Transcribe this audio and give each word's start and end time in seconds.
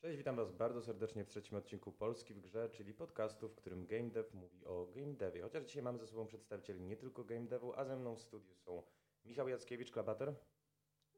Cześć, 0.00 0.18
witam 0.18 0.36
Was 0.36 0.52
bardzo 0.52 0.82
serdecznie 0.82 1.24
w 1.24 1.28
trzecim 1.28 1.58
odcinku 1.58 1.92
Polski 1.92 2.34
w 2.34 2.40
grze, 2.40 2.68
czyli 2.68 2.94
podcastu, 2.94 3.48
w 3.48 3.54
którym 3.54 3.86
Game 3.86 4.10
Dev 4.10 4.28
mówi 4.34 4.64
o 4.64 4.86
game 4.86 5.14
devie. 5.14 5.42
Chociaż 5.42 5.64
dzisiaj 5.64 5.82
mamy 5.82 5.98
ze 5.98 6.06
sobą 6.06 6.26
przedstawicieli 6.26 6.80
nie 6.80 6.96
tylko 6.96 7.24
game 7.24 7.46
devu, 7.46 7.72
a 7.76 7.84
ze 7.84 7.96
mną 7.96 8.16
w 8.16 8.20
studiu 8.20 8.54
są 8.54 8.82
Michał 9.24 9.48
Jackiewicz, 9.48 9.90
Klabater, 9.90 10.34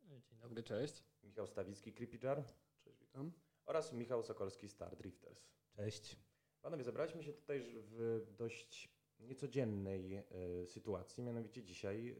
Dzień 0.02 0.38
dobry, 0.42 0.62
cześć. 0.62 1.04
Michał 1.22 1.46
Stawicki, 1.46 1.92
Creepy 1.92 2.18
Jar 2.26 2.44
Cześć, 2.84 3.00
witam. 3.00 3.32
oraz 3.66 3.92
Michał 3.92 4.22
Sokolski, 4.22 4.68
Star 4.68 4.96
Drifters. 4.96 5.50
Cześć. 5.76 6.16
Panowie, 6.62 6.84
zebraliśmy 6.84 7.22
się 7.22 7.32
tutaj 7.32 7.74
w 7.76 8.22
dość 8.36 8.94
niecodziennej 9.18 10.14
e, 10.14 10.24
sytuacji, 10.66 11.22
mianowicie 11.22 11.62
dzisiaj 11.62 12.08
e, 12.08 12.14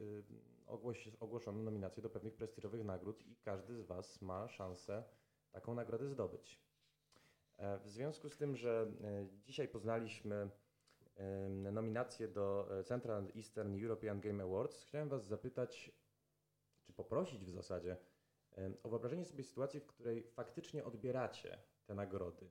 ogłoś, 0.67 1.09
ogłoszono 1.19 1.63
nominację 1.63 2.03
do 2.03 2.09
pewnych 2.09 2.35
prestiżowych 2.35 2.83
nagród 2.83 3.27
i 3.27 3.35
każdy 3.35 3.75
z 3.75 3.81
Was 3.81 4.21
ma 4.21 4.47
szansę 4.47 5.03
taką 5.51 5.73
nagrodę 5.73 6.07
zdobyć. 6.07 6.61
E, 7.61 7.79
w 7.79 7.89
związku 7.89 8.29
z 8.29 8.37
tym, 8.37 8.55
że 8.55 8.91
e, 9.03 9.27
dzisiaj 9.43 9.67
poznaliśmy 9.67 10.49
nominację 11.71 12.27
do 12.27 12.67
e, 12.79 12.83
Central 12.83 13.27
Eastern 13.35 13.83
European 13.83 14.19
Game 14.19 14.43
Awards, 14.43 14.83
chciałem 14.83 15.09
Was 15.09 15.25
zapytać, 15.25 15.91
czy 16.83 16.93
poprosić 16.93 17.45
w 17.45 17.49
zasadzie 17.49 17.97
o 18.83 18.89
wyobrażenie 18.89 19.25
sobie 19.25 19.43
sytuacji, 19.43 19.79
w 19.79 19.85
której 19.85 20.23
faktycznie 20.23 20.85
odbieracie 20.85 21.57
te 21.85 21.95
nagrody. 21.95 22.49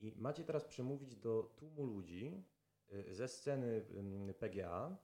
I 0.00 0.14
macie 0.16 0.44
teraz 0.44 0.64
przemówić 0.64 1.16
do 1.16 1.42
tłumu 1.56 1.84
ludzi 1.84 2.44
ze 3.10 3.28
sceny 3.28 3.84
PGA 4.38 4.96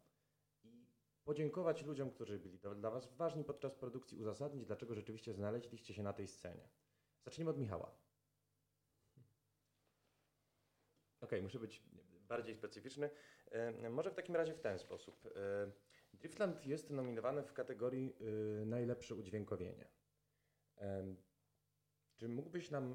i 0.64 0.86
podziękować 1.24 1.82
ludziom, 1.82 2.10
którzy 2.10 2.38
byli 2.38 2.58
dla 2.58 2.90
Was 2.90 3.16
ważni 3.16 3.44
podczas 3.44 3.74
produkcji, 3.74 4.18
uzasadnić, 4.18 4.66
dlaczego 4.66 4.94
rzeczywiście 4.94 5.34
znaleźliście 5.34 5.94
się 5.94 6.02
na 6.02 6.12
tej 6.12 6.28
scenie. 6.28 6.68
Zacznijmy 7.24 7.50
od 7.50 7.58
Michała. 7.58 7.94
Okej, 11.20 11.42
muszę 11.42 11.58
być 11.58 11.82
bardziej 12.28 12.54
specyficzny. 12.54 13.10
E, 13.50 13.90
Może 13.90 14.10
w 14.10 14.14
takim 14.14 14.36
razie 14.36 14.54
w 14.54 14.60
ten 14.60 14.78
sposób. 14.78 15.26
E, 15.26 15.72
Driftland 16.14 16.66
jest 16.66 16.90
nominowany 16.90 17.42
w 17.42 17.52
kategorii 17.52 18.16
y, 18.62 18.66
najlepsze 18.66 19.14
udźwiękowienie. 19.14 19.88
Czy 22.16 22.28
mógłbyś 22.28 22.70
nam 22.70 22.94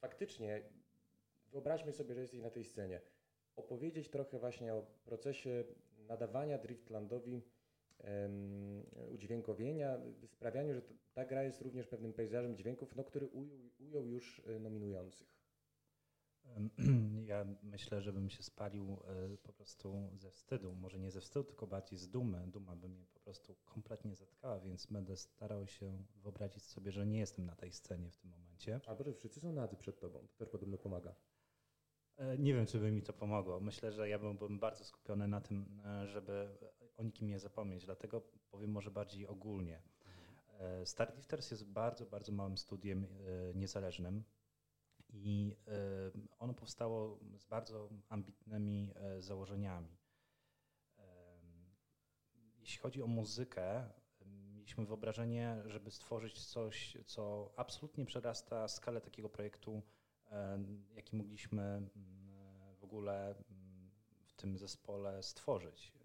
faktycznie, 0.00 0.62
wyobraźmy 1.46 1.92
sobie, 1.92 2.14
że 2.14 2.20
jesteś 2.20 2.40
na 2.40 2.50
tej 2.50 2.64
scenie, 2.64 3.00
opowiedzieć 3.56 4.10
trochę 4.10 4.38
właśnie 4.38 4.74
o 4.74 4.82
procesie 4.82 5.64
nadawania 5.98 6.58
Driftlandowi 6.58 7.42
udźwiękowienia, 9.10 9.98
sprawianiu, 10.26 10.74
że 10.74 10.82
ta 11.14 11.24
gra 11.24 11.42
jest 11.42 11.60
również 11.60 11.86
pewnym 11.86 12.12
pejzażem 12.12 12.56
dźwięków, 12.56 12.96
no, 12.96 13.04
który 13.04 13.26
ujął, 13.26 13.58
ujął 13.78 14.06
już 14.06 14.38
y, 14.38 14.60
nominujących. 14.60 15.40
Ja 17.30 17.46
myślę, 17.62 18.00
że 18.00 18.12
bym 18.12 18.30
się 18.30 18.42
spalił 18.42 18.92
e, 18.92 19.36
po 19.36 19.52
prostu 19.52 20.10
ze 20.16 20.30
wstydu. 20.30 20.74
Może 20.74 20.98
nie 20.98 21.10
ze 21.10 21.20
wstydu, 21.20 21.44
tylko 21.44 21.66
bardziej 21.66 21.98
z 21.98 22.08
dumy. 22.08 22.46
Duma 22.46 22.76
by 22.76 22.88
mnie 22.88 23.06
po 23.14 23.20
prostu 23.20 23.56
kompletnie 23.64 24.16
zatkała, 24.16 24.60
więc 24.60 24.86
będę 24.86 25.16
starał 25.16 25.66
się 25.66 26.04
wyobrazić 26.16 26.64
sobie, 26.64 26.92
że 26.92 27.06
nie 27.06 27.18
jestem 27.18 27.46
na 27.46 27.54
tej 27.56 27.72
scenie 27.72 28.10
w 28.10 28.16
tym 28.16 28.30
momencie. 28.30 28.80
Albo, 28.86 29.04
że 29.04 29.12
wszyscy 29.12 29.40
są 29.40 29.52
nadzy 29.52 29.76
przed 29.76 30.00
tobą, 30.00 30.26
to 30.28 30.36
też 30.38 30.48
podobno 30.48 30.78
pomaga. 30.78 31.14
E, 32.16 32.38
Nie 32.38 32.54
wiem, 32.54 32.66
czy 32.66 32.78
by 32.78 32.90
mi 32.92 33.02
to 33.02 33.12
pomogło. 33.12 33.60
Myślę, 33.60 33.92
że 33.92 34.08
ja 34.08 34.18
byłbym 34.18 34.58
bardzo 34.58 34.84
skupiony 34.84 35.28
na 35.28 35.40
tym, 35.40 35.80
e, 35.84 36.06
żeby 36.06 36.48
o 37.00 37.02
nikim 37.02 37.28
nie 37.28 37.38
zapomnieć, 37.38 37.84
dlatego 37.84 38.20
powiem 38.50 38.70
może 38.70 38.90
bardziej 38.90 39.26
ogólnie. 39.26 39.82
E, 40.58 40.86
Star 40.86 41.12
Drifters 41.12 41.50
jest 41.50 41.64
bardzo, 41.64 42.06
bardzo 42.06 42.32
małym 42.32 42.58
studiem 42.58 43.04
e, 43.04 43.54
niezależnym 43.54 44.24
i 45.08 45.56
e, 45.68 45.72
ono 46.38 46.54
powstało 46.54 47.18
z 47.36 47.44
bardzo 47.44 47.88
ambitnymi 48.08 48.94
założeniami. 49.18 49.96
Jeśli 52.60 52.78
chodzi 52.78 53.02
o 53.02 53.06
muzykę, 53.06 53.90
mieliśmy 54.26 54.86
wyobrażenie, 54.86 55.62
żeby 55.66 55.90
stworzyć 55.90 56.46
coś, 56.46 56.96
co 57.06 57.52
absolutnie 57.56 58.04
przerasta 58.04 58.68
skalę 58.68 59.00
takiego 59.00 59.28
projektu, 59.28 59.82
jaki 60.94 61.16
mogliśmy 61.16 61.62
mm, 61.62 61.90
w 62.76 62.84
ogóle 62.84 63.34
mm, 63.50 63.90
w 64.26 64.32
tym 64.32 64.58
zespole 64.58 65.22
stworzyć. 65.22 65.99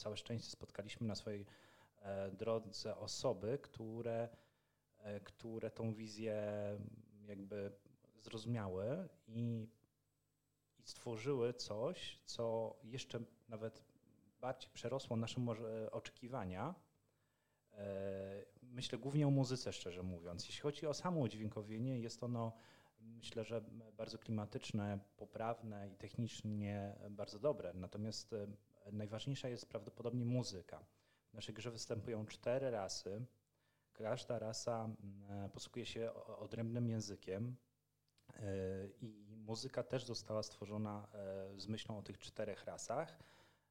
Całe 0.00 0.16
szczęście 0.16 0.50
spotkaliśmy 0.50 1.06
na 1.06 1.14
swojej 1.14 1.46
e, 1.98 2.30
drodze 2.30 2.96
osoby, 2.96 3.58
które, 3.62 4.28
e, 4.98 5.20
które 5.20 5.70
tą 5.70 5.94
wizję 5.94 6.42
jakby 7.26 7.72
zrozumiały 8.22 9.08
i, 9.28 9.68
i 10.78 10.82
stworzyły 10.82 11.54
coś, 11.54 12.20
co 12.24 12.76
jeszcze 12.82 13.20
nawet 13.48 13.84
bardziej 14.40 14.70
przerosło 14.72 15.16
nasze 15.16 15.40
może 15.40 15.90
oczekiwania. 15.90 16.74
E, 17.72 18.44
Myślę 18.62 18.98
głównie 18.98 19.26
o 19.26 19.30
muzyce, 19.30 19.72
szczerze 19.72 20.02
mówiąc. 20.02 20.46
Jeśli 20.46 20.60
chodzi 20.60 20.86
o 20.86 20.94
samo 20.94 21.20
udźwiękowienie, 21.20 22.00
jest 22.00 22.22
ono 22.22 22.52
myślę, 23.00 23.44
że 23.44 23.60
bardzo 23.96 24.18
klimatyczne, 24.18 24.98
poprawne 25.16 25.90
i 25.90 25.96
technicznie 25.96 26.96
bardzo 27.10 27.38
dobre. 27.38 27.72
Natomiast 27.74 28.32
e, 28.32 28.46
najważniejsza 28.92 29.48
jest 29.48 29.68
prawdopodobnie 29.68 30.24
muzyka. 30.24 30.84
W 31.30 31.34
naszej 31.34 31.54
grze 31.54 31.70
występują 31.70 32.26
cztery 32.26 32.70
rasy. 32.70 33.26
Każda 33.92 34.38
rasa 34.38 34.84
mm, 34.84 35.50
posługuje 35.50 35.86
się 35.86 36.14
odrębnym 36.14 36.88
językiem. 36.88 37.56
E, 38.36 38.42
I 39.00 39.36
muzyka 39.36 39.82
też 39.82 40.04
została 40.04 40.42
stworzona 40.42 41.08
e, 41.12 41.60
z 41.60 41.68
myślą 41.68 41.98
o 41.98 42.02
tych 42.02 42.18
czterech 42.18 42.64
rasach, 42.64 43.18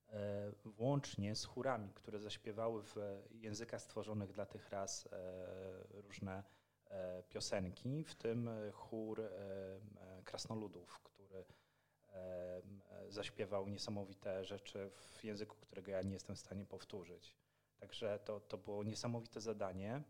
e, 0.10 0.52
włącznie 0.66 1.36
z 1.36 1.46
chórami, 1.46 1.94
które 1.94 2.20
zaśpiewały 2.20 2.84
w 2.84 2.96
językach 3.32 3.82
stworzonych 3.82 4.32
dla 4.32 4.46
tych 4.46 4.70
ras 4.70 5.08
e, 5.12 6.02
różne 6.02 6.44
e, 6.86 7.24
piosenki, 7.24 8.04
w 8.04 8.16
tym 8.16 8.48
e, 8.48 8.72
chór 8.72 9.22
e, 9.22 9.26
e, 9.26 10.24
krasnoludów, 10.24 11.02
e, 11.19 11.19
e, 11.19 11.19
zaśpiewał 13.10 13.70
niesamowite 13.70 14.46
rzeczy 14.46 14.92
w 14.96 15.24
języku, 15.24 15.56
którego 15.62 15.92
ja 15.92 16.02
nie 16.02 16.14
jestem 16.14 16.36
w 16.36 16.40
stanie 16.40 16.66
powtórzyć. 16.66 17.36
Także 17.80 18.20
to, 18.26 18.40
to 18.40 18.58
było 18.58 18.84
niesamowite 18.84 19.42
zadanie. 19.42 20.04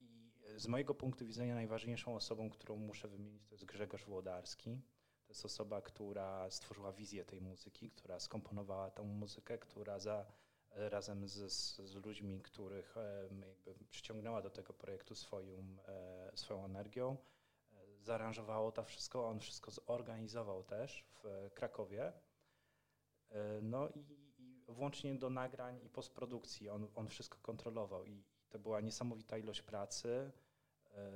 I 0.00 0.60
z 0.60 0.66
mojego 0.66 0.94
punktu 0.94 1.26
widzenia 1.26 1.54
najważniejszą 1.54 2.16
osobą, 2.16 2.50
którą 2.50 2.76
muszę 2.76 3.08
wymienić, 3.08 3.46
to 3.46 3.54
jest 3.54 3.64
Grzegorz 3.64 4.04
Włodarski. 4.04 4.80
To 5.26 5.28
jest 5.28 5.44
osoba, 5.44 5.82
która 5.82 6.50
stworzyła 6.50 6.92
wizję 6.92 7.24
tej 7.24 7.40
muzyki, 7.40 7.90
która 7.90 8.20
skomponowała 8.20 8.90
tę 8.90 9.02
muzykę, 9.02 9.58
która 9.58 9.98
za, 9.98 10.26
razem 10.74 11.28
z, 11.28 11.52
z, 11.76 11.94
ludźmi, 11.94 12.40
których 12.42 12.94
przyciągnęła 13.90 14.42
do 14.42 14.50
tego 14.50 14.72
projektu 14.72 15.14
swoją, 15.14 15.76
e, 15.88 16.30
swoją 16.34 16.64
energią, 16.64 17.16
zaaranżowało 18.02 18.72
to 18.72 18.84
wszystko, 18.84 19.28
on 19.28 19.40
wszystko 19.40 19.70
zorganizował 19.70 20.64
też 20.64 21.04
w 21.04 21.26
e, 21.26 21.50
Krakowie. 21.50 22.12
E, 23.30 23.60
No 23.62 23.88
i, 23.88 24.00
i 24.38 24.64
włącznie 24.68 25.14
do 25.14 25.30
nagrań 25.30 25.80
i 25.84 25.88
postprodukcji 25.88 26.68
on, 26.68 26.88
on 26.94 27.08
wszystko 27.08 27.38
kontrolował 27.42 28.04
i, 28.04 28.10
i 28.10 28.48
to 28.50 28.58
była 28.58 28.80
niesamowita 28.80 29.38
ilość 29.38 29.62
pracy. 29.62 30.32
E, 30.94 31.10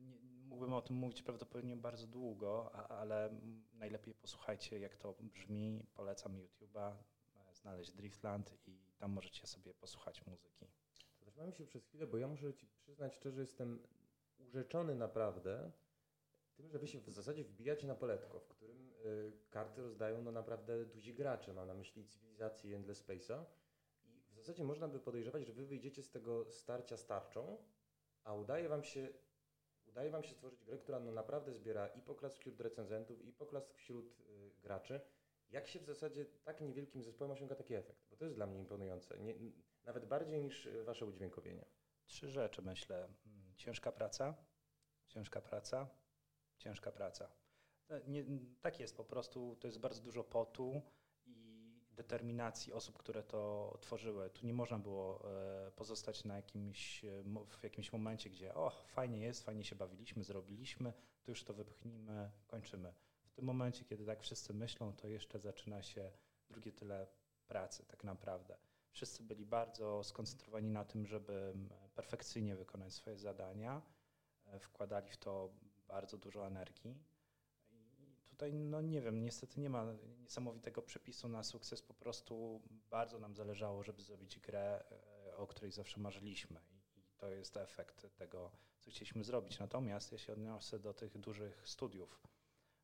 Nie, 0.00 0.18
mógłbym 0.44 0.72
o 0.72 0.82
tym 0.82 0.96
mówić 0.96 1.22
prawdopodobnie 1.22 1.76
bardzo 1.76 2.06
długo, 2.06 2.70
a, 2.74 2.88
ale 2.88 3.30
najlepiej 3.74 4.14
posłuchajcie 4.14 4.78
jak 4.78 4.96
to 4.96 5.14
brzmi. 5.20 5.86
Polecam 5.94 6.32
YouTube'a, 6.36 6.92
znaleźć 7.54 7.92
Driftland 7.92 8.54
i 8.66 8.78
tam 8.98 9.12
możecie 9.12 9.46
sobie 9.46 9.74
posłuchać 9.74 10.26
muzyki. 10.26 10.66
Zatrzymamy 11.24 11.52
się 11.52 11.66
przez 11.66 11.84
chwilę, 11.86 12.06
bo 12.06 12.18
ja 12.18 12.28
muszę 12.28 12.54
Ci 12.54 12.66
przyznać 12.66 13.14
szczerze, 13.14 13.40
jestem 13.40 13.82
urzeczony 14.38 14.94
naprawdę 14.94 15.72
tym, 16.52 16.68
że 16.68 16.78
Wy 16.78 16.88
się 16.88 17.00
w 17.00 17.10
zasadzie 17.10 17.44
wbijacie 17.44 17.86
na 17.86 17.94
poletko, 17.94 18.40
w 18.40 18.48
którym 18.48 18.92
y, 19.04 19.32
karty 19.50 19.82
rozdają 19.82 20.22
no 20.22 20.32
naprawdę 20.32 20.86
duzi 20.86 21.14
gracze. 21.14 21.54
Mam 21.54 21.66
na 21.66 21.74
myśli 21.74 22.06
cywilizację 22.06 22.76
Endless 22.76 23.06
Space'a. 23.06 23.44
I 24.04 24.22
w 24.30 24.34
zasadzie 24.34 24.64
można 24.64 24.88
by 24.88 25.00
podejrzewać, 25.00 25.46
że 25.46 25.52
Wy 25.52 25.66
wyjdziecie 25.66 26.02
z 26.02 26.10
tego 26.10 26.50
starcia 26.50 26.96
starczą, 26.96 27.64
a 28.24 28.34
udaje 28.34 28.68
Wam 28.68 28.84
się, 28.84 29.08
udaje 29.86 30.10
wam 30.10 30.22
się 30.22 30.34
stworzyć 30.34 30.64
grę, 30.64 30.78
która 30.78 31.00
no 31.00 31.12
naprawdę 31.12 31.52
zbiera 31.52 31.86
i 31.88 32.02
poklask 32.02 32.38
wśród 32.38 32.60
recenzentów, 32.60 33.24
i 33.24 33.32
poklask 33.32 33.74
wśród 33.74 34.20
y, 34.20 34.50
graczy. 34.62 35.00
Jak 35.50 35.66
się 35.66 35.80
w 35.80 35.84
zasadzie 35.84 36.24
tak 36.24 36.60
niewielkim 36.60 37.02
zespołem 37.02 37.30
osiąga 37.30 37.54
taki 37.54 37.74
efekt? 37.74 38.06
Bo 38.10 38.16
to 38.16 38.24
jest 38.24 38.36
dla 38.36 38.46
mnie 38.46 38.58
imponujące. 38.58 39.18
Nie, 39.18 39.34
nawet 39.84 40.06
bardziej 40.06 40.40
niż 40.40 40.66
y, 40.66 40.84
Wasze 40.84 41.06
udźwiękowienie. 41.06 41.64
Trzy 42.04 42.28
rzeczy 42.28 42.62
myślę. 42.62 42.96
Mm, 43.26 43.54
Ciężka 43.56 43.92
praca, 43.92 44.34
ciężka 45.06 45.40
praca, 45.40 45.88
ciężka 46.62 46.92
praca. 46.92 47.28
To 47.86 47.94
Nie, 48.06 48.24
tak 48.60 48.80
jest 48.80 48.96
po 48.96 49.04
prostu, 49.04 49.56
to 49.60 49.66
jest 49.66 49.78
bardzo 49.80 50.02
dużo 50.02 50.24
potu 50.24 50.82
i 51.26 51.72
determinacji 51.92 52.72
osób, 52.72 52.98
które 52.98 53.22
to 53.22 53.78
tworzyły. 53.80 54.30
Tu 54.30 54.46
nie 54.46 54.54
można 54.54 54.78
było 54.78 55.30
e, 55.30 55.70
pozostać 55.70 56.24
na 56.24 56.36
jakimś, 56.36 57.04
e, 57.04 57.22
w 57.60 57.62
jakimś 57.62 57.92
momencie, 57.92 58.30
gdzie 58.30 58.54
o, 58.54 58.70
fajnie 58.70 59.20
jest, 59.20 59.44
fajnie 59.44 59.64
się 59.64 59.76
bawiliśmy, 59.76 60.24
zrobiliśmy, 60.24 60.92
to 61.22 61.30
już 61.30 61.44
to 61.44 61.54
wypchnijmy, 61.54 62.30
kończymy. 62.46 62.94
W 63.24 63.32
tym 63.32 63.44
momencie, 63.44 63.84
kiedy 63.84 64.06
tak 64.06 64.20
wszyscy 64.20 64.54
myślą, 64.54 64.92
to 64.92 65.08
jeszcze 65.08 65.38
zaczyna 65.38 65.82
się 65.82 66.12
drugie 66.50 66.72
tyle 66.72 67.06
pracy 67.46 67.84
tak 67.86 68.04
naprawdę. 68.04 68.56
Wszyscy 68.90 69.22
byli 69.22 69.46
bardzo 69.46 70.04
skoncentrowani 70.04 70.70
na 70.70 70.84
tym, 70.84 71.06
żeby 71.06 71.54
perfekcyjnie 71.94 72.56
wykonać 72.56 72.92
swoje 72.94 73.18
zadania. 73.18 73.82
E, 74.46 74.58
Wkładali 74.58 75.10
w 75.10 75.16
to 75.16 75.50
bardzo 75.92 76.18
dużo 76.18 76.46
energii. 76.46 76.98
I 77.70 78.24
tutaj, 78.26 78.54
no 78.54 78.80
nie 78.80 79.00
wiem, 79.00 79.22
niestety 79.22 79.60
nie 79.60 79.70
ma 79.70 79.94
niesamowitego 80.18 80.82
przepisu 80.82 81.28
na 81.28 81.42
sukces. 81.42 81.82
Po 81.82 81.94
prostu 81.94 82.62
bardzo 82.90 83.18
nam 83.18 83.34
zależało, 83.34 83.82
żeby 83.82 84.02
zrobić 84.02 84.38
grę, 84.38 84.84
e, 85.28 85.36
o 85.36 85.46
której 85.46 85.72
zawsze 85.72 86.00
marzyliśmy. 86.00 86.60
I, 86.96 87.02
to 87.18 87.28
jest 87.28 87.56
efekt 87.56 88.06
tego, 88.16 88.50
co 88.80 88.90
chcieliśmy 88.90 89.24
zrobić. 89.24 89.58
Natomiast 89.58 90.12
ja 90.12 90.18
się 90.18 90.32
odniosę 90.32 90.78
do 90.78 90.94
tych 90.94 91.18
dużych 91.18 91.68
studiów. 91.68 92.22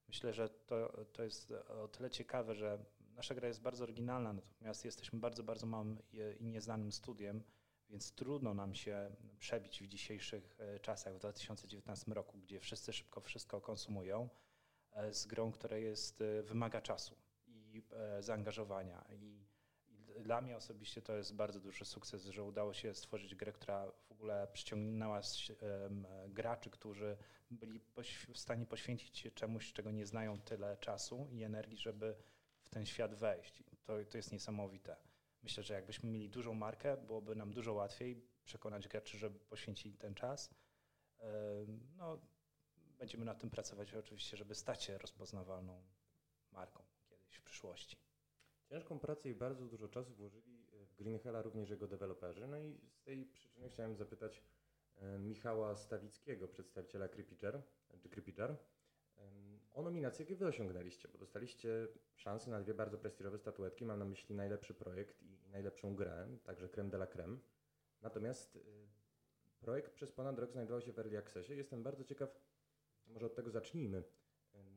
Myślę, 0.09 0.33
że 0.33 0.49
to, 0.49 1.07
to 1.13 1.25
jest 1.25 1.51
o 1.69 1.89
tyle 1.89 2.11
ciekawe, 2.11 2.55
że 2.55 2.85
nasza 3.15 3.35
gra 3.35 3.49
jest 3.49 3.63
bardzo 3.63 3.85
oryginalna, 3.85 4.33
natomiast 4.33 4.85
jesteśmy 4.85 5.19
bardzo, 5.19 5.43
bardzo 5.43 5.67
małym 5.67 5.99
i 6.41 6.47
nieznanym 6.47 6.93
studiem, 6.93 7.43
więc 7.91 8.13
trudno 8.13 8.55
nam 8.55 8.75
się 8.75 9.11
przebić 9.39 9.83
w 9.83 9.87
dzisiejszych 9.87 10.57
e, 10.59 10.81
czasach, 10.81 11.15
w 11.15 11.19
2019 11.19 12.15
roku, 12.15 12.39
gdzie 12.39 12.61
wszyscy 12.61 12.93
szybko 12.93 13.21
wszystko 13.21 13.61
konsumują, 13.61 14.29
e, 14.93 15.15
z 15.15 15.27
grą, 15.27 15.53
która 15.53 15.77
jest, 15.77 16.21
e, 16.21 16.43
wymaga 16.43 16.81
czasu 16.81 17.17
i 17.47 17.83
zaangażowania. 18.21 19.05
I, 19.11 19.49
dla 20.23 20.41
mnie 20.41 20.57
osobiście 20.57 21.03
to 21.03 21.17
jest 21.17 21.35
bardzo 21.35 21.61
duży 21.61 21.85
sukces, 21.85 22.25
że 22.25 22.43
udało 22.43 22.75
się 22.75 22.95
stworzyć 22.95 23.35
grę, 23.35 23.53
która 23.53 23.91
w 24.09 24.13
ogóle 24.13 24.49
przyciągnęła 24.53 25.21
graczy, 26.29 26.71
którzy 26.71 27.17
byli 27.51 27.81
w 28.35 28.39
stanie 28.39 28.67
poświęcić 28.67 29.19
się 29.19 29.31
czemuś, 29.31 29.73
czego 29.73 29.91
nie 29.91 30.07
znają 30.07 30.41
tyle 30.41 30.77
czasu 30.77 31.29
i 31.31 31.43
energii, 31.43 31.79
żeby 31.79 32.17
w 32.63 32.71
ten 32.71 32.87
świat 32.87 33.15
wejść. 33.15 33.63
To, 33.85 33.93
to 34.11 34.17
jest 34.17 34.33
niesamowite. 34.33 34.97
Myślę, 35.43 35.63
że 35.63 35.75
jakbyśmy 35.75 36.11
mieli 36.11 36.29
dużą 36.31 36.55
markę, 36.55 36.97
byłoby 36.97 37.35
nam 37.35 37.53
dużo 37.53 37.73
łatwiej 37.73 38.29
przekonać 38.45 38.89
graczy, 38.89 39.19
żeby 39.19 39.39
poświęcili 39.39 39.99
ten 39.99 40.15
czas. 40.15 40.55
No, 41.97 42.19
będziemy 42.99 43.25
nad 43.25 43.41
tym 43.41 43.51
pracować 43.51 43.95
oczywiście, 43.95 44.37
żeby 44.37 44.55
stać 44.55 44.83
się 44.83 44.99
rozpoznawalną 44.99 45.83
marką 46.53 46.85
kiedyś 47.09 47.37
w 47.37 47.43
przyszłości. 47.43 47.97
Ciężką 48.69 48.99
pracę 48.99 49.29
i 49.29 49.35
bardzo 49.35 49.67
dużo 49.67 49.89
czasu 49.89 50.15
włożyli 50.15 50.67
w 50.73 50.95
Green 50.95 51.19
Hella 51.19 51.43
również 51.43 51.71
jego 51.71 51.87
deweloperzy. 51.87 52.47
No 52.47 52.59
i 52.59 52.81
z 52.91 53.03
tej 53.03 53.27
przyczyny 53.27 53.71
chciałem 53.71 53.97
zapytać 53.97 54.43
e, 54.97 55.19
Michała 55.19 55.77
Stawickiego, 55.77 56.49
przedstawiciela 56.49 57.09
Creepiger, 57.09 57.63
czy 57.99 58.09
Creepiger, 58.09 58.51
em, 58.51 58.57
o 59.79 59.83
nominację, 59.83 60.23
jakie 60.23 60.37
wy 60.37 60.47
osiągnęliście, 60.47 61.09
bo 61.09 61.19
dostaliście 61.19 61.89
szansę 62.17 62.51
na 62.51 62.61
dwie 62.61 62.75
bardzo 62.75 62.99
prestiżowe 62.99 63.39
statuetki. 63.39 63.85
Mam 63.85 63.99
na 63.99 64.05
myśli 64.05 64.35
najlepszy 64.35 64.75
projekt 64.75 65.23
i 65.23 65.39
najlepszą 65.51 65.97
grę, 65.97 66.39
także 66.45 66.69
creme 66.69 66.91
de 66.91 66.97
la 66.97 67.07
creme. 67.07 67.39
Natomiast 68.03 68.57
y, 68.57 68.61
projekt 69.61 69.93
przez 69.93 70.13
ponad 70.13 70.39
rok 70.39 70.53
znajdował 70.53 70.81
się 70.81 70.93
w 70.93 70.99
Early 70.99 71.19
Accessie. 71.19 71.57
Jestem 71.57 71.83
bardzo 71.83 72.05
ciekaw, 72.05 72.41
może 73.07 73.27
od 73.27 73.35
tego 73.35 73.51
zacznijmy. 73.51 74.03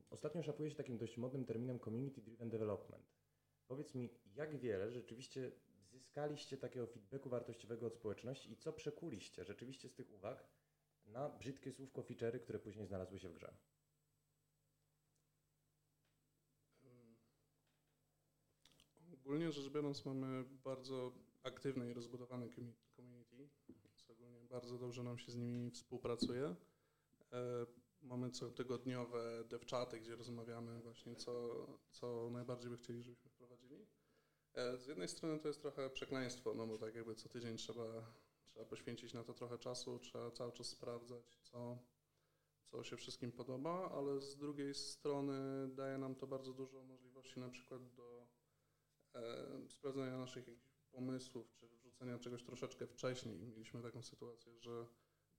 Ostatnio 0.09 0.43
szafuje 0.43 0.69
się 0.69 0.75
takim 0.75 0.97
dość 0.97 1.17
modnym 1.17 1.45
terminem 1.45 1.79
Community 1.79 2.21
Driven 2.21 2.49
Development. 2.49 3.11
Powiedz 3.67 3.95
mi, 3.95 4.09
jak 4.35 4.57
wiele 4.57 4.91
rzeczywiście 4.91 5.51
zyskaliście 5.91 6.57
takiego 6.57 6.87
feedbacku 6.87 7.29
wartościowego 7.29 7.87
od 7.87 7.95
społeczności 7.95 8.51
i 8.51 8.57
co 8.57 8.73
przekuliście 8.73 9.45
rzeczywiście 9.45 9.89
z 9.89 9.93
tych 9.93 10.11
uwag 10.11 10.47
na 11.05 11.29
brzydkie 11.29 11.71
słówko 11.71 12.01
feature'y, 12.01 12.39
które 12.39 12.59
później 12.59 12.85
znalazły 12.85 13.19
się 13.19 13.29
w 13.29 13.33
grze? 13.33 13.53
Ogólnie 19.31 19.51
rzecz 19.51 19.69
biorąc 19.69 20.05
mamy 20.05 20.43
bardzo 20.63 21.11
aktywne 21.43 21.89
i 21.89 21.93
rozbudowane 21.93 22.49
community, 22.95 23.49
więc 23.67 24.09
ogólnie 24.09 24.43
bardzo 24.43 24.77
dobrze 24.77 25.03
nam 25.03 25.17
się 25.17 25.31
z 25.31 25.35
nimi 25.35 25.71
współpracuje. 25.71 26.55
E, 27.33 27.65
Mamy 28.01 28.31
cotygodniowe 28.31 29.43
devchaty, 29.49 29.99
gdzie 29.99 30.15
rozmawiamy 30.15 30.81
właśnie 30.81 31.15
co, 31.15 31.65
co 31.91 32.29
najbardziej 32.31 32.69
by 32.69 32.77
chcieli, 32.77 33.03
żebyśmy 33.03 33.29
wprowadzili. 33.29 33.85
E, 34.53 34.77
Z 34.77 34.87
jednej 34.87 35.07
strony 35.07 35.39
to 35.39 35.47
jest 35.47 35.61
trochę 35.61 35.89
przekleństwo, 35.89 36.53
no 36.53 36.67
bo 36.67 36.77
tak 36.77 36.95
jakby 36.95 37.15
co 37.15 37.29
tydzień 37.29 37.57
trzeba, 37.57 38.13
trzeba 38.49 38.65
poświęcić 38.65 39.13
na 39.13 39.23
to 39.23 39.33
trochę 39.33 39.57
czasu, 39.57 39.99
trzeba 39.99 40.31
cały 40.31 40.51
czas 40.51 40.67
sprawdzać, 40.67 41.39
co, 41.43 41.77
co 42.65 42.83
się 42.83 42.97
wszystkim 42.97 43.31
podoba, 43.31 43.91
ale 43.91 44.21
z 44.21 44.37
drugiej 44.37 44.75
strony 44.75 45.67
daje 45.75 45.97
nam 45.97 46.15
to 46.15 46.27
bardzo 46.27 46.53
dużo 46.53 46.83
możliwości 46.83 47.39
na 47.39 47.49
przykład 47.49 47.93
do 47.93 48.20
sprawdzenia 49.67 50.17
naszych 50.17 50.45
pomysłów, 50.91 51.53
czy 51.53 51.67
wrzucenia 51.67 52.19
czegoś 52.19 52.43
troszeczkę 52.43 52.87
wcześniej. 52.87 53.39
Mieliśmy 53.39 53.81
taką 53.81 54.01
sytuację, 54.01 54.59
że 54.59 54.87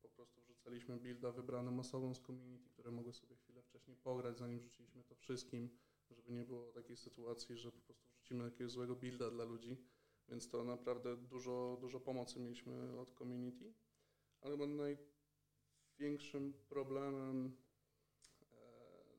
po 0.02 0.08
prostu 0.08 0.40
wrzucaliśmy 0.40 0.96
builda 0.96 1.32
wybranym 1.32 1.80
osobom 1.80 2.14
z 2.14 2.20
community, 2.20 2.70
które 2.70 2.90
mogły 2.90 3.12
sobie 3.12 3.36
chwilę 3.36 3.62
wcześniej 3.62 3.96
pograć, 3.96 4.38
zanim 4.38 4.58
wrzuciliśmy 4.58 5.04
to 5.04 5.14
wszystkim, 5.14 5.70
żeby 6.10 6.32
nie 6.32 6.44
było 6.44 6.72
takiej 6.72 6.96
sytuacji, 6.96 7.56
że 7.56 7.72
po 7.72 7.80
prostu 7.80 8.08
wrzucimy 8.08 8.44
jakiegoś 8.44 8.72
złego 8.72 8.96
builda 8.96 9.30
dla 9.30 9.44
ludzi. 9.44 9.76
Więc 10.28 10.48
to 10.48 10.64
naprawdę 10.64 11.16
dużo, 11.16 11.78
dużo 11.80 12.00
pomocy 12.00 12.40
mieliśmy 12.40 13.00
od 13.00 13.12
community. 13.19 13.74
Ale 14.40 14.56
chyba 14.56 14.66
największym 15.98 16.52
problemem 16.69 17.56
e, 18.42 18.56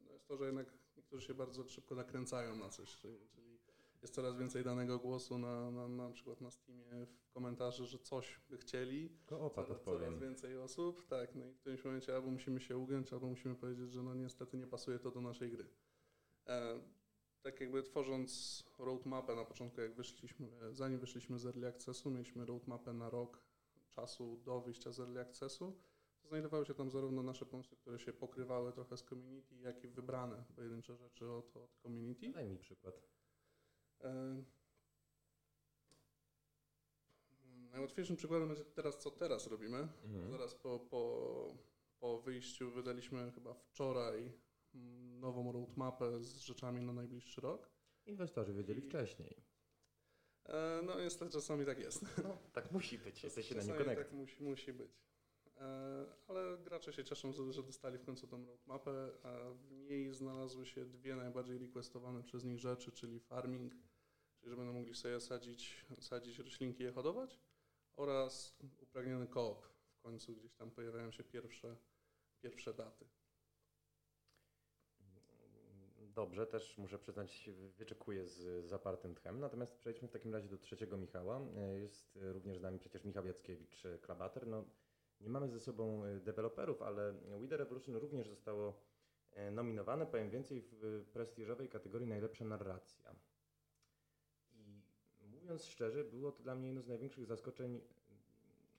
no 0.05 0.11
jest 0.11 0.27
to, 0.27 0.38
że 0.38 0.45
jednak 0.45 0.73
niektórzy 0.97 1.27
się 1.27 1.33
bardzo 1.33 1.69
szybko 1.69 1.95
nakręcają 1.95 2.55
na 2.55 2.69
coś, 2.69 2.97
jest 4.03 4.15
coraz 4.15 4.38
więcej 4.38 4.63
danego 4.63 5.00
głosu 5.00 5.38
na, 5.38 5.71
na, 5.71 5.88
na 5.88 6.09
przykład 6.09 6.41
na 6.41 6.51
Steamie 6.51 7.05
w 7.05 7.29
komentarzy, 7.33 7.85
że 7.85 8.00
coś 8.00 8.39
by 8.50 8.57
chcieli, 8.57 9.09
Koopa 9.25 9.63
coraz, 9.65 9.81
coraz 9.81 10.19
więcej 10.19 10.57
osób, 10.57 11.07
tak, 11.07 11.35
no 11.35 11.45
i 11.45 11.53
w 11.53 11.59
którymś 11.59 11.85
momencie 11.85 12.15
albo 12.15 12.31
musimy 12.31 12.61
się 12.61 12.77
ugiąć, 12.77 13.13
albo 13.13 13.27
musimy 13.27 13.55
powiedzieć, 13.55 13.91
że 13.91 14.03
no 14.03 14.15
niestety 14.15 14.57
nie 14.57 14.67
pasuje 14.67 15.00
to 15.00 15.11
do 15.11 15.21
naszej 15.21 15.51
gry. 15.51 15.65
E, 16.47 16.79
tak 17.41 17.61
jakby 17.61 17.83
tworząc 17.83 18.63
roadmapę 18.79 19.35
na 19.35 19.45
początku, 19.45 19.81
jak 19.81 19.95
wyszliśmy, 19.95 20.47
zanim 20.71 21.00
wyszliśmy 21.00 21.39
z 21.39 21.45
Early 21.45 21.67
Accessu, 21.67 22.11
mieliśmy 22.11 22.45
roadmapę 22.45 22.94
na 22.94 23.09
rok 23.09 23.44
czasu 23.89 24.38
do 24.45 24.61
wyjścia 24.61 24.91
z 24.91 25.00
Early 25.00 25.21
Accessu, 25.21 25.79
to 26.21 26.27
znajdowały 26.27 26.65
się 26.65 26.73
tam 26.73 26.91
zarówno 26.91 27.23
nasze 27.23 27.45
pomysły, 27.45 27.77
które 27.77 28.00
się 28.00 28.13
pokrywały 28.13 28.74
trochę 28.74 28.98
z 28.98 29.03
community, 29.03 29.55
jak 29.55 29.83
i 29.83 29.88
wybrane 29.88 30.43
pojedyncze 30.55 30.95
rzeczy 30.95 31.31
od, 31.31 31.57
od 31.57 31.75
community. 31.75 32.31
Daj 32.31 32.50
mi 32.50 32.57
przykład. 32.57 33.01
Najłatwiejszym 37.72 38.15
przykładem 38.15 38.48
będzie 38.48 38.63
teraz, 38.65 38.98
co 38.98 39.12
teraz 39.12 39.48
robimy. 39.48 39.77
Mhm. 40.03 40.31
Zaraz 40.31 40.55
po, 40.55 40.79
po, 40.79 41.55
po 42.00 42.22
wyjściu 42.22 42.72
wydaliśmy 42.72 43.31
chyba 43.31 43.53
wczoraj 43.53 44.31
mm, 44.75 45.19
nową 45.19 45.51
roadmapę 45.51 46.24
z 46.24 46.38
rzeczami 46.38 46.81
na 46.81 46.93
najbliższy 46.93 47.41
rok. 47.41 47.69
Inwestorzy 48.05 48.53
wiedzieli 48.53 48.81
wcześniej. 48.81 49.43
E, 50.45 50.81
No 50.86 51.00
niestety 51.01 51.31
czasami 51.31 51.65
tak 51.65 51.79
jest. 51.79 52.05
No, 52.24 52.38
tak 52.53 52.72
musi 52.72 52.98
być, 53.00 53.24
jesteście 53.24 53.55
na 53.55 53.62
connect. 53.62 54.01
tak 54.01 54.12
musi, 54.12 54.43
musi 54.43 54.74
być. 54.74 54.91
E, 55.57 56.05
Ale 56.27 56.57
gracze 56.57 56.93
się 56.93 57.03
cieszą, 57.03 57.31
że 57.33 57.63
dostali 57.63 57.98
w 57.98 58.05
końcu 58.05 58.27
tą 58.27 58.45
roadmapę, 58.45 59.10
a 59.24 59.50
w 59.51 59.72
niej 59.72 60.13
znalazły 60.13 60.65
się 60.65 60.86
dwie 60.86 61.15
najbardziej 61.15 61.57
requestowane 61.57 62.24
przez 62.24 62.43
nich 62.43 62.60
rzeczy, 62.60 62.91
czyli 62.91 63.19
farming, 63.19 63.74
czyli 64.43 64.51
że 64.51 64.57
będą 64.57 64.73
mogli 64.73 64.95
sobie 64.95 65.19
sadzić, 65.19 65.85
sadzić 66.00 66.39
roślinki 66.39 66.83
i 66.83 66.85
je 66.85 66.91
hodować, 66.91 67.39
oraz 67.95 68.57
upragniony 68.81 69.27
koop. 69.27 69.65
W 70.00 70.01
końcu 70.01 70.35
gdzieś 70.35 70.53
tam 70.53 70.71
pojawiają 70.71 71.12
się 71.12 71.23
pierwsze, 71.23 71.77
pierwsze 72.41 72.73
daty. 72.73 73.05
Dobrze, 75.97 76.47
też 76.47 76.77
muszę 76.77 77.00
przyznać, 77.00 77.50
wyczekuję 77.77 78.25
z 78.25 78.65
zapartym 78.65 79.15
tchem. 79.15 79.39
Natomiast 79.39 79.77
przejdźmy 79.77 80.07
w 80.07 80.12
takim 80.12 80.33
razie 80.33 80.50
do 80.50 80.57
trzeciego 80.57 80.97
Michała. 80.97 81.41
Jest 81.79 82.19
również 82.21 82.57
z 82.57 82.62
nami 82.62 82.79
przecież 82.79 83.03
Michał 83.03 83.25
Jackiewicz, 83.25 83.83
Klabater. 84.01 84.47
No, 84.47 84.65
nie 85.21 85.29
mamy 85.29 85.50
ze 85.50 85.59
sobą 85.59 86.03
e, 86.03 86.19
deweloperów, 86.19 86.81
ale 86.81 87.15
The 87.50 87.57
Revolution 87.57 87.95
również 87.95 88.29
zostało 88.29 88.81
e, 89.31 89.51
nominowane, 89.51 90.05
powiem 90.05 90.29
więcej, 90.29 90.62
w 90.62 91.05
prestiżowej 91.13 91.69
kategorii 91.69 92.07
najlepsza 92.07 92.45
narracja. 92.45 93.15
Mówiąc 95.43 95.65
szczerze, 95.65 96.03
było 96.03 96.31
to 96.31 96.43
dla 96.43 96.55
mnie 96.55 96.67
jedno 96.67 96.81
z 96.81 96.88
największych 96.88 97.25
zaskoczeń 97.25 97.81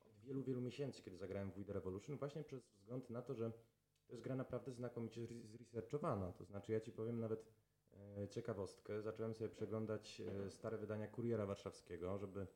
od 0.06 0.20
wielu, 0.20 0.42
wielu 0.42 0.60
miesięcy, 0.60 1.02
kiedy 1.02 1.16
zagrałem 1.16 1.50
w 1.50 1.54
We 1.54 1.64
The 1.64 1.72
Revolution, 1.72 2.16
właśnie 2.16 2.44
przez 2.44 2.62
wzgląd 2.62 3.10
na 3.10 3.22
to, 3.22 3.34
że 3.34 3.52
to 4.06 4.12
jest 4.12 4.22
gra 4.22 4.36
naprawdę 4.36 4.72
znakomicie 4.72 5.20
zre- 5.20 5.46
zresearchowana. 5.46 6.32
To 6.32 6.44
znaczy, 6.44 6.72
ja 6.72 6.80
ci 6.80 6.92
powiem, 6.92 7.20
nawet 7.20 7.52
e, 8.16 8.28
ciekawostkę. 8.28 9.02
Zacząłem 9.02 9.34
sobie 9.34 9.50
przeglądać 9.50 10.20
e, 10.20 10.50
stare 10.50 10.78
wydania 10.78 11.08
Kuriera 11.08 11.46
Warszawskiego, 11.46 12.18
żeby 12.18 12.46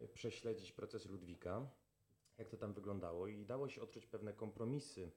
e, 0.00 0.08
prześledzić 0.08 0.72
procesy 0.72 1.08
Ludwika, 1.08 1.70
jak 2.38 2.48
to 2.48 2.56
tam 2.56 2.72
wyglądało 2.72 3.26
i 3.26 3.46
dało 3.46 3.68
się 3.68 3.82
odczuć 3.82 4.06
pewne 4.06 4.32
kompromisy 4.32 5.00
mm, 5.02 5.12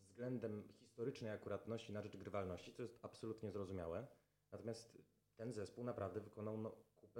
względem 0.00 0.68
historycznej 0.68 1.30
akuratności 1.30 1.92
na 1.92 2.02
rzecz 2.02 2.16
grywalności, 2.16 2.72
co 2.72 2.82
jest 2.82 2.98
absolutnie 3.02 3.50
zrozumiałe. 3.50 4.06
Natomiast 4.52 4.98
ten 5.36 5.52
zespół 5.52 5.84
naprawdę 5.84 6.20
wykonał 6.20 6.58
no, 6.58 6.72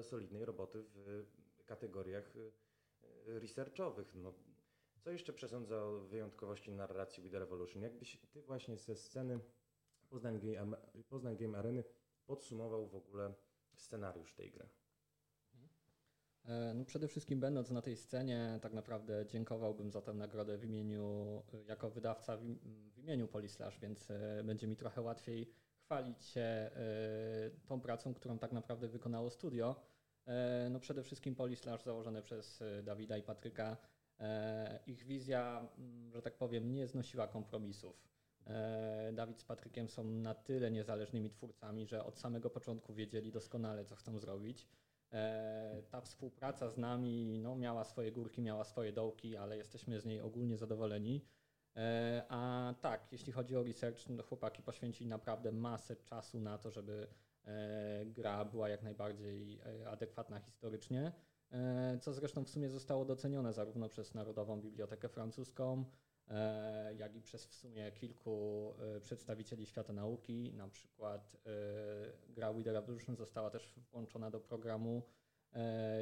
solidnej 0.02 0.44
roboty 0.44 0.82
w 0.82 1.24
kategoriach 1.66 2.36
y, 2.36 2.52
y, 3.28 3.40
researchowych. 3.40 4.14
No, 4.14 4.34
co 5.00 5.10
jeszcze 5.10 5.32
przesądza 5.32 5.84
o 5.84 6.00
wyjątkowości 6.00 6.72
narracji 6.72 7.22
We 7.22 7.30
The 7.30 7.38
Revolution? 7.38 7.82
Jakbyś 7.82 8.18
ty 8.30 8.42
właśnie 8.42 8.76
ze 8.76 8.96
sceny 8.96 9.40
Poznań 10.08 10.40
Game, 10.40 10.60
Am- 10.60 10.76
Poznań 11.08 11.36
Game 11.36 11.58
Areny 11.58 11.84
podsumował 12.26 12.86
w 12.86 12.94
ogóle 12.94 13.34
scenariusz 13.76 14.34
tej 14.34 14.50
gry? 14.50 14.68
E, 16.44 16.74
No 16.74 16.84
przede 16.84 17.08
wszystkim 17.08 17.40
będąc 17.40 17.70
na 17.70 17.82
tej 17.82 17.96
scenie, 17.96 18.58
tak 18.62 18.72
naprawdę 18.72 19.26
dziękowałbym 19.26 19.90
za 19.90 20.02
tę 20.02 20.14
nagrodę 20.14 20.58
w 20.58 20.64
imieniu, 20.64 21.42
e, 21.54 21.62
jako 21.64 21.90
wydawca 21.90 22.36
w 22.36 22.98
imieniu 22.98 23.28
Polislash, 23.28 23.78
więc 23.80 24.10
e, 24.10 24.42
będzie 24.44 24.66
mi 24.66 24.76
trochę 24.76 25.00
łatwiej 25.00 25.50
chwalić 25.86 26.24
się 26.24 26.40
e, 26.40 26.70
tą 27.66 27.80
pracą, 27.80 28.14
którą 28.14 28.38
tak 28.38 28.52
naprawdę 28.52 28.88
wykonało 28.88 29.30
studio. 29.30 29.76
E, 30.26 30.68
No 30.70 30.80
przede 30.80 31.02
wszystkim 31.02 31.34
Polislash 31.34 31.82
założone 31.82 32.22
przez 32.22 32.62
e, 32.62 32.82
Dawida 32.82 33.16
i 33.16 33.22
Patryka. 33.22 33.76
Ich 34.86 35.04
wizja, 35.04 35.68
mm, 35.78 36.12
że 36.12 36.22
tak 36.22 36.36
powiem, 36.36 36.72
nie 36.72 36.86
znosiła 36.86 37.28
kompromisów. 37.28 38.06
Dawid 39.12 39.40
z 39.40 39.44
Patrykiem 39.44 39.88
są 39.88 40.04
na 40.04 40.34
tyle 40.34 40.70
niezależnymi 40.70 41.30
twórcami, 41.30 41.86
że 41.86 42.04
od 42.04 42.18
samego 42.18 42.50
początku 42.50 42.94
wiedzieli 42.94 43.32
doskonale, 43.32 43.84
co 43.84 43.96
chcą 43.96 44.18
zrobić. 44.18 44.68
Ta 45.90 46.00
współpraca 46.00 46.70
z 46.70 46.76
nami 46.76 47.38
no, 47.42 47.56
miała 47.56 47.84
swoje 47.84 48.12
górki, 48.12 48.42
miała 48.42 48.64
swoje 48.64 48.92
dołki, 48.92 49.36
ale 49.36 49.56
jesteśmy 49.56 50.00
z 50.00 50.06
niej 50.06 50.20
ogólnie 50.20 50.56
zadowoleni. 50.56 51.24
E, 51.76 52.22
A 52.28 52.74
tak, 52.80 53.12
jeśli 53.12 53.32
chodzi 53.32 53.56
o 53.56 53.62
research, 53.62 54.08
no, 54.08 54.22
chłopaki 54.22 54.62
poświęcili 54.62 55.10
naprawdę 55.10 55.52
masę 55.52 55.96
czasu 55.96 56.40
na 56.40 56.58
to, 56.58 56.70
żeby 56.70 57.06
e, 57.44 58.06
gra 58.06 58.44
była 58.44 58.68
jak 58.68 58.82
najbardziej 58.82 59.60
e, 59.60 59.90
adekwatna 59.90 60.40
historycznie, 60.40 61.12
co 62.00 62.12
zresztą 62.12 62.44
w 62.44 62.48
sumie 62.48 62.70
zostało 62.70 63.04
docenione 63.04 63.52
zarówno 63.52 63.88
przez 63.88 64.14
Narodową 64.14 64.60
Bibliotekę 64.60 65.08
Francuską, 65.08 65.84
jak 66.98 67.16
i 67.16 67.22
przez 67.22 67.46
w 67.46 67.54
sumie 67.54 67.92
kilku 67.92 68.74
przedstawicieli 69.00 69.66
świata 69.66 69.92
nauki. 69.92 70.52
Na 70.52 70.68
przykład 70.68 71.36
gra 72.28 72.52
We 72.52 72.62
The 72.62 72.72
Revolution 72.72 73.16
została 73.16 73.50
też 73.50 73.72
włączona 73.92 74.30
do 74.30 74.40
programu 74.40 75.02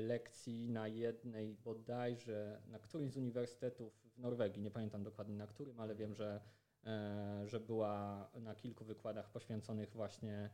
lekcji 0.02 0.70
na 0.70 0.88
jednej 0.88 1.54
bodajże, 1.54 2.62
na 2.66 2.78
którymś 2.78 3.12
z 3.12 3.16
uniwersytetów 3.16 4.03
w 4.14 4.18
Norwegii, 4.18 4.62
nie 4.62 4.70
pamiętam 4.70 5.02
dokładnie 5.02 5.36
na 5.36 5.46
którym, 5.46 5.80
ale 5.80 5.94
wiem, 5.94 6.14
że, 6.14 6.40
e, 6.84 7.42
że 7.46 7.60
była 7.60 8.28
na 8.40 8.54
kilku 8.54 8.84
wykładach 8.84 9.30
poświęconych 9.30 9.92
właśnie 9.92 10.50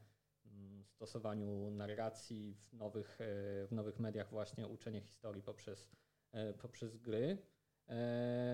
mm, 0.47 0.85
stosowaniu 0.85 1.71
narracji 1.71 2.55
w 2.55 2.73
nowych, 2.73 3.21
e, 3.21 3.25
w 3.67 3.73
nowych 3.73 3.99
mediach, 3.99 4.31
właśnie 4.31 4.67
uczenie 4.67 5.01
historii 5.01 5.43
poprzez, 5.43 5.91
e, 6.33 6.53
poprzez 6.55 6.97
gry. 6.97 7.39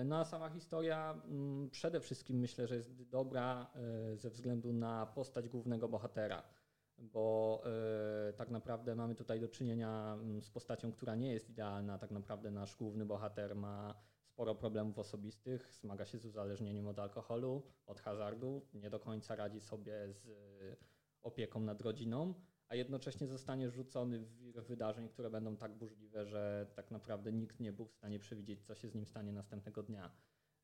No 0.05 0.19
a 0.19 0.25
sama 0.25 0.49
historia 0.49 1.21
mm, 1.25 1.69
przede 1.69 1.99
wszystkim 1.99 2.39
myślę, 2.39 2.67
że 2.67 2.75
jest 2.75 3.03
dobra 3.03 3.71
ze 4.15 4.29
względu 4.29 4.73
na 4.73 5.05
postać 5.05 5.49
głównego 5.49 5.89
bohatera, 5.89 6.43
bo 6.97 7.63
tak 8.37 8.49
naprawdę 8.49 8.95
mamy 8.95 9.15
tutaj 9.15 9.39
do 9.39 9.47
czynienia 9.47 10.17
mm, 10.21 10.41
z 10.41 10.49
postacią, 10.49 10.91
która 10.91 11.15
nie 11.15 11.33
jest 11.33 11.49
idealna. 11.49 11.97
Tak 11.97 12.11
naprawdę 12.11 12.51
nasz 12.51 12.75
główny 12.75 13.05
bohater 13.05 13.55
ma 13.55 13.95
sporo 14.37 14.55
problemów 14.55 14.99
osobistych, 14.99 15.73
zmaga 15.73 16.05
się 16.05 16.17
z 16.17 16.25
uzależnieniem 16.25 16.87
od 16.87 16.99
alkoholu, 16.99 17.63
od 17.85 17.99
hazardu, 17.99 18.67
nie 18.73 18.89
do 18.89 18.99
końca 18.99 19.35
radzi 19.35 19.61
sobie 19.61 20.13
z 20.13 20.27
e, 20.27 20.31
opieką 21.21 21.59
nad 21.59 21.81
rodziną, 21.81 22.33
a 22.67 22.75
jednocześnie 22.75 23.27
zostanie 23.27 23.69
rzucony 23.69 24.19
w 24.19 24.37
wir 24.37 24.63
wydarzeń, 24.63 25.09
które 25.09 25.29
będą 25.29 25.57
tak 25.57 25.75
burzliwe, 25.75 26.25
że 26.25 26.71
tak 26.75 26.91
naprawdę 26.91 27.31
nikt 27.33 27.59
nie 27.59 27.73
był 27.73 27.85
w 27.85 27.93
stanie 27.93 28.19
przewidzieć, 28.19 28.65
co 28.65 28.75
się 28.75 28.89
z 28.89 28.95
nim 28.95 29.05
stanie 29.05 29.33
następnego 29.33 29.83
dnia. 29.83 30.11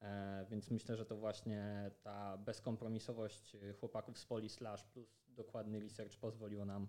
E, 0.02 0.46
więc 0.50 0.72
myślę, 0.72 0.96
że 0.96 1.06
to 1.06 1.18
właśnie 1.18 1.92
ta 2.04 2.38
bezkompromisowość 2.38 3.58
chłopaków 3.80 4.20
z 4.20 4.26
Poli 4.26 4.50
Slash 4.50 4.84
plus 4.84 5.26
dokładny 5.28 5.80
research 5.80 6.18
pozwoliło 6.18 6.66
nam 6.66 6.88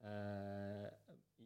e, 0.00 0.96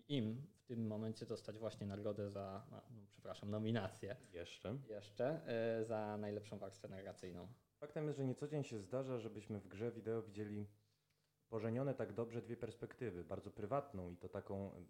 im 0.08 0.46
tym 0.70 0.86
momencie 0.86 1.26
dostać 1.26 1.58
właśnie 1.58 1.86
nagrodę 1.86 2.30
za, 2.30 2.66
no, 2.70 2.82
no, 2.90 3.06
przepraszam, 3.10 3.50
nominację 3.50 4.16
Jeszcze. 4.32 4.78
jeszcze 4.88 5.46
e, 5.46 5.84
za 5.84 6.16
najlepszą 6.16 6.58
warstwę 6.58 6.88
narracyjną. 6.88 7.48
Faktem 7.80 8.06
jest, 8.06 8.18
że 8.18 8.24
nie 8.24 8.34
co 8.34 8.48
dzień 8.48 8.64
się 8.64 8.78
zdarza, 8.78 9.18
żebyśmy 9.18 9.60
w 9.60 9.68
grze 9.68 9.92
wideo 9.92 10.22
widzieli 10.22 10.66
pożenione 11.48 11.94
tak 11.94 12.12
dobrze 12.12 12.42
dwie 12.42 12.56
perspektywy. 12.56 13.24
Bardzo 13.24 13.50
prywatną 13.50 14.10
i 14.10 14.16
to 14.16 14.28
taką 14.28 14.74
em, 14.74 14.88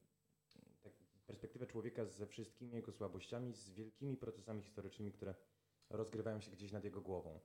tak, 0.83 0.93
perspektywę 1.27 1.67
człowieka 1.67 2.05
ze 2.05 2.27
wszystkimi 2.27 2.75
jego 2.75 2.93
słabościami, 2.93 3.53
z 3.53 3.71
wielkimi 3.71 4.17
procesami 4.17 4.63
historycznymi, 4.63 5.13
które 5.13 5.35
rozgrywają 5.91 6.41
się 6.41 6.51
gdzieś 6.51 6.73
nad 6.73 6.85
jego 6.85 7.01
głową. 7.01 7.41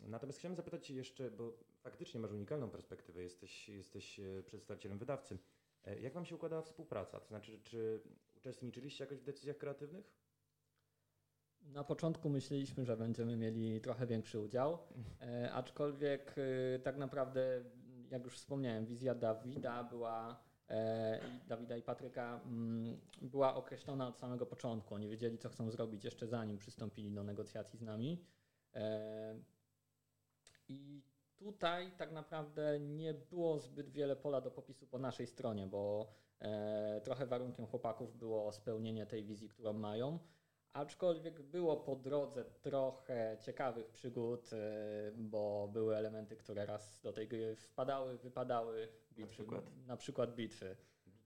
Natomiast 0.00 0.38
chciałem 0.38 0.56
zapytać 0.56 0.86
Cię 0.86 0.94
jeszcze, 0.94 1.30
bo 1.30 1.58
faktycznie 1.82 2.20
masz 2.20 2.30
unikalną 2.30 2.70
perspektywę, 2.70 3.22
jesteś, 3.22 3.68
jesteś 3.68 4.20
e, 4.20 4.42
przedstawicielem 4.42 4.98
wydawcy. 4.98 5.38
E, 5.88 6.00
Jak 6.00 6.12
Wam 6.12 6.24
się 6.24 6.34
układała 6.34 6.62
współpraca? 6.62 7.20
To 7.20 7.26
znaczy, 7.26 7.60
czy 7.64 8.00
uczestniczyliście 8.36 9.04
jakoś 9.04 9.18
w 9.18 9.24
decyzjach 9.24 9.58
kreatywnych? 9.58 10.18
Na 11.60 11.84
początku 11.84 12.28
myśleliśmy, 12.28 12.84
że 12.84 12.96
będziemy 12.96 13.36
mieli 13.36 13.80
trochę 13.80 14.06
większy 14.06 14.40
udział, 14.40 14.78
e, 15.20 15.52
aczkolwiek 15.52 16.34
e, 16.38 16.78
tak 16.78 16.96
naprawdę, 16.96 17.64
jak 18.10 18.24
już 18.24 18.36
wspomniałem, 18.36 18.86
wizja 18.86 19.14
Dawida 19.14 19.84
była 19.84 20.48
Dawida 21.46 21.76
i 21.76 21.82
Patryka 21.82 22.40
mm, 22.44 23.00
była 23.22 23.54
określona 23.54 24.08
od 24.08 24.18
samego 24.18 24.46
początku. 24.46 24.94
Oni 24.94 25.08
wiedzieli, 25.08 25.38
co 25.38 25.48
chcą 25.48 25.70
zrobić 25.70 26.04
jeszcze 26.04 26.26
zanim 26.26 26.58
przystąpili 26.58 27.10
do 27.10 27.24
negocjacji 27.24 27.78
z 27.78 27.82
nami. 27.82 28.24
I 30.68 31.02
tutaj 31.38 31.92
tak 31.98 32.12
naprawdę 32.12 32.80
nie 32.80 33.14
było 33.14 33.58
zbyt 33.58 33.90
wiele 33.90 34.16
pola 34.16 34.40
do 34.40 34.50
popisu 34.50 34.86
po 34.86 34.98
naszej 34.98 35.26
stronie, 35.26 35.66
bo 35.66 36.12
e, 36.40 37.00
trochę 37.00 37.26
warunkiem 37.26 37.66
chłopaków 37.66 38.16
było 38.16 38.52
spełnienie 38.52 39.06
tej 39.06 39.24
wizji, 39.24 39.48
którą 39.48 39.72
mają. 39.72 40.18
Aczkolwiek 40.72 41.42
było 41.42 41.76
po 41.76 41.96
drodze 41.96 42.44
trochę 42.44 43.36
ciekawych 43.40 43.90
przygód, 43.90 44.50
e, 44.52 45.12
bo 45.16 45.68
były 45.72 45.96
elementy, 45.96 46.36
które 46.36 46.66
raz 46.66 47.00
do 47.00 47.12
tej 47.12 47.28
gry 47.28 47.56
wpadały, 47.56 48.18
wypadały. 48.18 48.88
Bitwy, 49.12 49.30
przykład? 49.30 49.64
Na 49.86 49.96
przykład 49.96 50.34
bitwy. 50.34 50.76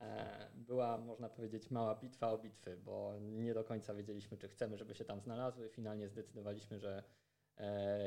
E, 0.00 0.49
Była, 0.54 0.99
można 0.99 1.28
powiedzieć, 1.28 1.71
mała 1.71 1.95
bitwa 1.95 2.33
o 2.33 2.38
bitwy, 2.38 2.76
bo 2.76 3.14
nie 3.21 3.54
do 3.54 3.64
końca 3.64 3.95
wiedzieliśmy, 3.95 4.37
czy 4.37 4.49
chcemy, 4.49 4.78
żeby 4.78 4.95
się 4.95 5.04
tam 5.04 5.21
znalazły. 5.21 5.69
Finalnie 5.69 6.09
zdecydowaliśmy, 6.09 6.78
że 6.78 7.04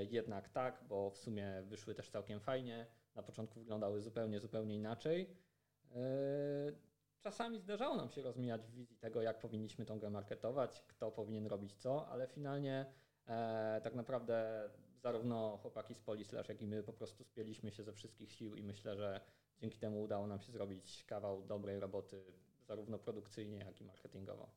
jednak 0.10 0.50
tak, 0.50 0.84
bo 0.90 1.10
w 1.10 1.18
sumie 1.18 1.64
wyszły 1.66 1.96
też 1.96 2.10
całkiem 2.10 2.40
fajnie. 2.40 2.88
Na 3.16 3.24
początku 3.24 3.60
wyglądały 3.60 4.02
zupełnie, 4.02 4.40
zupełnie 4.40 4.76
inaczej. 4.76 5.30
E, 5.96 6.96
Czasami 7.26 7.60
zdarzało 7.60 7.96
nam 7.96 8.10
się 8.10 8.22
rozmijać 8.22 8.68
w 8.68 8.72
wizji 8.72 8.98
tego, 8.98 9.22
jak 9.22 9.40
powinniśmy 9.40 9.86
tą 9.86 10.00
grę 10.00 10.10
marketować, 10.10 10.84
kto 10.88 11.12
powinien 11.12 11.48
robić 11.48 11.74
co, 11.74 12.08
ale 12.08 12.28
finalnie 12.28 12.86
e, 13.28 13.82
tak 13.84 13.96
naprawdę 13.96 14.70
zarówno 15.02 15.58
chłopaki 15.58 15.96
z 15.96 16.00
Polislash, 16.00 16.50
jak 16.50 16.62
i 16.62 16.68
my 16.68 16.84
po 16.84 16.94
prostu 16.94 17.24
spieliśmy 17.24 17.72
się 17.72 17.84
ze 17.84 17.94
wszystkich 17.94 18.32
sił 18.32 18.56
i 18.56 18.64
myślę, 18.64 18.96
że 18.96 19.22
dzięki 19.60 19.80
temu 19.80 20.04
udało 20.04 20.28
nam 20.28 20.40
się 20.40 20.52
zrobić 20.52 21.06
kawał 21.08 21.44
dobrej 21.44 21.80
roboty, 21.80 22.24
zarówno 22.68 23.00
produkcyjnie, 23.00 23.58
jak 23.58 23.82
i 23.82 23.84
marketingowo. 23.84 24.50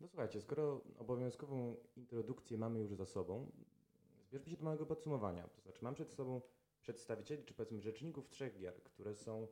No 0.00 0.08
słuchajcie, 0.08 0.40
skoro 0.40 0.80
obowiązkową 0.98 1.76
introdukcję 1.96 2.58
mamy 2.58 2.78
już 2.78 2.94
za 2.94 3.06
sobą, 3.06 3.52
zbierzmy 4.38 4.50
się 4.50 4.56
do 4.56 4.64
małego 4.64 4.86
podsumowania. 4.86 5.48
To 5.48 5.60
znaczy, 5.62 5.84
mam 5.84 5.94
przed 5.94 6.12
sobą 6.12 6.40
przedstawicieli, 6.80 7.44
czy 7.44 7.54
powiedzmy 7.54 7.80
rzeczników 7.80 8.28
trzech 8.28 8.58
gier, 8.58 8.82
które 8.82 9.14
są 9.14 9.48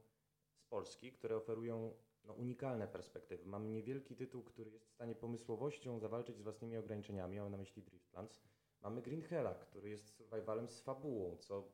z 0.55 0.65
Polski, 0.65 1.13
które 1.13 1.37
oferują 1.37 1.95
no, 2.25 2.33
unikalne 2.33 2.89
perspektywy. 2.89 3.45
Mamy 3.45 3.69
niewielki 3.69 4.17
tytuł, 4.17 4.43
który 4.43 4.71
jest 4.71 4.87
w 4.87 4.93
stanie 4.93 5.15
pomysłowością 5.15 5.99
zawalczyć 5.99 6.37
z 6.37 6.43
własnymi 6.43 6.77
ograniczeniami, 6.77 7.37
mam 7.41 7.51
na 7.51 7.57
myśli 7.57 7.83
Driftlands. 7.83 8.43
Mamy 8.81 9.03
Green 9.03 9.23
Hella, 9.23 9.55
który 9.55 9.89
jest 9.89 10.09
survivalem 10.09 10.69
z 10.69 10.81
fabułą, 10.81 11.37
co 11.37 11.73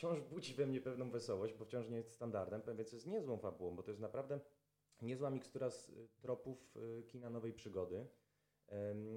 wciąż 0.00 0.20
budzi 0.20 0.54
we 0.54 0.66
mnie 0.66 0.80
pewną 0.80 1.10
wesołość, 1.10 1.54
bo 1.54 1.64
wciąż 1.64 1.88
nie 1.88 1.96
jest 1.96 2.12
standardem, 2.12 2.62
więc 2.76 2.92
jest 2.92 3.06
niezłą 3.06 3.38
fabułą, 3.38 3.76
bo 3.76 3.82
to 3.82 3.90
jest 3.90 4.00
naprawdę 4.00 4.40
niezła 5.02 5.30
mikstura 5.30 5.70
z 5.70 5.88
y, 5.88 6.08
tropów 6.20 6.76
y, 6.76 7.02
kina 7.02 7.30
nowej 7.30 7.52
przygody. 7.52 8.06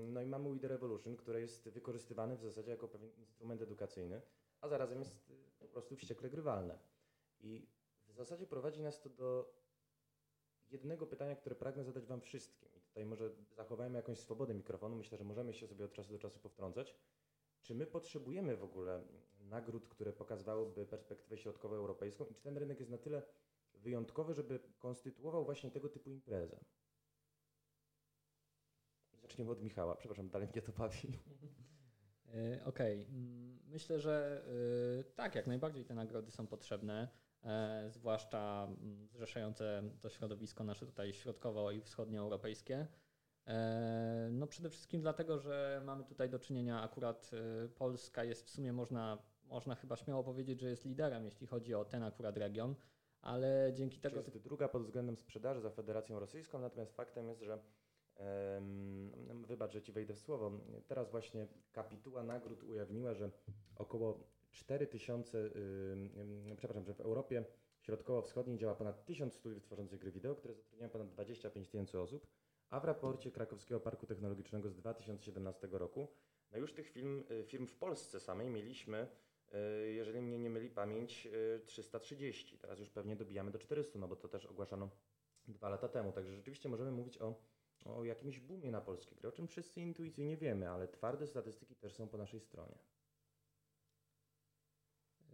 No 0.07 0.22
i 0.22 0.25
mamy 0.25 0.53
We 0.53 0.60
The 0.60 0.67
Revolution, 0.67 1.15
które 1.15 1.41
jest 1.41 1.69
wykorzystywane 1.69 2.38
w 2.38 2.41
zasadzie 2.41 2.72
jako 2.72 2.88
pewien 2.88 3.12
instrument 3.12 3.62
edukacyjny, 3.62 4.22
a 4.62 4.67
zarazem 4.67 5.00
jest 5.00 5.29
y, 5.29 5.33
po 5.60 5.67
prostu 5.67 5.95
wściekle 5.95 6.29
grywalne. 6.29 6.79
I 7.39 7.67
w 8.07 8.13
zasadzie 8.13 8.48
prowadzi 8.48 8.81
nas 8.81 9.01
to 9.01 9.10
do 9.10 9.53
jednego 10.69 11.07
pytania, 11.07 11.36
które 11.36 11.55
pragnę 11.55 11.83
zadać 11.83 12.05
Wam 12.05 12.22
wszystkim. 12.22 12.69
I 12.75 12.81
tutaj 12.81 13.05
może 13.05 13.36
zachowajmy 13.51 13.98
jakąś 13.98 14.19
swobodę 14.19 14.53
mikrofonu. 14.53 14.95
Myślę, 14.95 15.17
że 15.17 15.24
możemy 15.24 15.53
się 15.53 15.67
sobie 15.67 15.86
od 15.86 15.93
czasu 15.93 16.12
do 16.12 16.19
czasu 16.19 16.39
powtrącać. 16.39 16.95
Czy 17.62 17.75
my 17.75 17.86
potrzebujemy 17.86 18.57
w 18.57 18.63
ogóle 18.63 19.03
nagród, 19.39 19.88
które 19.88 20.13
pokazywałyby 20.13 20.86
perspektywę 20.86 21.38
środkowoeuropejską 21.38 22.25
i 22.25 22.33
czy 22.33 22.43
ten 22.43 22.57
rynek 22.57 22.79
jest 22.79 22.91
na 22.91 22.98
tyle 22.98 23.24
wyjątkowy, 23.74 24.33
żeby 24.33 24.60
konstytuował 24.79 25.45
właśnie 25.45 25.72
tego 25.72 25.89
typu 25.89 26.10
imprezę? 26.10 26.60
Zaczniemy 29.24 29.51
od 29.51 29.62
Michała. 29.62 29.96
Przepraszam, 29.96 30.30
dalej 30.30 30.48
mnie 30.48 30.62
to 30.62 30.72
bawi. 30.72 31.20
Y, 32.36 32.63
Okej, 32.65 33.06
mm, 33.10 33.60
myślę, 33.68 34.00
że 34.00 34.44
y, 35.00 35.13
tak, 35.15 35.36
jak 35.36 35.48
najbardziej 35.48 35.86
te 35.86 35.94
nagrody 35.96 36.32
są 36.32 36.48
potrzebne, 36.48 37.08
e, 37.44 37.86
zwłaszcza 37.89 38.68
mm, 38.70 39.08
zrzeszające 39.08 39.84
to 40.01 40.10
środowisko 40.10 40.63
nasze 40.63 40.86
tutaj 40.86 41.13
środkowo 41.13 41.72
i 41.72 41.82
wschodnioeuropejskie. 41.82 42.88
E, 43.48 44.30
No 44.32 44.48
przede 44.48 44.70
wszystkim 44.70 45.01
dlatego, 45.01 45.39
że 45.39 45.82
mamy 45.86 46.03
tutaj 46.03 46.30
do 46.30 46.39
czynienia 46.39 46.82
akurat 46.82 47.32
Polska 47.75 48.24
jest 48.24 48.46
w 48.46 48.50
sumie 48.50 48.74
można, 48.74 49.18
można 49.46 49.75
chyba 49.75 49.96
śmiało 49.96 50.24
powiedzieć, 50.24 50.60
że 50.60 50.70
jest 50.70 50.86
liderem, 50.86 51.25
jeśli 51.25 51.48
chodzi 51.48 51.75
o 51.75 51.86
ten 51.86 52.03
akurat 52.03 52.38
region, 52.38 52.75
ale 53.22 53.72
dzięki 53.74 54.00
To 54.00 54.10
tego 54.10 54.22
jest 54.22 54.38
druga 54.38 54.68
pod 54.68 54.84
względem 54.84 55.18
sprzedaży 55.18 55.62
za 55.62 55.70
Federacją 55.70 56.20
Rosyjską, 56.20 56.60
natomiast 56.60 56.94
faktem 56.94 57.27
jest, 57.27 57.42
że 57.42 57.60
wybacz, 59.48 59.74
że 59.74 59.82
ci 59.82 59.91
wejdę 59.91 60.13
w 60.13 60.20
słowo. 60.20 60.51
Teraz 60.88 61.12
właśnie 61.12 61.48
kapituła 61.72 62.24
nagród 62.24 62.63
ujawniła, 62.63 63.13
że 63.13 63.32
około 63.75 64.20
4000, 64.51 65.38
ym, 65.38 66.10
ym, 66.50 66.55
przepraszam, 66.58 66.86
że 66.86 66.93
w 66.93 67.01
Europie 67.01 67.43
Środkowo-Wschodniej 67.82 68.58
działa 68.58 68.75
ponad 68.75 69.05
1000 69.05 69.34
studiów 69.34 69.63
tworzących 69.63 70.00
gry 70.00 70.12
wideo, 70.12 70.36
które 70.36 70.53
zatrudniają 70.53 70.89
ponad 70.89 71.10
25 71.10 71.67
tysięcy 71.67 72.00
osób, 72.00 72.27
a 72.70 72.79
w 72.79 72.86
raporcie 72.86 73.32
Krakowskiego 73.32 73.79
Parku 73.79 74.05
Technologicznego 74.05 74.70
z 74.70 74.75
2017 74.75 75.67
roku, 75.72 76.08
no 76.51 76.58
już 76.58 76.74
tych 76.74 76.89
firm, 76.89 77.24
y, 77.32 77.43
firm 77.43 77.67
w 77.67 77.75
Polsce 77.75 78.20
samej 78.20 78.50
mieliśmy 78.50 79.08
y, 79.53 79.93
jeżeli 79.93 80.22
mnie 80.22 80.39
nie 80.39 80.50
myli 80.50 80.70
pamięć, 80.70 81.27
y, 81.27 81.62
330. 81.65 82.58
Teraz 82.58 82.79
już 82.79 82.89
pewnie 82.89 83.15
dobijamy 83.15 83.51
do 83.51 83.60
400, 83.60 84.00
no 84.00 84.08
bo 84.08 84.15
to 84.15 84.27
też 84.27 84.46
ogłaszano 84.46 84.89
dwa 85.48 85.70
lata 85.70 85.88
temu. 85.88 86.12
Także 86.12 86.36
rzeczywiście 86.36 86.70
możemy 86.70 86.91
mówić 86.91 87.17
o, 87.17 87.36
o 87.86 88.04
jakimś 88.04 88.40
boomie 88.40 88.72
na 88.72 88.82
polskie 88.82 89.16
gry, 89.16 89.30
o 89.30 89.32
czym 89.32 89.48
wszyscy 89.48 89.82
intuicyjnie 89.82 90.38
wiemy, 90.38 90.70
ale 90.70 90.88
twarde 90.88 91.28
statystyki 91.28 91.75
też 91.75 91.94
są 91.94 92.08
po 92.08 92.18
naszej 92.18 92.40
stronie. 92.40 92.78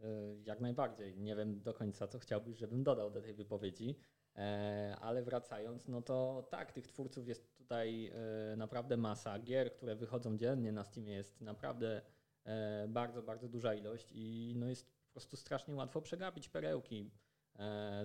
Y, 0.03 0.41
Jak 0.43 0.59
najbardziej. 0.59 1.17
Nie 1.17 1.35
wiem 1.35 1.61
do 1.61 1.73
końca, 1.73 2.07
co 2.07 2.19
chciałbyś, 2.19 2.57
żebym 2.57 2.83
dodał 2.83 3.11
do 3.11 3.21
tej 3.21 3.33
wypowiedzi, 3.33 3.95
E, 4.39 4.95
ale 5.01 5.23
wracając, 5.23 5.87
no 5.87 6.01
to 6.01 6.47
tak, 6.51 6.71
tych 6.71 6.87
twórców 6.87 7.27
jest 7.27 7.57
tutaj 7.57 8.11
e, 8.53 8.55
naprawdę 8.55 8.97
masa. 8.97 9.39
Gier, 9.39 9.73
które 9.73 9.95
wychodzą 9.95 10.37
dziennie 10.37 10.71
na 10.71 10.83
Steamie 10.83 11.13
jest 11.13 11.41
naprawdę 11.41 12.01
e, 12.43 12.87
bardzo, 12.87 13.23
bardzo 13.23 13.49
duża 13.49 13.73
ilość 13.73 14.11
i 14.11 14.53
no 14.57 14.69
jest 14.69 14.91
po 14.91 15.11
prostu 15.11 15.37
strasznie 15.37 15.75
łatwo 15.75 16.01
przegapić 16.01 16.49
perełki, 16.49 17.11
e, 17.11 17.28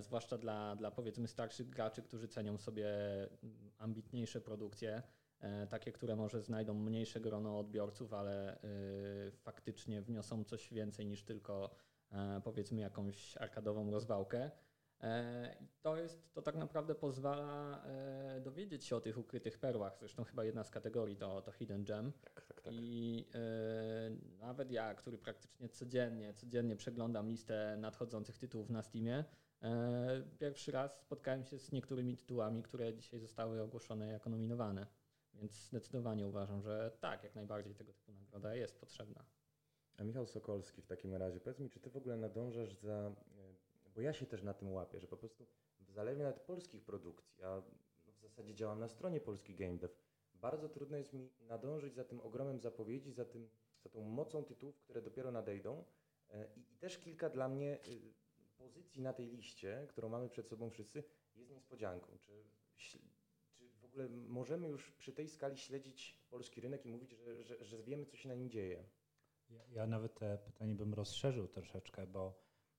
zwłaszcza 0.01 0.39
dla, 0.39 0.77
dla 0.77 0.91
powiedzmy 0.91 1.29
starszych 1.29 1.71
graczy, 1.71 2.03
którzy 2.03 2.29
cenią 2.29 2.59
sobie 2.59 2.89
ambitniejsze 3.79 4.41
produkcje, 4.41 5.03
e, 5.41 5.67
takie, 5.67 5.93
które 5.93 6.17
może 6.17 6.43
znajdą 6.43 6.75
mniejsze 6.75 7.21
grono 7.21 7.59
odbiorców, 7.59 8.13
ale 8.13 8.55
e, 8.55 8.61
faktycznie 9.31 10.03
wniosą 10.03 10.45
coś 10.45 10.73
więcej 10.73 11.07
niż 11.07 11.25
tylko 11.25 11.75
e, 12.13 12.41
powiedzmy 12.45 12.81
jakąś 12.81 13.37
arkadową 13.37 13.91
rozwałkę. 13.91 14.51
E, 15.03 15.57
to 15.83 15.97
jest, 15.97 16.35
to 16.35 16.43
tak 16.43 16.57
naprawdę 16.57 16.95
pozwala 16.95 17.83
e, 17.85 18.41
dowiedzieć 18.41 18.85
się 18.85 18.97
o 18.97 19.01
tych 19.01 19.19
ukrytych 19.19 19.59
perłach. 19.59 19.97
Zresztą 19.99 20.25
chyba 20.25 20.45
jedna 20.45 20.65
z 20.65 20.71
kategorii 20.71 21.17
to, 21.17 21.43
to 21.43 21.53
Hidden 21.53 21.85
Gem. 21.85 22.13
Tak, 22.13 22.47
tak, 22.47 22.63
tak. 22.63 22.75
I 22.75 23.27
e, 23.35 24.11
nawet 24.41 24.71
ja, 24.71 24.95
który 24.95 25.19
praktycznie 25.19 25.69
codziennie, 25.69 26.35
codziennie 26.35 26.77
przeglądam 26.77 27.29
listę 27.29 27.77
nadchodzących 27.81 28.39
tytułów 28.39 28.71
na 28.71 28.83
Steamie, 28.83 29.19
e, 29.19 29.25
pierwszy 30.39 30.73
raz 30.73 31.01
spotkałem 31.01 31.45
się 31.45 31.59
z 31.59 31.73
niektórymi 31.73 32.17
tytułami, 32.17 32.63
które 32.63 32.95
dzisiaj 32.95 33.21
zostały 33.21 33.63
ogłoszone 33.63 34.09
jako 34.09 34.31
nominowane. 34.31 34.87
Więc 35.35 35.53
zdecydowanie 35.53 36.27
uważam, 36.27 36.63
że 36.63 36.97
tak, 37.01 37.25
jak 37.25 37.35
najbardziej 37.35 37.75
tego 37.75 37.93
typu 37.93 38.13
nagroda 38.13 38.55
jest 38.55 38.81
potrzebna. 38.81 39.25
A 39.97 40.05
Michał 40.05 40.27
Sokolski 40.27 40.83
w 40.83 40.87
takim 40.87 41.15
razie, 41.15 41.41
powiedz 41.41 41.59
mi, 41.59 41.71
czy 41.71 41.81
ty 41.81 41.91
w 41.91 41.97
ogóle 41.97 42.17
nadążasz 42.17 42.75
za, 42.75 43.09
y, 43.87 43.91
bo 43.95 44.01
ja 44.01 44.13
się 44.13 44.27
też 44.27 44.43
na 44.43 44.55
tym 44.55 44.73
łapię, 44.73 45.01
że 45.01 45.07
po 45.07 45.17
prostu 45.17 45.47
w 45.81 45.91
zalewie 45.91 46.23
nawet 46.23 46.41
polskich 46.41 46.85
produkcji, 46.85 47.45
a 47.45 47.63
w 48.07 48.21
zasadzie 48.23 48.55
działam 48.55 48.81
na 48.81 48.89
stronie 48.89 49.21
Polski 49.21 49.55
Game 49.55 49.79
Dev, 49.79 49.95
bardzo 50.35 50.69
trudno 50.69 50.97
jest 50.97 51.13
mi 51.13 51.31
nadążyć 51.41 51.95
za 51.95 52.05
tym 52.05 52.21
ogromem 52.21 52.61
zapowiedzi, 52.61 53.13
za, 53.13 53.25
tym, 53.25 53.49
za 53.83 53.91
tą 53.91 54.03
mocą 54.03 54.45
tytułów, 54.45 54.79
które 54.79 55.03
dopiero 55.03 55.31
nadejdą 55.31 55.85
E, 56.31 56.47
i, 56.57 56.73
i 56.73 56.77
też 56.77 56.99
kilka 56.99 57.31
dla 57.31 57.49
mnie 57.49 57.79
y, 57.89 58.15
pozycji 58.65 59.03
na 59.03 59.13
tej 59.13 59.27
liście, 59.27 59.87
którą 59.89 60.09
mamy 60.09 60.29
przed 60.29 60.49
sobą 60.49 60.71
wszyscy, 60.71 61.05
jest 61.35 61.51
niespodzianką. 61.51 62.19
Czy, 62.19 62.45
czy 62.77 62.99
w 63.81 63.85
ogóle 63.85 64.09
możemy 64.09 64.69
już 64.69 64.91
przy 64.93 65.13
tej 65.13 65.29
skali 65.29 65.59
śledzić 65.59 66.19
polski 66.31 66.61
rynek 66.61 66.87
i 66.87 66.89
mówić, 66.89 67.11
że, 67.11 67.45
że, 67.45 67.65
że 67.65 67.83
wiemy, 67.83 68.07
co 68.07 68.17
się 68.17 68.29
na 68.29 68.35
nim 68.35 68.51
dzieje? 68.51 68.85
Ja, 69.51 69.63
ja 69.71 69.87
nawet 69.87 70.15
te 70.15 70.39
pytanie 70.39 70.75
bym 70.75 70.95
rozszerzył 70.95 71.49
troszeczkę, 71.49 72.07
bo 72.07 72.35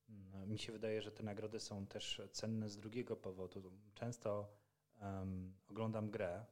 mm, 0.08 0.50
mi 0.50 0.58
się 0.58 0.72
wydaje, 0.72 1.02
że 1.02 1.12
te 1.12 1.22
nagrody 1.22 1.60
są 1.60 1.86
też 1.86 2.22
cenne 2.32 2.68
z 2.68 2.78
drugiego 2.78 3.16
powodu. 3.16 3.72
Często 3.94 4.48
em, 5.00 5.54
oglądam 5.68 6.10
grę. 6.10 6.46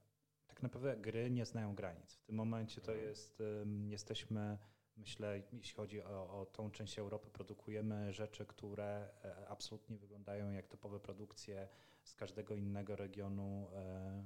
Tak 0.46 0.62
naprawdę 0.62 0.96
gry 0.96 1.30
nie 1.30 1.44
znają 1.46 1.74
granic. 1.74 2.14
W 2.14 2.24
tym 2.24 2.36
momencie 2.36 2.80
to 2.80 2.92
Mhm. 2.92 3.08
jest, 3.10 3.40
em, 3.40 3.90
jesteśmy, 3.90 4.58
myślę, 4.96 5.42
jeśli 5.52 5.74
chodzi 5.74 6.02
o, 6.02 6.40
o 6.40 6.46
tą 6.46 6.70
część 6.70 6.98
Europy, 6.98 7.30
produkujemy 7.30 8.12
rzeczy, 8.12 8.46
które 8.46 9.08
e, 9.24 9.48
absolutnie 9.48 9.96
wyglądają 9.96 10.50
jak 10.50 10.68
topowe 10.68 11.00
produkcje 11.00 11.68
z 12.02 12.14
każdego 12.14 12.54
innego 12.54 12.96
regionu 12.96 13.68
e, 13.72 14.24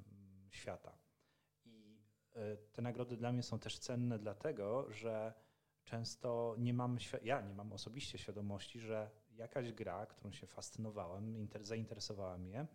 świata. 0.51 0.99
I 1.65 1.99
e, 2.35 2.57
te 2.57 2.83
nagrody 2.83 3.17
dla 3.17 3.33
mnie 3.33 3.43
są 3.43 3.59
też 3.59 3.79
cenne 3.79 4.19
dlatego, 4.19 4.93
że 4.93 5.35
często 5.85 6.55
nie 6.59 6.75
mam, 6.75 6.99
ja 7.23 7.41
nie 7.41 7.55
mam 7.55 7.73
osobiście 7.73 8.19
świadomości, 8.19 8.81
że 8.81 9.11
jakaś 9.31 9.73
gra, 9.73 10.07
którą 10.07 10.33
się 10.33 10.47
fascynowałem, 10.47 11.37
inter, 11.37 11.65
zainteresowała 11.65 12.39
mnie, 12.39 12.67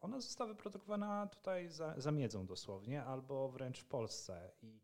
ona 0.00 0.20
została 0.20 0.48
wyprodukowana 0.48 1.26
tutaj 1.26 1.68
za, 1.68 1.94
za 2.00 2.12
miedzą 2.12 2.46
dosłownie, 2.46 3.04
albo 3.04 3.48
wręcz 3.48 3.80
w 3.80 3.84
Polsce. 3.84 4.50
I 4.62 4.80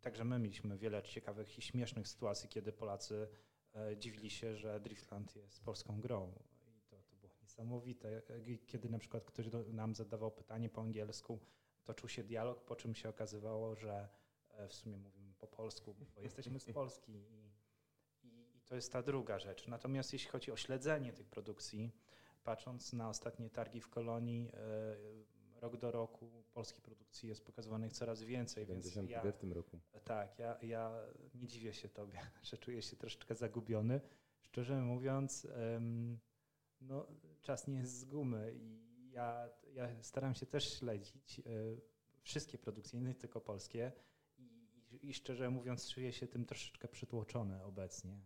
także 0.00 0.24
my 0.24 0.38
mieliśmy 0.38 0.78
wiele 0.78 1.02
ciekawych 1.02 1.58
i 1.58 1.62
śmiesznych 1.62 2.08
sytuacji, 2.08 2.48
kiedy 2.48 2.72
Polacy 2.72 3.28
e, 3.74 3.96
dziwili 3.96 4.30
się, 4.30 4.56
że 4.56 4.80
Driftland 4.80 5.36
jest 5.36 5.64
polską 5.64 6.00
grą. 6.00 6.32
I 6.76 6.80
to, 6.80 6.96
to 6.96 7.16
było 7.16 7.32
niesamowite. 7.42 8.22
Kiedy 8.66 8.88
na 8.88 8.98
przykład 8.98 9.24
ktoś 9.24 9.46
nam 9.72 9.94
zadawał 9.94 10.30
pytanie 10.30 10.68
po 10.68 10.80
angielsku, 10.80 11.40
toczył 11.84 12.08
się 12.08 12.24
dialog, 12.24 12.64
po 12.64 12.76
czym 12.76 12.94
się 12.94 13.08
okazywało, 13.08 13.76
że 13.76 14.08
e, 14.50 14.68
w 14.68 14.74
sumie 14.74 14.96
mówimy 14.96 15.34
po 15.34 15.46
polsku, 15.46 15.94
bo 16.14 16.22
jesteśmy 16.22 16.60
z 16.60 16.72
Polski 16.72 17.12
i, 17.12 17.52
i, 18.22 18.56
i 18.56 18.60
to 18.60 18.74
jest 18.74 18.92
ta 18.92 19.02
druga 19.02 19.38
rzecz. 19.38 19.68
Natomiast 19.68 20.12
jeśli 20.12 20.30
chodzi 20.30 20.52
o 20.52 20.56
śledzenie 20.56 21.12
tych 21.12 21.28
produkcji, 21.28 21.92
patrząc 22.44 22.92
na 22.92 23.08
ostatnie 23.08 23.50
targi 23.50 23.80
w 23.80 23.88
Kolonii, 23.88 24.50
e, 24.54 24.96
rok 25.60 25.76
do 25.76 25.90
roku 25.90 26.44
polskich 26.52 26.82
produkcji 26.82 27.28
jest 27.28 27.44
pokazywanych 27.44 27.92
coraz 27.92 28.22
więcej, 28.22 28.66
więc 28.66 28.84
72 28.84 29.26
ja, 29.26 29.32
w 29.32 29.38
tym 29.38 29.52
roku. 29.52 29.80
tak, 30.04 30.38
ja, 30.38 30.58
ja 30.62 30.92
nie 31.34 31.46
dziwię 31.46 31.74
się 31.74 31.88
tobie, 31.88 32.18
że 32.42 32.58
czuję 32.58 32.82
się 32.82 32.96
troszeczkę 32.96 33.34
zagubiony. 33.34 34.00
Szczerze 34.40 34.80
mówiąc, 34.80 35.46
no, 36.80 37.06
czas 37.42 37.68
nie 37.68 37.76
jest 37.76 37.98
z 37.98 38.04
gumy 38.04 38.54
i 38.54 38.90
ja, 39.10 39.48
ja 39.74 40.02
staram 40.02 40.34
się 40.34 40.46
też 40.46 40.78
śledzić 40.78 41.40
e, 41.40 41.42
wszystkie 42.22 42.58
produkcje, 42.58 43.00
nie 43.00 43.14
tylko 43.14 43.40
polskie 43.40 43.92
i, 44.38 45.08
i, 45.08 45.14
szczerze 45.14 45.50
mówiąc 45.50 45.88
czuję 45.88 46.12
się 46.12 46.26
tym 46.26 46.46
troszeczkę 46.46 46.88
przytłoczony 46.88 47.64
obecnie. 47.64 48.20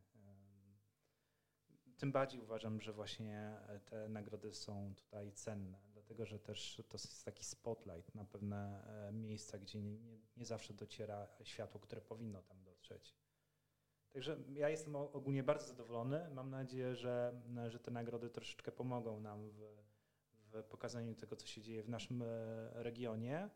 Tym 1.97 2.13
bardziej 2.13 2.41
uważam, 2.41 2.81
że 2.81 2.93
właśnie 2.93 3.57
te 3.85 4.09
nagrody 4.09 4.55
są 4.55 4.95
tutaj 4.95 5.33
cenne, 5.33 5.79
dlatego 6.07 6.27
że 6.27 6.39
też 6.39 6.83
to 6.89 6.95
jest 6.95 7.25
taki 7.25 7.45
spotlight 7.45 8.15
na 8.15 8.25
pewne 8.25 8.85
e, 9.09 9.13
miejsca, 9.13 9.59
gdzie 9.59 9.83
nie, 9.83 9.99
nie, 9.99 10.19
nie 10.37 10.47
zawsze 10.47 10.75
dociera 10.75 11.29
światło, 11.43 11.81
które 11.81 12.01
powinno 12.01 12.43
tam 12.43 12.63
dotrzeć. 12.63 13.15
Także 14.13 14.37
ja 14.53 14.69
jestem 14.69 14.97
ogólnie 14.97 15.43
bardzo 15.43 15.67
zadowolony. 15.67 16.31
Mam 16.31 16.51
nadzieję, 16.51 16.95
że, 16.95 17.43
że 17.69 17.79
te 17.79 17.91
nagrody 17.91 18.31
troszeczkę 18.31 18.73
pomogą 18.73 19.21
nam 19.21 19.51
w, 19.51 19.85
w 20.53 20.65
pokazaniu 20.65 21.15
tego, 21.15 21.37
co 21.37 21.47
się 21.47 21.63
dzieje 21.63 21.83
w 21.83 21.89
naszym 21.89 22.23
e, 22.23 22.27
regionie. 22.73 23.51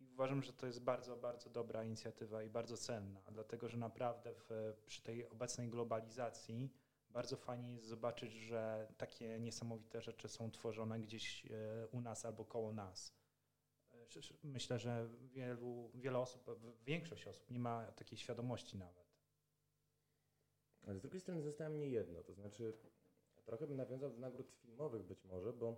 I 0.00 0.08
uważam, 0.08 0.42
że 0.42 0.52
to 0.52 0.66
jest 0.66 0.82
bardzo, 0.82 1.16
bardzo 1.16 1.50
dobra 1.50 1.84
inicjatywa 1.84 2.42
i 2.42 2.50
bardzo 2.50 2.76
cenna, 2.76 3.20
dlatego 3.32 3.68
że 3.68 3.78
naprawdę 3.78 4.32
w, 4.34 4.74
przy 4.86 5.02
tej 5.02 5.28
obecnej 5.28 5.68
globalizacji 5.68 6.70
bardzo 7.12 7.36
fajnie 7.36 7.72
jest 7.72 7.86
zobaczyć, 7.86 8.32
że 8.32 8.88
takie 8.96 9.40
niesamowite 9.40 10.00
rzeczy 10.00 10.28
są 10.28 10.50
tworzone 10.50 11.00
gdzieś 11.00 11.46
e, 11.46 11.86
u 11.92 12.00
nas 12.00 12.24
albo 12.24 12.44
koło 12.44 12.72
nas. 12.72 13.12
Myślę, 14.42 14.78
że 14.78 15.08
wielu, 15.22 15.90
wiele 15.94 16.18
osób, 16.18 16.60
większość 16.84 17.26
osób 17.26 17.50
nie 17.50 17.60
ma 17.60 17.92
takiej 17.92 18.18
świadomości 18.18 18.78
nawet. 18.78 19.12
Ale 20.82 20.94
z 20.94 21.00
drugiej 21.00 21.20
strony 21.20 21.42
zostało 21.42 21.70
mnie 21.70 21.88
jedno, 21.88 22.22
to 22.22 22.34
znaczy 22.34 22.72
trochę 23.44 23.66
bym 23.66 23.76
nawiązał 23.76 24.10
do 24.10 24.18
nagród 24.18 24.50
filmowych 24.50 25.02
być 25.02 25.24
może, 25.24 25.52
bo 25.52 25.76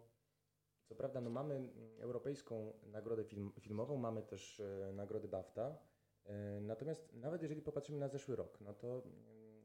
co 0.84 0.94
prawda 0.94 1.20
no 1.20 1.30
mamy 1.30 1.68
europejską 1.98 2.72
nagrodę 2.82 3.24
film, 3.24 3.52
filmową, 3.60 3.96
mamy 3.96 4.22
też 4.22 4.60
e, 4.60 4.92
nagrody 4.92 5.28
BAFTA, 5.28 5.78
e, 6.24 6.60
natomiast 6.60 7.12
nawet 7.12 7.42
jeżeli 7.42 7.62
popatrzymy 7.62 7.98
na 7.98 8.08
zeszły 8.08 8.36
rok, 8.36 8.60
no 8.60 8.74
to 8.74 9.02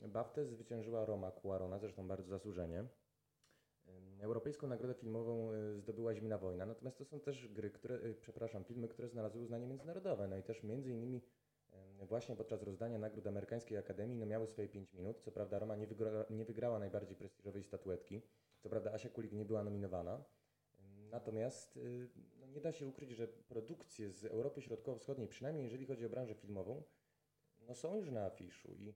BAFTę 0.07 0.45
zwyciężyła 0.45 1.05
Roma 1.05 1.31
Cuarona, 1.31 1.79
zresztą 1.79 2.07
bardzo 2.07 2.29
zasłużenie. 2.29 2.85
Europejską 4.19 4.67
nagrodę 4.67 4.93
filmową 4.93 5.51
e, 5.51 5.77
zdobyła 5.77 6.15
Zimna 6.15 6.37
Wojna, 6.37 6.65
natomiast 6.65 6.97
to 6.97 7.05
są 7.05 7.19
też 7.19 7.47
gry, 7.47 7.71
które, 7.71 7.95
e, 7.95 8.13
przepraszam, 8.13 8.63
filmy, 8.63 8.87
które 8.87 9.07
znalazły 9.07 9.41
uznanie 9.41 9.67
międzynarodowe, 9.67 10.27
no 10.27 10.37
i 10.37 10.43
też 10.43 10.63
między 10.63 10.91
innymi 10.91 11.21
Właśnie 12.07 12.35
podczas 12.35 12.63
rozdania 12.63 12.99
nagród 12.99 13.27
amerykańskiej 13.27 13.77
akademii 13.77 14.17
no 14.17 14.25
miały 14.25 14.47
swoje 14.47 14.67
5 14.67 14.93
minut. 14.93 15.21
Co 15.21 15.31
prawda 15.31 15.59
Roma 15.59 15.75
nie, 15.75 15.87
wygra, 15.87 16.25
nie 16.29 16.45
wygrała 16.45 16.79
najbardziej 16.79 17.15
prestiżowej 17.15 17.63
statuetki. 17.63 18.21
Co 18.59 18.69
prawda 18.69 18.93
Asia 18.93 19.09
Kulik 19.09 19.31
nie 19.31 19.45
była 19.45 19.63
nominowana. 19.63 20.23
Natomiast 21.11 21.77
y, 21.77 22.09
no 22.39 22.47
nie 22.47 22.61
da 22.61 22.71
się 22.71 22.87
ukryć, 22.87 23.09
że 23.09 23.27
produkcje 23.27 24.09
z 24.11 24.25
Europy 24.25 24.61
Środkowo-Wschodniej, 24.61 25.27
przynajmniej 25.27 25.63
jeżeli 25.63 25.85
chodzi 25.85 26.05
o 26.05 26.09
branżę 26.09 26.35
filmową, 26.35 26.83
no 27.67 27.75
są 27.75 27.95
już 27.95 28.11
na 28.11 28.25
afiszu 28.25 28.73
i 28.75 28.93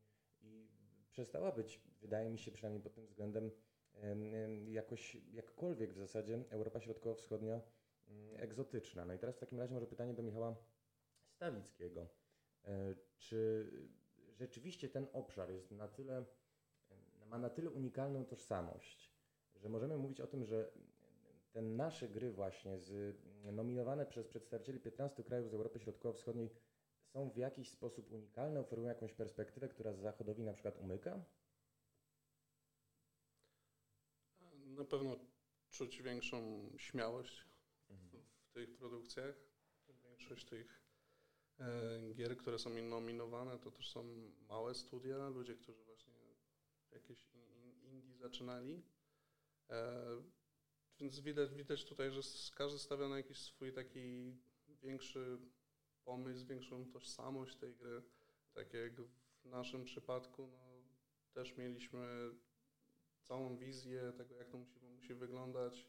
przestała 1.13 1.51
być, 1.51 1.81
wydaje 2.01 2.29
mi 2.29 2.37
się 2.39 2.51
przynajmniej 2.51 2.83
pod 2.83 2.93
tym 2.93 3.05
względem, 3.05 3.51
em, 3.93 4.35
em, 4.35 4.69
jakoś 4.69 5.15
jakkolwiek 5.15 5.93
w 5.93 5.97
zasadzie 5.97 6.43
Europa 6.49 6.79
Środkowo-Wschodnia 6.79 7.61
mm, 8.07 8.41
egzotyczna. 8.41 9.05
No 9.05 9.13
i 9.13 9.19
teraz 9.19 9.35
w 9.35 9.39
takim 9.39 9.59
razie 9.59 9.73
może 9.73 9.87
pytanie 9.87 10.13
do 10.13 10.23
Michała 10.23 10.55
Stawickiego. 11.25 12.07
E, 12.65 12.95
Czy 13.17 13.71
rzeczywiście 14.31 14.89
ten 14.89 15.07
obszar 15.13 15.51
jest 15.51 15.71
na 15.71 15.87
tyle, 15.87 16.25
ma 17.25 17.37
na 17.37 17.49
tyle 17.49 17.69
unikalną 17.69 18.25
tożsamość, 18.25 19.13
że 19.55 19.69
możemy 19.69 19.97
mówić 19.97 20.21
o 20.21 20.27
tym, 20.27 20.45
że 20.45 20.71
te 21.51 21.61
nasze 21.61 22.09
gry 22.09 22.31
właśnie 22.31 22.79
z, 22.79 23.17
nominowane 23.43 24.05
przez 24.05 24.27
przedstawicieli 24.27 24.79
15 24.79 25.23
krajów 25.23 25.49
z 25.49 25.53
Europy 25.53 25.79
Środkowo-Wschodniej 25.79 26.49
są 27.13 27.29
w 27.29 27.37
jakiś 27.37 27.69
sposób 27.69 28.11
unikalne, 28.11 28.59
oferują 28.59 28.87
jakąś 28.87 29.13
perspektywę, 29.13 29.69
która 29.69 29.93
Zachodowi 29.93 30.43
na 30.43 30.53
przykład 30.53 30.77
umyka? 30.77 31.25
Na 34.65 34.85
pewno 34.85 35.19
czuć 35.69 36.01
większą 36.01 36.69
śmiałość 36.77 37.45
w 37.89 38.51
tych 38.53 38.77
produkcjach. 38.77 39.35
Większość 40.03 40.45
tych 40.45 40.83
e, 41.59 42.13
gier, 42.13 42.37
które 42.37 42.59
są 42.59 42.69
nominowane, 42.69 43.59
to 43.59 43.71
też 43.71 43.89
są 43.89 44.03
małe 44.49 44.75
studia, 44.75 45.29
ludzie, 45.29 45.55
którzy 45.55 45.83
właśnie 45.83 46.13
jakieś 46.91 47.25
in- 47.33 47.53
in- 47.63 47.81
indie 47.83 48.15
zaczynali. 48.17 48.83
E, 49.69 50.05
więc 50.99 51.19
widać, 51.19 51.53
widać 51.53 51.85
tutaj, 51.85 52.11
że 52.11 52.21
każdy 52.55 52.79
stawia 52.79 53.07
na 53.07 53.17
jakiś 53.17 53.37
swój 53.37 53.73
taki 53.73 54.37
większy 54.67 55.39
pomysł, 56.05 56.47
większą 56.47 56.91
tożsamość 56.91 57.55
tej 57.55 57.75
gry. 57.75 58.03
Tak 58.53 58.73
jak 58.73 59.01
w 59.01 59.45
naszym 59.45 59.85
przypadku, 59.85 60.47
no, 60.47 60.83
też 61.33 61.57
mieliśmy 61.57 62.31
całą 63.23 63.57
wizję 63.57 64.13
tego, 64.17 64.35
jak 64.35 64.49
to 64.49 64.57
musi, 64.57 64.79
musi 64.79 65.13
wyglądać, 65.13 65.87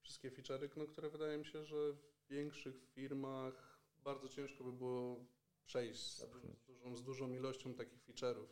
wszystkie 0.00 0.30
feature'y, 0.30 0.76
no, 0.76 0.86
które 0.86 1.10
wydaje 1.10 1.38
mi 1.38 1.46
się, 1.46 1.64
że 1.64 1.92
w 1.92 2.26
większych 2.28 2.84
firmach 2.94 3.80
bardzo 3.98 4.28
ciężko 4.28 4.64
by 4.64 4.72
było 4.72 5.26
przejść 5.64 6.00
z, 6.00 6.30
du- 6.30 6.54
z, 6.54 6.62
dużą, 6.66 6.96
z 6.96 7.02
dużą 7.02 7.32
ilością 7.32 7.74
takich 7.74 8.04
feature'ów, 8.04 8.46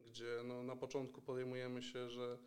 gdzie 0.00 0.42
no, 0.44 0.62
na 0.62 0.76
początku 0.76 1.22
podejmujemy 1.22 1.82
się, 1.82 2.10
że 2.10 2.38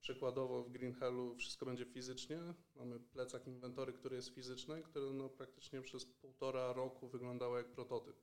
przykładowo 0.00 0.62
w 0.62 0.70
Green 0.70 0.94
Hellu 0.94 1.34
wszystko 1.36 1.66
będzie 1.66 1.84
fizycznie, 1.84 2.54
mamy 2.74 3.00
plecak 3.00 3.46
inwentory, 3.46 3.92
który 3.92 4.16
jest 4.16 4.34
fizyczny, 4.34 4.82
który 4.82 5.12
no, 5.12 5.28
praktycznie 5.28 5.82
przez 5.82 6.06
półtora 6.06 6.72
roku 6.72 7.08
wyglądało 7.08 7.58
jak 7.58 7.70
prototyp. 7.70 8.16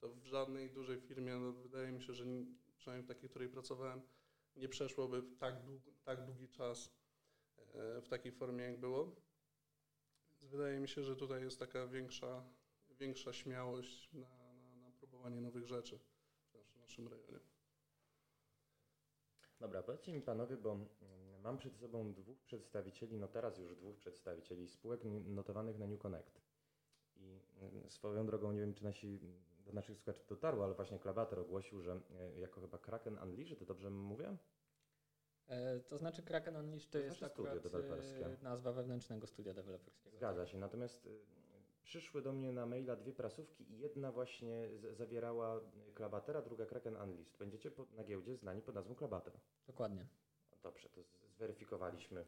To 0.00 0.08
w 0.08 0.24
żadnej 0.24 0.70
dużej 0.70 1.00
firmie, 1.00 1.36
no, 1.36 1.52
wydaje 1.52 1.92
mi 1.92 2.02
się, 2.02 2.14
że 2.14 2.26
ni- 2.26 2.46
przynajmniej 2.76 3.04
w 3.04 3.08
takiej, 3.08 3.28
w 3.28 3.30
której 3.30 3.48
pracowałem, 3.48 4.02
nie 4.56 4.68
przeszłoby 4.68 5.22
tak, 5.38 5.54
tak 6.04 6.24
długi 6.26 6.48
czas 6.48 6.94
e, 7.74 8.00
w 8.00 8.08
takiej 8.08 8.32
formie, 8.32 8.64
jak 8.64 8.80
było. 8.80 9.16
Więc 10.40 10.50
wydaje 10.52 10.80
mi 10.80 10.88
się, 10.88 11.02
że 11.02 11.16
tutaj 11.16 11.42
jest 11.42 11.58
taka 11.58 11.86
większa, 11.86 12.44
większa 12.90 13.32
śmiałość 13.32 14.12
na, 14.12 14.54
na, 14.54 14.76
na 14.76 14.90
próbowanie 14.90 15.40
nowych 15.40 15.66
rzeczy 15.66 15.98
w 16.74 16.76
naszym 16.76 17.08
rejonie. 17.08 17.51
Dobra, 19.62 19.82
powiedzcie 19.82 20.12
mi 20.12 20.20
panowie, 20.20 20.56
bo 20.56 20.72
mm, 20.72 20.88
mam 21.42 21.58
przed 21.58 21.76
sobą 21.76 22.12
dwóch 22.12 22.42
przedstawicieli, 22.42 23.18
no 23.18 23.28
teraz 23.28 23.58
już 23.58 23.76
dwóch 23.76 23.96
przedstawicieli 23.96 24.68
spółek 24.68 25.00
notowanych 25.24 25.78
na 25.78 25.86
New 25.86 26.00
Connect. 26.00 26.40
I 27.16 27.40
mm, 27.60 27.90
swoją 27.90 28.26
drogą, 28.26 28.52
nie 28.52 28.60
wiem 28.60 28.74
czy 28.74 28.84
nasi, 28.84 29.20
do 29.66 29.72
naszych 29.72 29.98
słuchaczy 29.98 30.26
dotarło, 30.28 30.64
ale 30.64 30.74
właśnie 30.74 30.98
Klabater 30.98 31.38
ogłosił, 31.38 31.82
że 31.82 32.00
e, 32.10 32.40
jako 32.40 32.60
chyba 32.60 32.78
Kraken 32.78 33.18
Unleashed, 33.18 33.64
dobrze 33.64 33.90
mówię? 33.90 34.36
E, 35.46 35.80
To 35.80 35.98
znaczy 35.98 36.22
Kraken 36.22 36.56
Unleashed 36.56 36.90
to 36.90 36.98
To 36.98 37.04
jest 37.04 37.18
znaczy 37.18 37.32
akurat 37.32 37.66
e, 37.66 38.42
nazwa 38.42 38.72
wewnętrznego 38.72 39.26
studia 39.26 39.54
deweloperskiego. 39.54 40.16
Zgadza 40.16 40.46
się, 40.46 40.58
natomiast 40.58 41.06
y, 41.06 41.20
przyszły 41.82 42.22
do 42.22 42.32
mnie 42.32 42.52
na 42.52 42.66
maila 42.66 42.96
dwie 42.96 43.12
prasówki 43.12 43.72
i 43.72 43.78
jedna 43.78 44.12
właśnie 44.12 44.68
zawierała 44.92 45.60
Klabatera, 45.94 46.42
druga 46.42 46.66
Kraken 46.66 46.96
Unleashed. 46.96 47.36
Będziecie 47.38 47.70
po, 47.70 47.86
na 47.96 48.04
giełdzie 48.04 48.36
znani 48.36 48.62
pod 48.62 48.74
nazwą 48.74 48.94
Klabater. 48.94 49.32
Dokładnie. 49.66 50.06
Dobrze, 50.62 50.88
to 50.88 51.00
zweryfikowaliśmy 51.28 52.26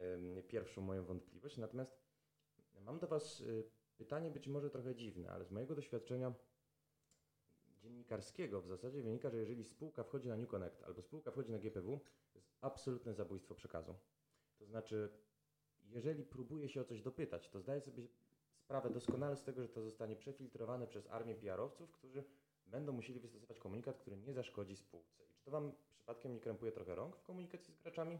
ym, 0.00 0.42
pierwszą 0.48 0.80
moją 0.80 1.04
wątpliwość. 1.04 1.56
Natomiast 1.56 1.98
mam 2.80 2.98
do 2.98 3.06
Was 3.06 3.40
y, 3.40 3.64
pytanie 3.96 4.30
być 4.30 4.48
może 4.48 4.70
trochę 4.70 4.94
dziwne, 4.94 5.30
ale 5.30 5.44
z 5.44 5.50
mojego 5.50 5.74
doświadczenia 5.74 6.34
dziennikarskiego 7.82 8.62
w 8.62 8.68
zasadzie 8.68 9.02
wynika, 9.02 9.30
że 9.30 9.38
jeżeli 9.38 9.64
spółka 9.64 10.04
wchodzi 10.04 10.28
na 10.28 10.36
New 10.36 10.48
Connect 10.48 10.82
albo 10.82 11.02
spółka 11.02 11.30
wchodzi 11.30 11.50
na 11.50 11.58
GPW, 11.58 12.00
to 12.32 12.38
jest 12.38 12.50
absolutne 12.60 13.14
zabójstwo 13.14 13.54
przekazu. 13.54 13.94
To 14.58 14.66
znaczy, 14.66 15.08
jeżeli 15.82 16.24
próbuje 16.24 16.68
się 16.68 16.80
o 16.80 16.84
coś 16.84 17.02
dopytać, 17.02 17.48
to 17.48 17.60
zdaje 17.60 17.80
sobie 17.80 18.08
sprawę 18.72 18.90
doskonale 18.90 19.36
z 19.36 19.42
tego, 19.42 19.62
że 19.62 19.68
to 19.68 19.82
zostanie 19.82 20.16
przefiltrowane 20.16 20.86
przez 20.86 21.06
armię 21.06 21.34
PR-owców, 21.34 21.90
którzy 21.90 22.24
będą 22.66 22.92
musieli 22.92 23.20
wystosować 23.20 23.58
komunikat, 23.58 23.98
który 23.98 24.16
nie 24.16 24.34
zaszkodzi 24.34 24.76
spółce. 24.76 25.22
I 25.24 25.34
czy 25.34 25.44
to 25.44 25.50
Wam 25.50 25.72
przypadkiem 25.94 26.32
nie 26.34 26.40
krępuje 26.40 26.72
trochę 26.72 26.94
rąk 26.94 27.16
w 27.16 27.22
komunikacji 27.22 27.74
z 27.74 27.78
graczami? 27.78 28.18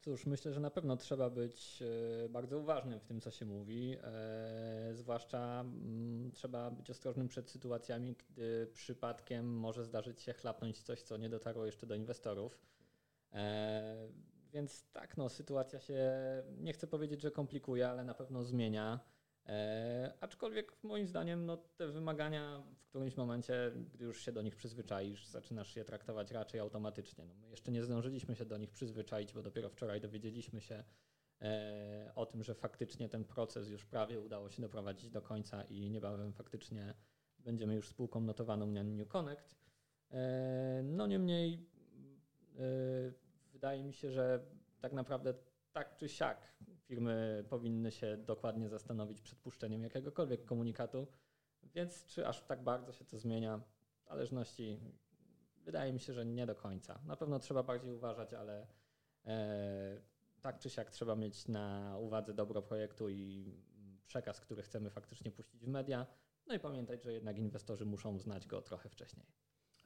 Cóż, 0.00 0.26
myślę, 0.26 0.52
że 0.52 0.60
na 0.60 0.70
pewno 0.70 0.96
trzeba 0.96 1.30
być 1.30 1.82
e, 2.24 2.28
bardzo 2.28 2.58
uważnym 2.58 3.00
w 3.00 3.04
tym, 3.04 3.20
co 3.20 3.30
się 3.30 3.44
mówi. 3.44 3.96
E, 4.02 4.90
zwłaszcza 4.94 5.60
mm, 5.60 6.30
trzeba 6.32 6.70
być 6.70 6.90
ostrożnym 6.90 7.28
przed 7.28 7.50
sytuacjami, 7.50 8.16
gdy 8.30 8.66
przypadkiem 8.74 9.58
może 9.58 9.84
zdarzyć 9.84 10.20
się 10.22 10.32
chlapnąć 10.32 10.82
coś, 10.82 11.02
co 11.02 11.16
nie 11.16 11.28
dotarło 11.28 11.66
jeszcze 11.66 11.86
do 11.86 11.94
inwestorów. 11.94 12.58
Więc 14.52 14.90
tak, 14.92 15.16
no, 15.16 15.28
sytuacja 15.28 15.80
się, 15.80 16.02
nie 16.58 16.72
chcę 16.72 16.86
powiedzieć, 16.86 17.22
że 17.22 17.30
komplikuje, 17.30 17.88
ale 17.88 18.04
na 18.04 18.14
pewno 18.14 18.44
zmienia. 18.44 19.00
E, 19.46 20.12
aczkolwiek 20.20 20.72
moim 20.82 21.06
zdaniem 21.06 21.46
no, 21.46 21.56
te 21.56 21.88
wymagania 21.88 22.62
w 22.76 22.88
którymś 22.88 23.16
momencie, 23.16 23.72
gdy 23.94 24.04
już 24.04 24.24
się 24.24 24.32
do 24.32 24.42
nich 24.42 24.56
przyzwyczaisz, 24.56 25.26
zaczynasz 25.26 25.76
je 25.76 25.84
traktować 25.84 26.30
raczej 26.30 26.60
automatycznie. 26.60 27.24
No, 27.24 27.34
my 27.34 27.50
jeszcze 27.50 27.72
nie 27.72 27.84
zdążyliśmy 27.84 28.36
się 28.36 28.44
do 28.44 28.58
nich 28.58 28.70
przyzwyczaić, 28.70 29.32
bo 29.32 29.42
dopiero 29.42 29.68
wczoraj 29.68 30.00
dowiedzieliśmy 30.00 30.60
się 30.60 30.84
e, 31.42 32.12
o 32.14 32.26
tym, 32.26 32.42
że 32.42 32.54
faktycznie 32.54 33.08
ten 33.08 33.24
proces 33.24 33.68
już 33.68 33.84
prawie 33.84 34.20
udało 34.20 34.50
się 34.50 34.62
doprowadzić 34.62 35.10
do 35.10 35.22
końca 35.22 35.62
i 35.62 35.90
niebawem 35.90 36.32
faktycznie 36.32 36.94
będziemy 37.38 37.74
już 37.74 37.88
spółką 37.88 38.20
notowaną 38.20 38.66
na 38.66 38.82
New 38.82 39.08
Connect. 39.08 39.56
E, 40.10 40.80
no 40.84 41.06
niemniej 41.06 41.66
e, 42.58 43.27
wydaje 43.58 43.84
mi 43.84 43.92
się, 43.92 44.10
że 44.10 44.40
tak 44.80 44.92
naprawdę 44.92 45.34
tak 45.72 45.96
czy 45.96 46.08
siak 46.08 46.54
firmy 46.80 47.44
powinny 47.48 47.90
się 47.90 48.16
dokładnie 48.16 48.68
zastanowić 48.68 49.20
przed 49.20 49.38
puszczeniem 49.38 49.82
jakiegokolwiek 49.82 50.44
komunikatu, 50.44 51.06
więc 51.62 52.06
czy 52.06 52.26
aż 52.26 52.42
tak 52.42 52.62
bardzo 52.62 52.92
się 52.92 53.04
to 53.04 53.18
zmienia? 53.18 53.60
W 54.04 54.08
zależności, 54.08 54.80
wydaje 55.64 55.92
mi 55.92 56.00
się, 56.00 56.12
że 56.12 56.26
nie 56.26 56.46
do 56.46 56.54
końca. 56.54 57.00
Na 57.06 57.16
pewno 57.16 57.38
trzeba 57.38 57.62
bardziej 57.62 57.92
uważać, 57.92 58.34
ale 58.34 58.66
e, 59.26 60.00
tak 60.40 60.58
czy 60.58 60.70
siak 60.70 60.90
trzeba 60.90 61.16
mieć 61.16 61.48
na 61.48 61.96
uwadze 62.00 62.34
dobro 62.34 62.62
projektu 62.62 63.08
i 63.08 63.52
przekaz, 64.06 64.40
który 64.40 64.62
chcemy 64.62 64.90
faktycznie 64.90 65.30
puścić 65.30 65.64
w 65.64 65.68
media. 65.68 66.06
No 66.46 66.54
i 66.54 66.58
pamiętać, 66.58 67.02
że 67.02 67.12
jednak 67.12 67.38
inwestorzy 67.38 67.84
muszą 67.84 68.18
znać 68.18 68.46
go 68.46 68.62
trochę 68.62 68.88
wcześniej. 68.88 69.26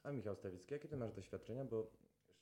A 0.03 0.11
Michał 0.11 0.35
Stawicki, 0.35 0.73
jakie 0.73 0.87
ty 0.87 0.97
masz 0.97 1.13
doświadczenia? 1.13 1.65
Bo 1.65 1.91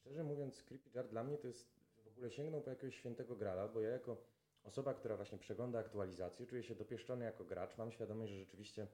szczerze 0.01 0.23
mówiąc, 0.23 0.63
Creepy 0.63 0.89
Jar 0.93 1.07
dla 1.07 1.23
mnie 1.23 1.37
to 1.37 1.47
jest 1.47 1.69
w 2.03 2.07
ogóle 2.07 2.31
sięgnął 2.31 2.61
po 2.61 2.69
jakiegoś 2.69 2.95
świętego 2.95 3.35
grala, 3.35 3.67
bo 3.67 3.81
ja 3.81 3.89
jako 3.89 4.17
osoba, 4.63 4.93
która 4.93 5.15
właśnie 5.15 5.37
przegląda 5.37 5.79
aktualizacje, 5.79 6.45
czuję 6.45 6.63
się 6.63 6.75
dopieszczony 6.75 7.25
jako 7.25 7.45
gracz. 7.45 7.77
Mam 7.77 7.91
świadomość, 7.91 8.31
że 8.31 8.39
rzeczywiście 8.39 8.87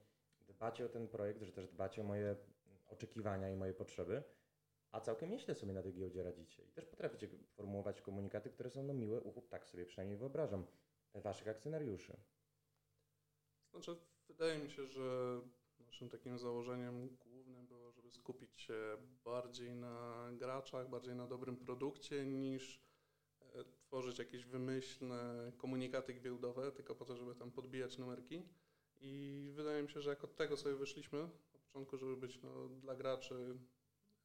dbacie 0.47 0.85
o 0.85 0.89
ten 0.89 1.07
projekt, 1.07 1.41
że 1.41 1.51
też 1.51 1.67
dbacie 1.67 2.01
o 2.01 2.05
moje 2.05 2.35
oczekiwania 2.89 3.49
i 3.49 3.55
moje 3.55 3.73
potrzeby, 3.73 4.23
a 4.91 5.01
całkiem 5.01 5.29
nieźle 5.29 5.55
sobie 5.55 5.73
na 5.73 5.83
tej 5.83 5.93
giełdzie 5.93 6.23
radzicie. 6.23 6.63
I 6.63 6.71
też 6.71 6.85
potraficie 6.85 7.27
formułować 7.55 8.01
komunikaty, 8.01 8.49
które 8.49 8.69
są 8.69 8.83
no 8.83 8.93
miłe 8.93 9.21
uchu, 9.21 9.41
tak 9.41 9.67
sobie 9.67 9.85
przynajmniej 9.85 10.17
wyobrażam, 10.17 10.65
waszych 11.13 11.47
akcjonariuszy. 11.47 12.17
Znaczy, 13.71 13.95
wydaje 14.27 14.59
mi 14.59 14.69
się, 14.71 14.85
że 14.85 15.41
naszym 15.79 16.09
takim 16.09 16.37
założeniem 16.37 17.17
głównym 17.25 17.67
było, 17.67 17.86
żeby 18.07 18.15
skupić 18.15 18.61
się 18.61 18.97
bardziej 19.25 19.75
na 19.75 20.29
graczach, 20.33 20.89
bardziej 20.89 21.15
na 21.15 21.27
dobrym 21.27 21.57
produkcie, 21.57 22.25
niż 22.25 22.81
e, 23.41 23.63
tworzyć 23.65 24.19
jakieś 24.19 24.45
wymyślne 24.45 25.51
komunikaty 25.57 26.13
giełdowe, 26.13 26.71
tylko 26.71 26.95
po 26.95 27.05
to, 27.05 27.17
żeby 27.17 27.35
tam 27.35 27.51
podbijać 27.51 27.97
numerki. 27.97 28.43
I 28.99 29.49
wydaje 29.53 29.83
mi 29.83 29.89
się, 29.89 30.01
że 30.01 30.09
jak 30.09 30.23
od 30.23 30.35
tego 30.35 30.57
sobie 30.57 30.75
wyszliśmy 30.75 31.19
na 31.53 31.59
początku, 31.59 31.97
żeby 31.97 32.17
być 32.17 32.41
no, 32.41 32.69
dla 32.69 32.95
graczy, 32.95 33.57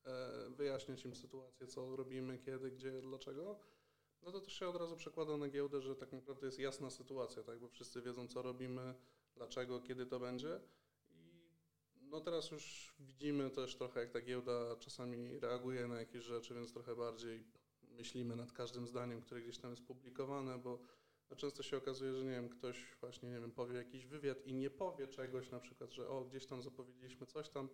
e, 0.05 0.51
wyjaśniać 0.51 1.05
im 1.05 1.14
sytuację, 1.14 1.66
co 1.66 1.97
robimy, 1.97 2.38
kiedy, 2.38 2.71
gdzie, 2.71 3.01
dlaczego, 3.01 3.59
no 4.23 4.33
to 4.33 4.40
też 4.40 4.53
się 4.53 4.68
od 4.68 4.77
razu 4.77 4.97
przekłada 4.97 5.37
na 5.37 5.49
giełdę, 5.49 5.81
że 5.81 5.97
tak 5.97 6.12
naprawdę 6.12 6.47
jest 6.47 6.59
jasna 6.59 6.90
sytuacja, 6.90 7.42
tak, 7.42 7.59
bo 7.59 7.68
wszyscy 7.68 8.03
wiedzą, 8.03 8.29
co 8.29 8.42
robimy, 8.42 8.95
dlaczego, 9.35 9.81
kiedy 9.81 10.07
to 10.07 10.21
będzie. 10.21 10.61
No 12.12 12.20
teraz 12.20 12.51
już 12.51 12.94
widzimy 13.01 13.51
też 13.51 13.77
trochę, 13.77 14.01
jak 14.01 14.11
ta 14.11 14.20
giełda 14.20 14.77
czasami 14.77 15.38
reaguje 15.38 15.88
na 15.88 15.98
jakieś 16.01 16.25
rzeczy, 16.25 16.55
więc 16.55 16.72
trochę 16.72 16.96
bardziej 16.96 17.44
myślimy 17.83 18.37
nad 18.37 18.53
każdym 18.53 18.87
zdaniem, 18.87 19.20
które 19.20 19.42
gdzieś 19.42 19.59
tam 19.59 19.70
jest 19.70 19.87
publikowane, 19.87 20.59
bo 20.59 20.79
no 21.31 21.37
często 21.37 21.62
się 21.62 21.77
okazuje, 21.77 22.14
że 22.14 22.25
nie 22.25 22.31
wiem, 22.31 22.48
ktoś 22.48 22.96
właśnie, 23.01 23.31
nie 23.31 23.40
wiem, 23.40 23.53
powie 23.53 23.77
jakiś 23.77 24.07
wywiad 24.07 24.46
i 24.46 24.55
nie 24.55 24.70
powie 24.70 25.09
czegoś, 25.09 25.51
na 25.51 25.61
przykład, 25.61 25.92
że 25.92 26.09
o, 26.09 26.25
gdzieś 26.25 26.46
tam 26.46 26.62
zapowiedzieliśmy 26.62 27.27
coś 27.27 27.48
tam, 27.48 27.68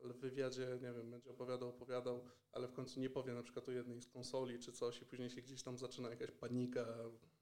ale 0.00 0.14
w 0.14 0.18
wywiadzie, 0.18 0.78
nie 0.82 0.92
wiem, 0.92 1.10
będzie 1.10 1.30
opowiadał, 1.30 1.68
opowiadał, 1.68 2.24
ale 2.52 2.68
w 2.68 2.72
końcu 2.72 3.00
nie 3.00 3.10
powie 3.10 3.32
na 3.34 3.42
przykład 3.42 3.68
o 3.68 3.72
jednej 3.72 4.02
z 4.02 4.06
konsoli 4.06 4.58
czy 4.58 4.72
coś 4.72 5.02
i 5.02 5.06
później 5.06 5.30
się 5.30 5.42
gdzieś 5.42 5.62
tam 5.62 5.78
zaczyna 5.78 6.10
jakaś 6.10 6.30
panika 6.30 6.86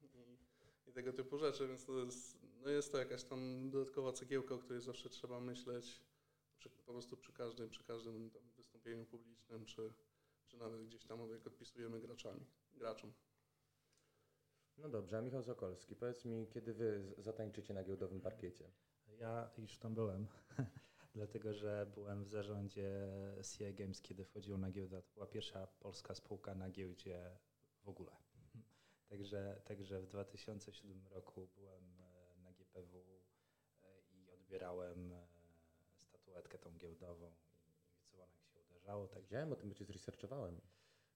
i, 0.01 0.89
i 0.89 0.93
tego 0.93 1.13
typu 1.13 1.37
rzeczy, 1.37 1.67
więc 1.67 1.85
to 1.85 1.99
jest, 1.99 2.37
no 2.63 2.69
jest 2.69 2.91
to 2.91 2.97
jakaś 2.97 3.23
tam 3.23 3.69
dodatkowa 3.69 4.13
cegiełka, 4.13 4.55
o 4.55 4.57
której 4.57 4.81
zawsze 4.81 5.09
trzeba 5.09 5.39
myśleć 5.39 6.12
przy, 6.57 6.69
po 6.69 6.83
prostu 6.83 7.17
przy 7.17 7.33
każdym, 7.33 7.69
przy 7.69 7.83
każdym 7.83 8.29
tam 8.29 8.41
wystąpieniu 8.57 9.05
publicznym, 9.05 9.65
czy, 9.65 9.93
czy 10.47 10.57
nawet 10.57 10.85
gdzieś 10.85 11.05
tam 11.05 11.31
jak 11.31 11.47
odpisujemy 11.47 12.01
graczami, 12.01 12.45
graczom. 12.73 13.13
No 14.77 14.89
dobrze, 14.89 15.17
a 15.17 15.21
Michał 15.21 15.43
Sokolski, 15.43 15.95
powiedz 15.95 16.25
mi, 16.25 16.47
kiedy 16.47 16.73
wy 16.73 17.15
zatańczycie 17.17 17.73
na 17.73 17.83
giełdowym 17.83 18.21
parkiecie? 18.21 18.71
Ja 19.19 19.49
już 19.57 19.77
tam 19.77 19.95
byłem, 19.95 20.27
dlatego 21.15 21.53
że 21.53 21.91
byłem 21.95 22.23
w 22.23 22.29
zarządzie 22.29 23.07
CI 23.51 23.73
Games, 23.73 24.01
kiedy 24.01 24.25
wchodziło 24.25 24.57
na 24.57 24.71
giełdę. 24.71 25.01
To 25.01 25.13
była 25.13 25.27
pierwsza 25.27 25.67
polska 25.67 26.15
spółka 26.15 26.55
na 26.55 26.69
giełdzie 26.69 27.37
w 27.83 27.89
ogóle. 27.89 28.11
Także, 29.09 29.61
także 29.65 30.01
w 30.01 30.07
2007 30.07 31.07
roku 31.07 31.47
byłem 31.55 32.01
e, 32.01 32.37
na 32.43 32.53
GPW 32.53 32.97
e, 33.83 34.01
i 34.11 34.29
odbierałem 34.29 35.13
tą 36.57 36.77
giełdową 36.77 37.31
i 38.01 38.07
dzwonek 38.11 38.45
się 38.53 38.61
uderzało. 38.61 39.07
Także 39.07 39.23
Wiedziałem 39.23 39.51
o 39.53 39.55
tym, 39.55 39.69
bo 39.69 39.75
cię 39.75 39.85
zresearchowałem. 39.85 40.61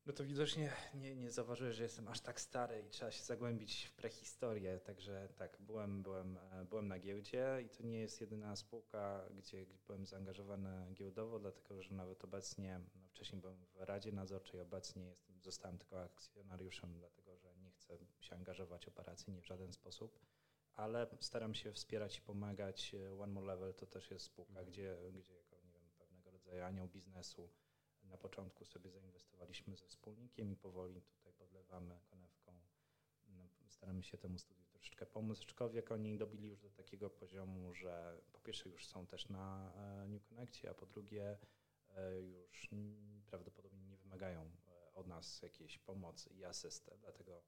no 0.06 0.14
to 0.14 0.24
widocznie 0.24 0.72
nie, 0.94 1.16
nie 1.16 1.32
zauważyłeś, 1.32 1.76
że 1.76 1.84
jestem 1.84 2.08
aż 2.08 2.20
tak 2.22 2.42
stary 2.42 2.84
i 2.88 2.90
trzeba 2.90 3.12
się 3.12 3.24
zagłębić 3.24 3.86
w 3.86 3.94
prehistorię. 3.94 4.80
Także 4.80 5.30
tak, 5.38 5.58
byłem, 5.60 6.04
byłem, 6.04 6.38
e, 6.38 6.66
byłem 6.66 6.88
na 6.88 7.00
giełdzie 7.00 7.64
i 7.66 7.70
to 7.70 7.84
nie 7.84 8.00
jest 8.00 8.22
jedyna 8.22 8.56
spółka, 8.56 9.30
gdzie 9.38 9.66
gdzie 9.66 9.78
byłem 9.88 10.06
zaangażowany 10.06 10.94
giełdowo, 10.94 11.40
dlatego 11.40 11.84
że 11.84 11.94
nawet 11.96 12.24
obecnie, 12.24 12.80
no 12.96 13.08
wcześniej 13.08 13.42
byłem 13.42 13.66
w 13.66 13.76
Radzie 13.76 14.12
Nadzorczej, 14.12 14.62
obecnie 14.62 15.04
jestem, 15.04 15.42
zostałem 15.44 15.78
tylko 15.78 16.02
akcjonariuszem, 16.02 17.00
dlatego 17.00 17.38
że 17.38 17.56
nie 17.56 17.72
chcę 17.72 17.98
się 18.20 18.36
angażować 18.36 18.88
operacyjnie 18.88 19.42
w 19.42 19.46
żaden 19.48 19.74
sposób. 19.74 20.20
Ale 20.78 21.08
staram 21.20 21.54
się 21.56 21.72
wspierać 21.74 22.18
i 22.18 22.22
pomagać. 22.22 22.94
E, 22.96 23.20
One 23.20 23.34
More 23.34 23.48
Level 23.48 23.74
to 23.74 23.86
też 23.86 24.12
jest 24.12 24.26
spółka, 24.26 24.50
Mhm. 24.50 24.68
gdzie, 24.68 24.98
gdzie 25.14 25.34
jako 25.34 25.56
nie 25.66 25.72
wiem, 25.72 25.90
pewnego 25.98 26.32
rodzaju 26.32 26.64
anioł 26.64 26.88
biznesu 26.88 27.50
na 28.04 28.18
początku 28.18 28.66
sobie 28.66 28.92
zainwestowaliśmy 28.92 29.76
ze 29.76 29.86
wspólnikiem 29.88 30.52
i 30.52 30.56
powoli 30.56 31.02
tutaj 31.02 31.34
podlewamy 31.34 32.00
konewką. 32.10 32.60
No, 33.28 33.50
Staramy 33.68 34.04
się 34.04 34.18
temu 34.18 34.38
studiu 34.40 34.66
troszeczkę 34.66 35.06
pomóc, 35.06 35.42
aczkolwiek 35.42 35.92
oni 35.92 36.18
dobili 36.18 36.48
już 36.48 36.62
do 36.62 36.70
takiego 36.70 37.10
poziomu, 37.10 37.74
że 37.74 38.22
po 38.34 38.40
pierwsze 38.40 38.70
już 38.70 38.86
są 38.88 39.08
też 39.08 39.30
na 39.30 39.74
e, 39.76 40.08
New 40.08 40.24
Connectie, 40.30 40.70
a 40.70 40.74
po 40.74 40.86
drugie 40.86 41.38
e, 41.96 42.22
już 42.22 42.70
prawdopodobnie 43.28 43.86
nie 43.86 43.98
wymagają 43.98 44.52
od 44.94 45.08
nas 45.08 45.42
jakiejś 45.42 45.80
pomocy 45.80 46.34
i 46.34 46.46
asysty. 46.46 46.98
Dlatego 47.02 47.44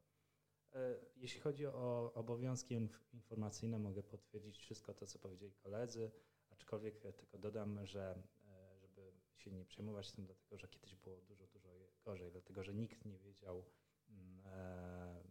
jeśli 1.16 1.42
chodzi 1.42 1.66
o 1.66 2.14
obowiązki 2.14 2.76
inf- 2.80 3.14
informacyjne, 3.14 3.80
mogę 3.80 4.04
potwierdzić 4.04 4.58
wszystko 4.58 4.94
to, 4.94 5.06
co 5.08 5.20
powiedzieli 5.20 5.54
koledzy, 5.54 6.12
aczkolwiek 6.50 7.06
e, 7.06 7.14
tylko 7.14 7.38
dodam, 7.38 7.86
że 7.86 8.24
e, 8.46 8.78
żeby 8.80 9.14
się 9.36 9.52
nie 9.52 9.66
przejmować 9.66 10.12
tym, 10.12 10.26
dlatego 10.26 10.58
że 10.58 10.68
kiedyś 10.68 10.96
było 10.96 11.22
dużo, 11.22 11.48
dużo 11.48 11.70
gorzej, 12.06 12.32
dlatego 12.32 12.64
że 12.64 12.74
nikt 12.74 13.06
nie 13.06 13.20
wiedział, 13.20 13.66
mm, 14.10 14.42
e, 14.46 15.24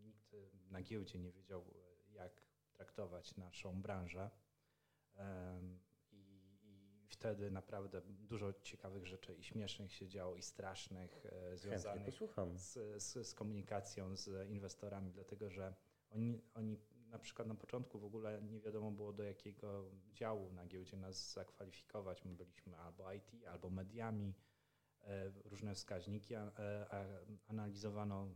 nikt 0.00 0.36
na 0.70 0.82
giełdzie 0.82 1.18
nie 1.18 1.32
wiedział, 1.32 1.60
e, 1.60 2.12
jak 2.12 2.42
traktować 2.72 3.36
naszą 3.36 3.82
branżę. 3.82 4.30
Wtedy 7.08 7.50
naprawdę 7.50 8.02
dużo 8.04 8.52
ciekawych 8.52 9.06
rzeczy 9.06 9.34
i 9.34 9.42
śmiesznych 9.42 9.92
się 9.92 10.08
działo, 10.08 10.36
i 10.36 10.42
strasznych, 10.42 11.26
e, 11.26 11.56
związanych 11.56 12.14
z, 12.54 13.02
z, 13.02 13.28
z 13.28 13.34
komunikacją 13.34 14.16
z 14.16 14.48
inwestorami, 14.50 15.12
dlatego 15.12 15.50
że 15.50 15.74
oni, 16.10 16.42
oni 16.54 16.78
na 17.10 17.18
przykład 17.18 17.48
na 17.48 17.54
początku 17.54 17.98
w 17.98 18.04
ogóle 18.04 18.42
nie 18.42 18.60
wiadomo 18.60 18.90
było 18.90 19.12
do 19.12 19.22
jakiego 19.22 19.90
działu 20.12 20.52
na 20.52 20.66
giełdzie 20.66 20.96
nas 20.96 21.32
zakwalifikować. 21.32 22.24
My 22.24 22.34
byliśmy 22.34 22.76
albo 22.76 23.12
IT, 23.12 23.32
albo 23.46 23.70
mediami, 23.70 24.34
e, 25.02 25.30
różne 25.44 25.74
wskaźniki 25.74 26.34
e, 26.34 26.50
analizowano 27.46 28.28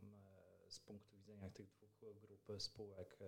z 0.68 0.80
punktu 0.80 1.16
widzenia 1.16 1.50
tych 1.50 1.68
dwóch 1.70 2.20
grup 2.20 2.46
spółek 2.58 3.18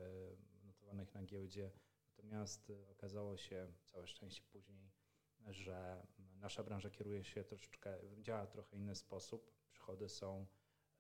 notowanych 0.64 1.14
na 1.14 1.22
giełdzie. 1.22 1.70
Natomiast 2.16 2.72
okazało 2.90 3.36
się, 3.36 3.72
całe 3.84 4.06
szczęście 4.06 4.42
później, 4.52 4.90
że 5.50 6.06
nasza 6.40 6.62
branża 6.62 6.90
kieruje 6.90 7.24
się 7.24 7.44
troszeczkę, 7.44 7.98
działa 8.20 8.46
trochę 8.46 8.76
inny 8.76 8.94
sposób. 8.94 9.52
Przychody 9.70 10.08
są 10.08 10.46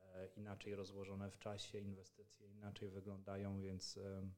e, 0.00 0.26
inaczej 0.36 0.74
rozłożone 0.74 1.30
w 1.30 1.38
czasie, 1.38 1.78
inwestycje 1.78 2.46
inaczej 2.46 2.88
wyglądają, 2.88 3.60
więc 3.60 3.96
e, 3.96 4.30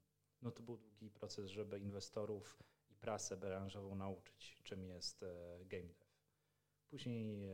no 0.42 0.50
to 0.50 0.62
był 0.62 0.76
długi 0.76 1.10
proces, 1.10 1.50
żeby 1.50 1.78
inwestorów 1.78 2.58
i 2.90 2.94
prasę 2.94 3.36
branżową 3.36 3.94
nauczyć, 3.94 4.60
czym 4.62 4.84
jest 4.84 5.22
e, 5.22 5.58
game 5.64 5.82
dev. 5.82 6.06
Później 6.90 7.48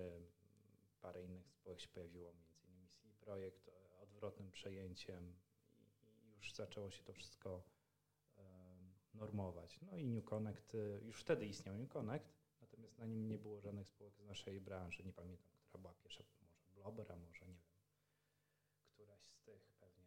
parę 1.00 1.22
innych 1.22 1.48
spółek 1.48 1.80
się 1.80 1.88
pojawiło, 1.88 2.32
między 2.32 2.54
innymi 2.66 3.14
Projekt, 3.20 3.70
odwrotnym 4.00 4.50
przejęciem 4.50 5.36
i, 5.70 6.36
już 6.36 6.52
zaczęło 6.52 6.90
się 6.90 7.04
to 7.04 7.12
wszystko 7.12 7.62
normować. 9.14 9.80
No 9.82 9.96
i 9.96 10.06
New 10.06 10.24
Connect, 10.24 10.76
już 11.02 11.20
wtedy 11.20 11.46
istniał 11.46 11.78
New 11.78 11.88
Connect, 11.88 12.41
natomiast 12.92 12.98
na 12.98 13.06
nim 13.06 13.28
nie 13.28 13.38
było 13.38 13.60
żadnych 13.60 13.88
spółek 13.88 14.14
z 14.16 14.24
naszej 14.24 14.60
branży. 14.60 15.04
Nie 15.04 15.12
pamiętam, 15.12 15.50
która 15.68 15.80
była 15.80 15.94
pierwsza, 15.94 16.24
może 16.40 16.56
Blober, 16.74 17.12
a 17.12 17.16
może 17.16 17.46
nie 17.46 17.52
wiem, 17.52 17.62
któraś 18.94 19.22
z 19.24 19.40
tych 19.40 19.72
pewnie. 19.80 20.06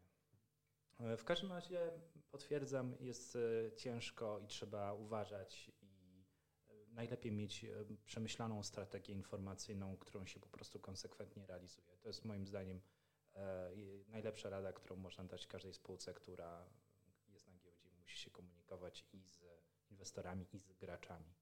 E, 0.99 1.17
W 1.17 1.23
każdym 1.25 1.51
razie 1.51 1.91
potwierdzam, 2.31 2.95
jest 2.99 3.35
e, 3.35 3.75
ciężko 3.75 4.39
i 4.39 4.47
trzeba 4.47 4.93
uważać 4.93 5.71
i 5.81 6.25
e, 6.69 6.93
najlepiej 6.93 7.31
mieć 7.31 7.65
przemyślaną 8.05 8.63
strategię 8.63 9.13
informacyjną, 9.13 9.97
którą 9.97 10.25
się 10.25 10.39
po 10.39 10.49
prostu 10.49 10.79
konsekwentnie 10.79 11.45
realizuje. 11.45 11.97
To 12.01 12.07
jest 12.09 12.25
moim 12.25 12.47
zdaniem 12.47 12.81
najlepsza 14.07 14.49
rada, 14.49 14.73
którą 14.73 14.95
można 14.95 15.23
dać 15.23 15.47
każdej 15.47 15.73
spółce, 15.73 16.13
która 16.13 16.69
jest 17.27 17.47
na 17.47 17.57
giełdzie 17.57 17.89
musi 18.01 18.17
się 18.17 18.31
komunikować 18.31 19.05
i 19.13 19.21
z 19.23 19.43
inwestorami, 19.91 20.47
i 20.53 20.59
z 20.59 20.73
graczami. 20.73 21.33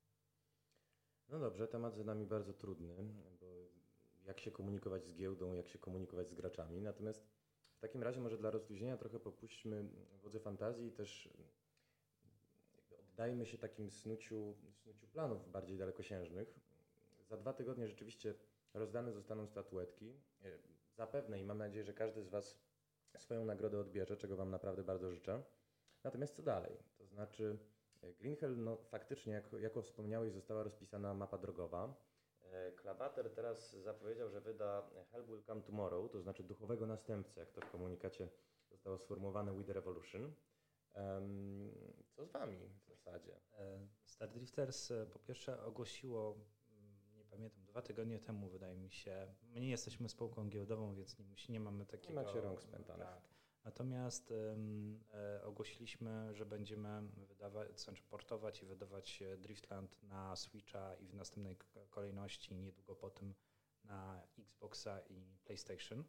No 1.30 1.40
dobrze, 1.40 1.68
temat 1.68 1.96
za 1.96 2.04
nami 2.04 2.26
bardzo 2.26 2.54
trudny, 2.54 2.96
bo 3.40 3.70
jak 4.26 4.40
się 4.40 4.52
komunikować 4.52 5.06
z 5.06 5.14
giełdą, 5.14 5.54
jak 5.54 5.68
się 5.68 5.80
komunikować 5.80 6.30
z 6.30 6.34
graczami. 6.34 6.82
Natomiast 6.82 7.28
w 7.78 7.80
takim 7.80 8.04
razie 8.04 8.22
może 8.22 8.38
dla 8.38 8.52
rozluźnienia 8.52 8.98
trochę 8.98 9.20
popuśćmy 9.20 9.90
wodze 10.22 10.40
fantazji 10.40 10.88
i 10.88 10.92
też 10.92 11.30
oddajmy 13.00 13.46
się 13.46 13.58
takim 13.58 13.92
snuciu, 13.92 14.56
snuciu 14.72 15.08
planów 15.08 15.52
bardziej 15.52 15.78
dalekosiężnych. 15.78 16.60
za 17.30 17.38
dwa 17.38 17.54
tygodnie 17.54 17.88
rzeczywiście 17.88 18.36
rozdane 18.74 19.14
zostaną 19.14 19.48
statuetki. 19.48 20.14
E, 20.44 20.74
Zapewne 20.96 21.40
i 21.40 21.44
mam 21.44 21.58
nadzieję, 21.58 21.84
że 21.84 21.94
każdy 21.94 22.24
z 22.24 22.30
Was 22.30 22.60
swoją 23.18 23.46
nagrodę 23.46 23.80
odbierze, 23.80 24.18
czego 24.18 24.36
Wam 24.36 24.50
naprawdę 24.52 24.84
bardzo 24.84 25.12
życzę. 25.12 25.44
Natomiast 26.04 26.36
co 26.36 26.44
dalej? 26.44 26.78
To 26.98 27.06
znaczy, 27.06 27.58
Green 28.20 28.36
Hell, 28.36 28.58
no 28.58 28.78
faktycznie, 28.78 29.34
jak, 29.34 29.54
jako 29.54 29.82
wspomniałeś, 29.82 30.34
została 30.34 30.64
rozpisana 30.64 31.14
mapa 31.14 31.38
drogowa. 31.38 31.96
E, 32.42 32.72
Klabater 32.72 33.30
teraz 33.30 33.76
zapowiedział, 33.76 34.30
że 34.30 34.42
wyda 34.42 34.90
Hell 35.12 35.26
Will 35.26 35.44
Come 35.44 35.62
Tomorrow, 35.62 36.12
to 36.12 36.22
znaczy 36.22 36.44
duchowego 36.44 36.88
następcę, 36.88 37.40
jak 37.40 37.52
to 37.52 37.62
w 37.62 37.72
komunikacie 37.72 38.30
zostało 38.70 38.98
sformułowane 38.98 39.54
with 39.54 39.68
the 39.68 39.74
Revolution. 39.74 40.34
Co 42.12 42.26
z 42.26 42.32
Wami 42.32 42.70
w 42.86 42.90
zasadzie? 42.90 43.36
E, 43.54 43.88
Star 44.06 44.30
Drifters 44.30 44.92
e, 44.92 45.06
po 45.06 45.20
pierwsze 45.20 45.64
ogłosiło, 45.64 46.38
mm, 46.70 47.16
nie 47.16 47.26
pamiętam, 47.26 47.66
dwa 47.66 47.82
tygodnie 47.82 48.20
temu 48.20 48.50
wydaje 48.50 48.78
mi 48.78 48.92
się, 48.92 49.36
my 49.42 49.60
nie 49.60 49.70
jesteśmy 49.70 50.10
spółką 50.10 50.50
giełdową, 50.50 50.96
więc 50.96 51.20
nie, 51.20 51.26
nie 51.50 51.60
mamy 51.60 51.86
takiego... 51.86 52.14
macie 52.14 52.42
rąk 52.42 52.62
spętanych. 52.62 53.08
Tak. 53.08 53.33
Natomiast 53.64 54.34
e, 55.14 55.44
ogłosiliśmy, 55.44 56.34
że 56.34 56.46
będziemy 56.46 57.02
wydawać, 57.28 57.82
znaczy 57.82 58.04
portować 58.04 58.64
i 58.64 58.66
wydawać 58.66 59.22
e, 59.22 59.38
Driftland 59.38 60.04
na 60.04 60.36
Switcha 60.36 60.96
i 60.96 61.08
w 61.08 61.14
następnej 61.14 61.58
kolejności 61.90 62.56
niedługo 62.56 62.96
po 62.96 63.10
tym 63.10 63.34
na 63.84 64.24
Xboxa 64.40 65.00
i 65.10 65.38
PlayStation. 65.44 66.04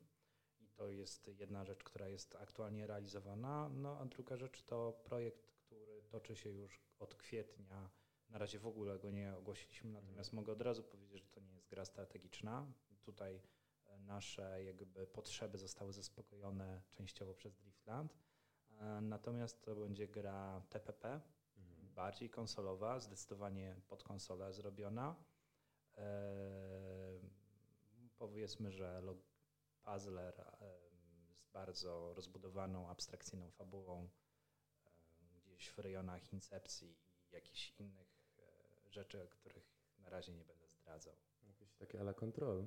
I 0.61 0.69
to 0.69 0.89
jest 0.89 1.31
jedna 1.39 1.65
rzecz, 1.65 1.85
która 1.85 2.09
jest 2.09 2.37
aktualnie 2.37 2.87
realizowana. 2.87 3.69
No 3.69 3.99
a 3.99 4.07
druga 4.07 4.37
rzecz 4.37 4.63
to 4.63 4.93
projekt, 5.05 5.47
który 5.47 6.03
toczy 6.03 6.37
się 6.37 6.51
już 6.51 6.81
od 6.99 7.15
kwietnia. 7.15 7.91
Na 8.29 8.39
razie 8.39 8.59
w 8.59 8.67
ogóle 8.67 8.99
go 8.99 9.11
nie 9.11 9.37
ogłosiliśmy, 9.37 9.91
natomiast 9.93 10.33
mogę 10.33 10.53
od 10.53 10.61
razu 10.61 10.83
powiedzieć, 10.83 11.23
że 11.23 11.29
to 11.29 11.41
nie 11.41 11.55
jest 11.55 11.69
gra 11.69 11.85
strategiczna. 11.85 12.73
Tutaj 13.03 13.43
nasze 14.07 14.65
jakby 14.65 15.07
potrzeby 15.07 15.59
zostały 15.59 15.93
zaspokojone 15.93 16.83
częściowo 16.91 17.35
przez 17.35 17.55
Driftland. 17.55 18.17
E, 18.81 19.01
Natomiast 19.01 19.63
to 19.63 19.75
będzie 19.75 20.09
gra 20.09 20.63
TPP, 20.69 21.21
bardziej 21.95 22.31
konsolowa, 22.31 23.01
zdecydowanie 23.01 23.77
pod 23.89 24.03
konsolę 24.03 24.53
zrobiona. 24.53 25.17
E, 25.97 27.21
powiedzmy, 28.19 28.71
że 28.71 29.03
puzzler 29.83 30.41
e, 30.41 30.79
z 31.37 31.47
bardzo 31.53 32.15
rozbudowaną, 32.15 32.89
abstrakcyjną 32.89 33.51
fabułą, 33.51 34.09
gdzieś 35.47 35.69
w 35.69 35.79
rejonach 35.79 36.33
incepcji 36.33 36.97
i 37.31 37.35
jakichś 37.35 37.75
innych 37.79 38.15
rzeczy, 38.91 39.29
których 39.31 39.75
na 39.99 40.09
razie 40.09 40.33
nie 40.33 40.45
będę 40.45 40.69
zdradzał. 40.69 41.15
Jakieś 41.49 41.75
takie 41.75 42.01
ala 42.01 42.15
control. 42.15 42.67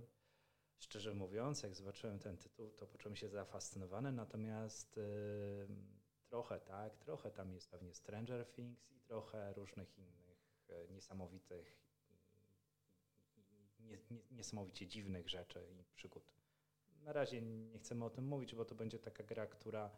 Szczerze 0.77 1.13
mówiąc, 1.13 1.63
jak 1.63 1.75
zobaczyłem 1.75 2.19
ten 2.19 2.37
tytuł, 2.37 2.71
to 2.71 2.87
poczułem 2.87 3.15
się 3.15 3.29
zafascynowany, 3.29 4.11
natomiast 4.11 4.97
y, 4.97 5.67
trochę 6.29 6.59
tak, 6.59 6.97
trochę 6.97 7.31
tam 7.31 7.53
jest 7.53 7.71
pewnie 7.71 7.93
Stranger 7.93 8.45
Things 8.51 8.91
i 8.91 8.99
trochę 9.01 9.53
różnych 9.53 9.97
innych 9.97 10.37
y, 10.69 10.87
niesamowitych 10.89 11.87
nie, 13.79 13.97
nie, 14.11 14.23
niesamowicie 14.31 14.87
dziwnych 14.87 15.29
rzeczy 15.29 15.67
i 15.71 15.83
przygód. 15.95 16.31
Na 17.01 17.13
razie 17.13 17.41
nie 17.41 17.79
chcemy 17.79 18.05
o 18.05 18.09
tym 18.09 18.25
mówić, 18.25 18.55
bo 18.55 18.65
to 18.65 18.75
będzie 18.75 18.99
taka 18.99 19.23
gra, 19.23 19.47
która 19.47 19.91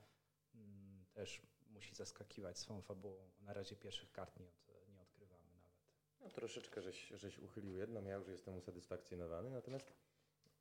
mm, 0.56 1.06
też 1.14 1.42
musi 1.70 1.96
zaskakiwać 1.96 2.60
swoją 2.60 2.82
fabułą. 2.82 3.30
Na 3.42 3.54
razie 3.54 3.76
pierwszych 3.76 4.12
kart 4.12 4.40
nie, 4.40 4.48
od, 4.48 4.88
nie 4.90 5.02
odkrywamy 5.02 5.48
nawet. 5.54 5.72
No 6.20 6.30
troszeczkę 6.30 6.82
żeś, 6.82 7.08
żeś 7.08 7.40
uchylił 7.40 7.76
jedną, 7.76 8.06
ja 8.06 8.16
już 8.16 8.28
jestem 8.28 8.56
usatysfakcjonowany. 8.56 9.50
Natomiast 9.50 9.94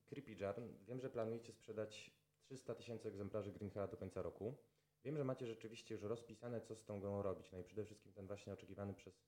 Creepy 0.09 0.35
Jar, 0.35 0.61
wiem, 0.87 1.01
że 1.01 1.11
planujecie 1.11 1.53
sprzedać 1.53 2.11
300 2.41 2.75
tysięcy 2.75 3.09
egzemplarzy 3.09 3.53
Green 3.53 3.71
Hella 3.71 3.87
do 3.87 3.97
końca 3.97 4.23
roku. 4.23 4.57
Wiem, 5.05 5.17
że 5.17 5.25
macie 5.25 5.47
rzeczywiście 5.47 5.95
już 5.95 6.05
rozpisane, 6.05 6.61
co 6.61 6.75
z 6.75 6.85
tą 6.85 7.01
grą 7.01 7.23
robić. 7.23 7.53
No 7.53 7.59
i 7.59 7.65
przede 7.65 7.85
wszystkim 7.85 8.13
ten 8.13 8.27
właśnie 8.27 8.53
oczekiwany 8.53 8.95
przez 8.95 9.23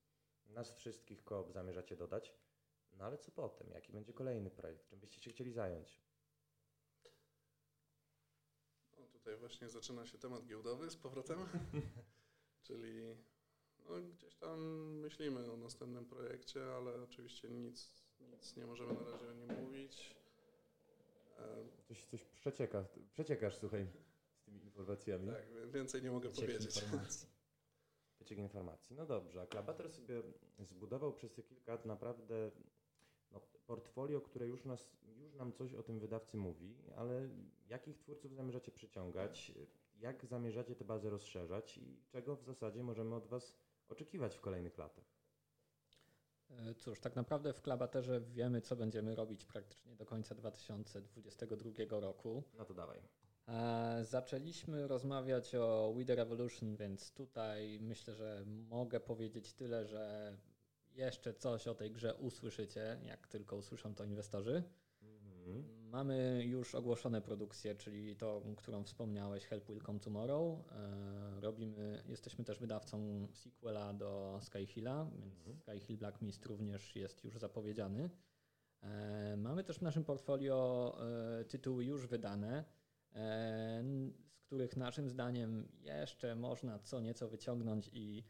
nas 0.47 0.73
wszystkich 0.73 1.25
koop 1.25 1.53
zamierzacie 1.53 1.97
dodać. 1.97 2.35
No 2.93 3.05
ale 3.05 3.19
co 3.19 3.31
potem? 3.33 3.71
Jaki 3.71 3.93
będzie 3.93 4.13
kolejny 4.13 4.51
projekt? 4.51 4.87
Czym 4.87 5.01
byście 5.01 5.21
się 5.21 5.31
chcieli 5.31 5.53
zająć? 5.53 6.01
No, 8.99 9.07
tutaj 9.07 9.37
właśnie 9.37 9.69
zaczyna 9.69 10.07
się 10.07 10.19
temat 10.19 10.47
giełdowy 10.47 10.91
z 10.91 10.97
powrotem, 10.97 11.39
czyli 12.67 13.17
no, 13.79 14.01
gdzieś 14.01 14.37
tam 14.37 14.61
myślimy 15.01 15.53
o 15.53 15.57
następnym 15.57 16.07
projekcie, 16.07 16.75
ale 16.75 17.03
oczywiście 17.03 17.51
nic, 17.51 18.05
nic 18.21 18.57
nie 18.57 18.67
możemy 18.67 18.95
na 18.95 19.11
razie 19.11 19.29
o 19.29 19.33
nim 19.33 19.63
mówić. 19.63 20.20
E, 21.41 21.61
Coś, 21.89 22.05
coś 22.05 22.25
przecieka, 22.25 22.85
przeciekasz, 23.13 23.57
słuchaj, 23.57 23.87
z 24.35 24.45
tymi 24.45 24.65
informacjami. 24.65 25.27
tak, 25.27 25.71
więcej 25.73 26.03
nie 26.03 26.11
mogę 26.11 26.31
powiedzieć. 26.31 26.77
informacji. 26.77 27.29
Wyciek 28.19 28.39
informacji. 28.39 28.97
No 28.97 29.07
dobrze, 29.07 29.43
a 29.43 29.47
Klabater 29.47 29.91
sobie 29.91 30.23
zbudował 30.59 31.13
przez 31.13 31.33
te 31.33 31.43
kilka 31.43 31.73
lat 31.73 31.87
naprawdę 31.87 32.51
no, 33.31 33.41
portfolio, 33.67 34.21
które 34.21 34.47
już, 34.47 34.65
nas, 34.65 34.91
już 35.19 35.35
nam 35.35 35.53
coś 35.53 35.75
o 35.75 35.83
tym 35.83 36.01
wydawcy 36.01 36.37
mówi, 36.37 36.77
ale 36.97 37.29
jakich 37.69 37.99
twórców 37.99 38.35
zamierzacie 38.35 38.73
przyciągać, 38.73 39.53
jak 40.01 40.25
zamierzacie 40.27 40.75
tę 40.75 40.85
bazę 40.85 41.11
rozszerzać 41.11 41.79
i 41.79 42.03
czego 42.09 42.37
w 42.37 42.43
zasadzie 42.45 42.83
możemy 42.83 43.15
od 43.15 43.27
Was 43.27 43.57
oczekiwać 43.89 44.37
w 44.37 44.41
kolejnych 44.41 44.79
latach? 44.79 45.20
E, 46.51 46.75
Cóż, 46.75 47.01
tak 47.01 47.17
naprawdę 47.17 47.53
w 47.53 47.63
Klabaterze 47.63 48.21
wiemy, 48.21 48.61
co 48.61 48.77
będziemy 48.77 49.15
robić 49.15 49.45
praktycznie 49.45 49.97
do 49.97 50.07
końca 50.07 50.35
2022 50.35 52.01
roku. 52.01 52.43
No 52.59 52.65
to 52.65 52.75
dawaj. 52.75 52.99
E, 53.49 54.05
Zaczęliśmy 54.05 54.89
rozmawiać 54.89 55.55
o 55.55 55.93
We 55.97 56.05
The 56.05 56.15
Revolution, 56.15 56.77
więc 56.77 57.13
tutaj 57.13 57.79
myślę, 57.81 58.15
że 58.15 58.45
mogę 58.47 59.01
powiedzieć 59.01 59.53
tyle, 59.53 59.87
że 59.87 60.37
jeszcze 60.93 61.35
coś 61.35 61.69
o 61.69 61.75
tej 61.75 61.91
grze 61.91 62.15
usłyszycie, 62.15 63.01
jak 63.05 63.27
tylko 63.27 63.57
usłyszą 63.57 63.95
to 63.95 64.05
inwestorzy. 64.05 64.63
Mhm. 65.03 65.80
Mamy 65.91 66.45
już 66.45 66.75
ogłoszone 66.75 67.23
produkcje, 67.23 67.75
czyli 67.75 68.17
to, 68.17 68.43
którą 68.57 68.85
wspomniałeś, 68.85 69.45
Help 69.47 69.69
Will 69.69 69.81
Come 69.87 70.01
Tomorrow. 70.01 70.59
E, 70.73 71.41
Robimy, 71.41 72.03
jesteśmy 72.07 72.45
też 72.45 72.59
wydawcą 72.59 73.29
sequela 73.33 73.93
do 73.95 74.39
Skyhilla, 74.43 75.11
więc 75.21 75.39
Mhm. 75.39 75.57
Skyhill 75.57 75.99
Black 75.99 76.23
Mist 76.23 76.47
również 76.47 76.97
jest 76.97 77.25
już 77.25 77.39
zapowiedziany. 77.39 78.11
E, 78.83 79.37
Mamy 79.37 79.65
też 79.65 79.79
w 79.79 79.83
naszym 79.83 80.05
portfolio 80.05 80.97
e, 81.41 81.45
tytuły 81.45 81.85
już 81.85 82.07
wydane, 82.07 82.65
z 84.33 84.43
których 84.47 84.77
naszym 84.77 85.09
zdaniem 85.09 85.69
jeszcze 85.81 86.35
można 86.35 86.79
co 86.79 87.01
nieco 87.01 87.29
wyciągnąć 87.29 87.91
i 87.93 88.25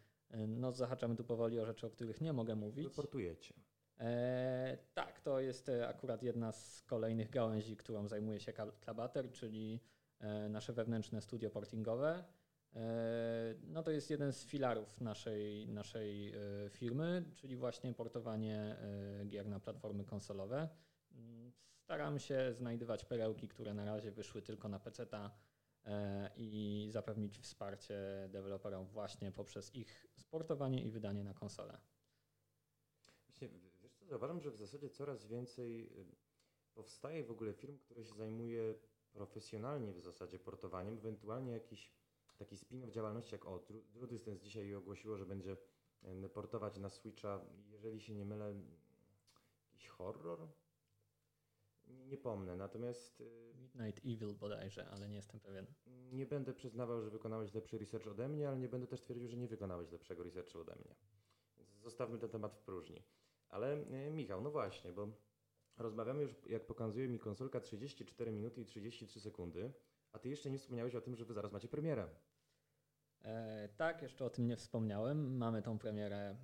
no, 0.48 0.72
zahaczamy 0.72 1.16
tu 1.16 1.24
powoli 1.24 1.60
o 1.60 1.66
rzeczy, 1.66 1.86
o 1.86 1.90
których 1.90 2.20
nie 2.20 2.32
mogę 2.32 2.56
mówić. 2.56 2.88
Wyportujecie. 2.88 3.54
E, 4.00 4.78
tak, 4.94 5.20
to 5.20 5.40
jest 5.40 5.68
e, 5.68 5.88
akurat 5.88 6.22
jedna 6.22 6.52
z 6.52 6.82
kolejnych 6.82 7.30
gałęzi, 7.30 7.76
którą 7.76 8.08
zajmuje 8.08 8.40
się 8.40 8.52
Klabater, 8.80 9.32
czyli 9.32 9.80
e, 10.18 10.48
nasze 10.48 10.72
wewnętrzne 10.72 11.20
studio 11.20 11.50
portingowe. 11.50 12.24
No 13.62 13.82
to 13.82 13.90
jest 13.90 14.10
jeden 14.10 14.32
z 14.32 14.44
filarów 14.44 15.00
naszej, 15.00 15.68
naszej 15.68 16.34
firmy, 16.70 17.24
czyli 17.34 17.56
właśnie 17.56 17.94
portowanie 17.94 18.76
gier 19.28 19.48
na 19.48 19.60
platformy 19.60 20.04
konsolowe. 20.04 20.68
Staramy 21.90 22.20
się 22.20 22.52
znajdywać 22.52 23.04
perełki, 23.04 23.48
które 23.48 23.74
na 23.74 23.84
razie 23.84 24.10
wyszły 24.10 24.42
tylko 24.42 24.68
na 24.68 24.78
e, 25.84 26.30
i 26.36 26.88
zapewnić 26.90 27.38
wsparcie 27.38 28.28
deweloperom 28.28 28.86
właśnie 28.86 29.32
poprzez 29.32 29.74
ich 29.74 30.06
sportowanie 30.16 30.82
i 30.82 30.90
wydanie 30.90 31.24
na 31.24 31.34
konsolę. 31.34 31.78
Zauważam, 34.10 34.40
że 34.40 34.50
w 34.50 34.56
zasadzie 34.56 34.90
coraz 34.90 35.26
więcej 35.26 35.82
y, 35.82 36.06
powstaje 36.74 37.24
w 37.24 37.30
ogóle 37.30 37.52
firm, 37.54 37.78
które 37.78 38.04
się 38.04 38.14
zajmuje 38.14 38.74
profesjonalnie 39.12 39.92
w 39.92 40.00
zasadzie 40.00 40.38
portowaniem, 40.38 40.94
ewentualnie 40.94 41.52
jakiś 41.52 41.92
taki 42.36 42.56
spin-off 42.56 42.90
działalności, 42.90 43.34
jak 43.34 43.46
o, 43.46 43.66
Drew 43.92 44.08
Distance 44.08 44.42
dzisiaj 44.42 44.74
ogłosiło, 44.74 45.16
że 45.16 45.26
będzie 45.26 45.56
y, 46.24 46.28
portować 46.28 46.78
na 46.78 46.90
Switcha, 46.90 47.40
jeżeli 47.70 48.00
się 48.00 48.14
nie 48.14 48.24
mylę, 48.24 48.54
jakiś 49.72 49.88
horror? 49.88 50.48
Nie, 51.86 52.06
nie 52.06 52.18
pomnę, 52.18 52.56
natomiast 52.56 53.20
y, 53.20 53.54
Midnight 53.54 54.06
Evil 54.06 54.34
bodajże, 54.34 54.88
ale 54.88 55.08
nie 55.08 55.16
jestem 55.16 55.40
pewien. 55.40 55.66
nie 56.12 56.26
będę 56.26 56.54
przyznawał, 56.54 57.02
że 57.02 57.10
wykonałeś 57.10 57.54
lepszy 57.54 57.78
research 57.78 58.06
ode 58.06 58.28
mnie, 58.28 58.48
ale 58.48 58.58
nie 58.58 58.68
będę 58.68 58.86
też 58.86 59.00
twierdził, 59.00 59.28
że 59.28 59.36
nie 59.36 59.48
wykonałeś 59.48 59.90
lepszego 59.90 60.22
researchu 60.22 60.60
ode 60.60 60.76
mnie. 60.76 60.94
Zostawmy 61.82 62.18
ten 62.18 62.30
temat 62.30 62.54
w 62.54 62.60
próżni. 62.60 63.02
Ale 63.50 63.72
e, 63.72 64.10
Michał, 64.10 64.40
no 64.40 64.50
właśnie, 64.50 64.92
bo 64.92 65.08
rozmawiamy 65.76 66.22
już, 66.22 66.34
jak 66.46 66.66
pokazuje 66.66 67.08
mi 67.08 67.18
konsolka, 67.18 67.60
34 67.60 68.32
minuty 68.32 68.60
i 68.60 68.64
33 68.64 69.20
sekundy, 69.20 69.72
a 70.12 70.18
ty 70.18 70.28
jeszcze 70.28 70.50
nie 70.50 70.58
wspomniałeś 70.58 70.94
o 70.94 71.00
tym, 71.00 71.16
że 71.16 71.24
wy 71.24 71.34
zaraz 71.34 71.52
macie 71.52 71.68
premierę. 71.68 72.08
E, 73.22 73.68
tak, 73.76 74.02
jeszcze 74.02 74.24
o 74.24 74.30
tym 74.30 74.46
nie 74.46 74.56
wspomniałem. 74.56 75.36
Mamy 75.36 75.62
tą 75.62 75.78
premierę 75.78 76.36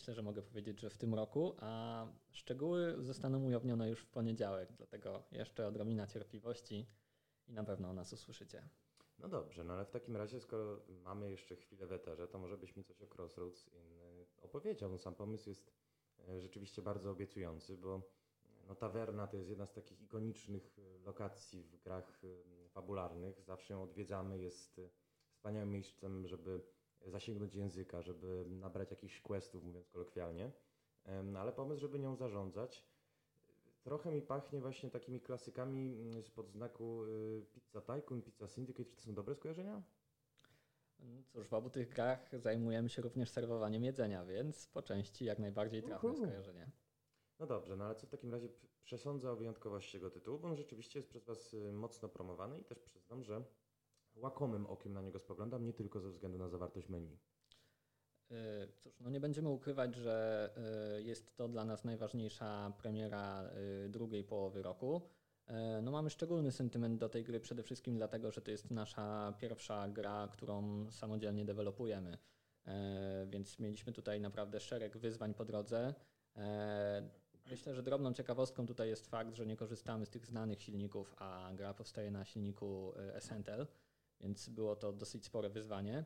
myślę, 0.00 0.14
że 0.14 0.22
mogę 0.22 0.42
powiedzieć, 0.42 0.80
że 0.80 0.90
w 0.90 0.98
tym 0.98 1.14
roku, 1.14 1.54
a 1.58 2.06
szczegóły 2.30 2.96
zostaną 3.00 3.44
ujawnione 3.44 3.88
już 3.88 4.00
w 4.00 4.10
poniedziałek, 4.10 4.72
dlatego 4.72 5.22
jeszcze 5.32 5.66
odrobina 5.66 6.06
cierpliwości 6.06 6.86
i 7.46 7.52
na 7.52 7.64
pewno 7.64 7.90
o 7.90 7.92
nas 7.92 8.12
usłyszycie. 8.12 8.68
No 9.18 9.28
dobrze, 9.28 9.64
no 9.64 9.72
ale 9.72 9.84
w 9.84 9.90
takim 9.90 10.16
razie, 10.16 10.40
skoro 10.40 10.82
mamy 10.88 11.30
jeszcze 11.30 11.56
chwilę 11.56 11.86
w 11.86 11.92
eterze, 11.92 12.28
to 12.28 12.38
może 12.38 12.58
byś 12.58 12.76
mi 12.76 12.84
coś 12.84 13.02
o 13.02 13.06
Crossroads 13.06 13.68
in, 13.68 14.00
y, 14.00 14.26
opowiedział. 14.42 14.90
No, 14.90 14.98
sam 14.98 15.14
pomysł 15.14 15.48
jest 15.48 15.72
rzeczywiście 16.38 16.82
bardzo 16.82 17.10
obiecujący, 17.10 17.76
bo 17.76 18.02
no, 18.68 18.74
tawerna 18.74 19.26
to 19.26 19.36
jest 19.36 19.48
jedna 19.48 19.66
z 19.66 19.72
takich 19.72 20.02
ikonicznych 20.02 20.78
y, 20.78 20.98
lokacji 21.04 21.62
w 21.62 21.76
grach 21.82 22.22
fabularnych. 22.68 23.42
Zawsze 23.42 23.74
ją 23.74 23.82
odwiedzamy, 23.82 24.38
jest 24.38 24.80
wspaniałym 25.30 25.70
miejscem, 25.70 26.26
żeby 26.26 26.62
zasięgnąć 27.06 27.54
języka, 27.54 28.02
żeby 28.02 28.44
nabrać 28.48 28.90
jakichś 28.90 29.20
questów, 29.20 29.64
mówiąc 29.64 29.88
kolokwialnie. 29.88 30.52
Em, 31.04 31.36
Ale 31.36 31.52
pomysł, 31.52 31.80
żeby 31.80 31.98
nią 31.98 32.16
zarządzać, 32.16 32.84
trochę 33.82 34.12
mi 34.12 34.22
pachnie 34.22 34.60
właśnie 34.60 34.90
takimi 34.90 35.20
klasykami 35.20 36.00
mm, 36.00 36.22
spod 36.22 36.50
znaku 36.50 37.02
Pizza 37.52 37.80
Tycoon, 37.80 38.22
Pizza 38.22 38.48
Syndicate. 38.48 38.90
Czy 38.90 38.96
to 38.96 39.02
są 39.02 39.14
dobre 39.14 39.34
skojarzenia? 39.34 39.82
No 41.02 41.22
Cóż, 41.28 41.48
w 41.48 41.54
obu 41.54 41.70
tych 41.70 41.88
grach 41.88 42.30
zajmujemy 42.38 42.88
się 42.88 43.02
również 43.02 43.30
serwowaniem 43.30 43.84
jedzenia, 43.84 44.24
więc 44.24 44.66
po 44.66 44.82
części 44.82 45.24
jak 45.24 45.38
najbardziej 45.38 45.82
trafne 45.82 46.10
Uhu. 46.10 46.18
skojarzenie. 46.18 46.70
No 47.38 47.46
dobrze, 47.46 47.76
no 47.76 47.84
ale 47.84 47.94
co 47.94 48.06
w 48.06 48.10
takim 48.10 48.32
razie 48.32 48.48
przesądza 48.84 49.32
o 49.32 49.36
wyjątkowości 49.36 49.92
tego 49.92 50.10
tytułu, 50.10 50.38
bo 50.38 50.48
on 50.48 50.56
rzeczywiście 50.56 50.98
jest 50.98 51.08
przez 51.08 51.24
Was 51.24 51.54
y, 51.54 51.72
mocno 51.72 52.08
promowany 52.08 52.58
i 52.58 52.64
też 52.64 52.78
przyznam, 52.80 53.24
że 53.24 53.44
łakomym 54.14 54.66
okiem 54.66 54.92
na 54.92 55.02
niego 55.02 55.18
spoglądam, 55.18 55.64
nie 55.64 55.72
tylko 55.72 56.00
ze 56.00 56.10
względu 56.10 56.38
na 56.38 56.48
zawartość 56.48 56.88
menu. 56.88 57.18
Y, 58.30 58.36
Cóż, 58.78 59.00
no 59.00 59.10
nie 59.10 59.20
będziemy 59.20 59.48
ukrywać, 59.48 59.94
że 59.94 60.50
y, 60.98 61.02
jest 61.02 61.36
to 61.36 61.48
dla 61.48 61.64
nas 61.64 61.84
najważniejsza 61.84 62.72
premiera 62.78 63.50
drugiej 63.88 64.24
połowy 64.24 64.62
roku. 64.62 65.02
Y, 65.50 65.82
No 65.82 65.90
mamy 65.90 66.10
szczególny 66.10 66.52
sentyment 66.52 66.98
do 67.00 67.08
tej 67.08 67.24
gry 67.24 67.40
przede 67.40 67.62
wszystkim 67.62 67.96
dlatego, 67.96 68.30
że 68.30 68.40
to 68.40 68.50
jest 68.50 68.70
nasza 68.70 69.34
pierwsza 69.38 69.88
gra, 69.88 70.28
którą 70.32 70.86
samodzielnie 70.90 71.44
dewelopujemy. 71.44 72.18
Y, 72.66 72.70
Więc 73.26 73.58
mieliśmy 73.58 73.92
tutaj 73.92 74.20
naprawdę 74.20 74.60
szereg 74.60 74.96
wyzwań 74.98 75.34
po 75.34 75.44
drodze. 75.44 75.94
Y, 76.36 76.40
Myślę, 77.50 77.74
że 77.74 77.82
drobną 77.82 78.12
ciekawostką 78.12 78.66
tutaj 78.66 78.88
jest 78.88 79.06
fakt, 79.06 79.34
że 79.34 79.46
nie 79.46 79.56
korzystamy 79.56 80.06
z 80.06 80.10
tych 80.10 80.26
znanych 80.26 80.62
silników, 80.62 81.14
a 81.18 81.50
gra 81.54 81.74
powstaje 81.74 82.10
na 82.10 82.24
silniku 82.24 82.92
Essentel, 83.14 83.66
więc 84.20 84.48
było 84.48 84.76
to 84.76 84.92
dosyć 84.92 85.24
spore 85.24 85.50
wyzwanie. 85.50 86.04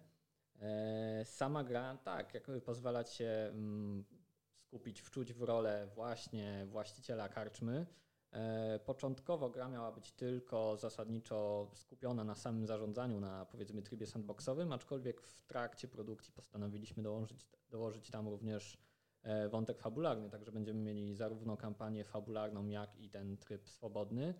E, 0.60 1.24
Sama 1.24 1.64
gra, 1.64 1.96
tak, 2.04 2.34
jakby 2.34 2.60
pozwalać 2.60 3.12
się 3.12 3.28
mm, 3.50 4.04
skupić, 4.52 5.00
wczuć 5.00 5.32
w 5.32 5.42
rolę 5.42 5.88
właśnie 5.94 6.66
właściciela 6.66 7.28
karczmy. 7.28 7.86
E, 8.34 8.78
Początkowo 8.78 9.50
gra 9.50 9.68
miała 9.68 9.92
być 9.92 10.12
tylko 10.12 10.76
zasadniczo 10.76 11.70
skupiona 11.74 12.24
na 12.24 12.34
samym 12.34 12.66
zarządzaniu, 12.66 13.20
na 13.20 13.46
powiedzmy 13.46 13.82
trybie 13.82 14.06
sandboxowym, 14.06 14.72
aczkolwiek 14.72 15.20
w 15.20 15.42
trakcie 15.42 15.88
produkcji 15.88 16.32
postanowiliśmy 16.32 17.02
dołożyć, 17.02 17.46
dołożyć 17.70 18.10
tam 18.10 18.28
również 18.28 18.78
e, 19.22 19.48
wątek 19.48 19.78
fabularny, 19.78 20.30
także 20.30 20.52
będziemy 20.52 20.80
mieli 20.80 21.14
zarówno 21.14 21.56
kampanię 21.56 22.04
fabularną, 22.04 22.66
jak 22.66 22.96
i 22.96 23.10
ten 23.10 23.36
tryb 23.36 23.68
swobodny. 23.68 24.34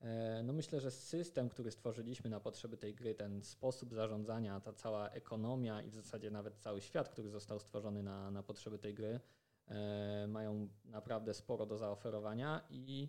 E, 0.00 0.42
No 0.42 0.52
myślę, 0.52 0.80
że 0.80 0.90
system, 0.90 1.48
który 1.48 1.70
stworzyliśmy 1.70 2.30
na 2.30 2.40
potrzeby 2.40 2.76
tej 2.76 2.94
gry, 2.94 3.14
ten 3.14 3.42
sposób 3.42 3.94
zarządzania, 3.94 4.60
ta 4.60 4.72
cała 4.72 5.10
ekonomia 5.10 5.82
i 5.82 5.90
w 5.90 5.94
zasadzie 5.94 6.30
nawet 6.30 6.56
cały 6.56 6.80
świat, 6.80 7.08
który 7.08 7.30
został 7.30 7.58
stworzony 7.60 8.02
na, 8.02 8.30
na 8.30 8.42
potrzeby 8.42 8.78
tej 8.78 8.94
gry, 8.94 9.20
mają 10.28 10.68
naprawdę 10.84 11.34
sporo 11.34 11.66
do 11.66 11.78
zaoferowania 11.78 12.66
i 12.70 13.08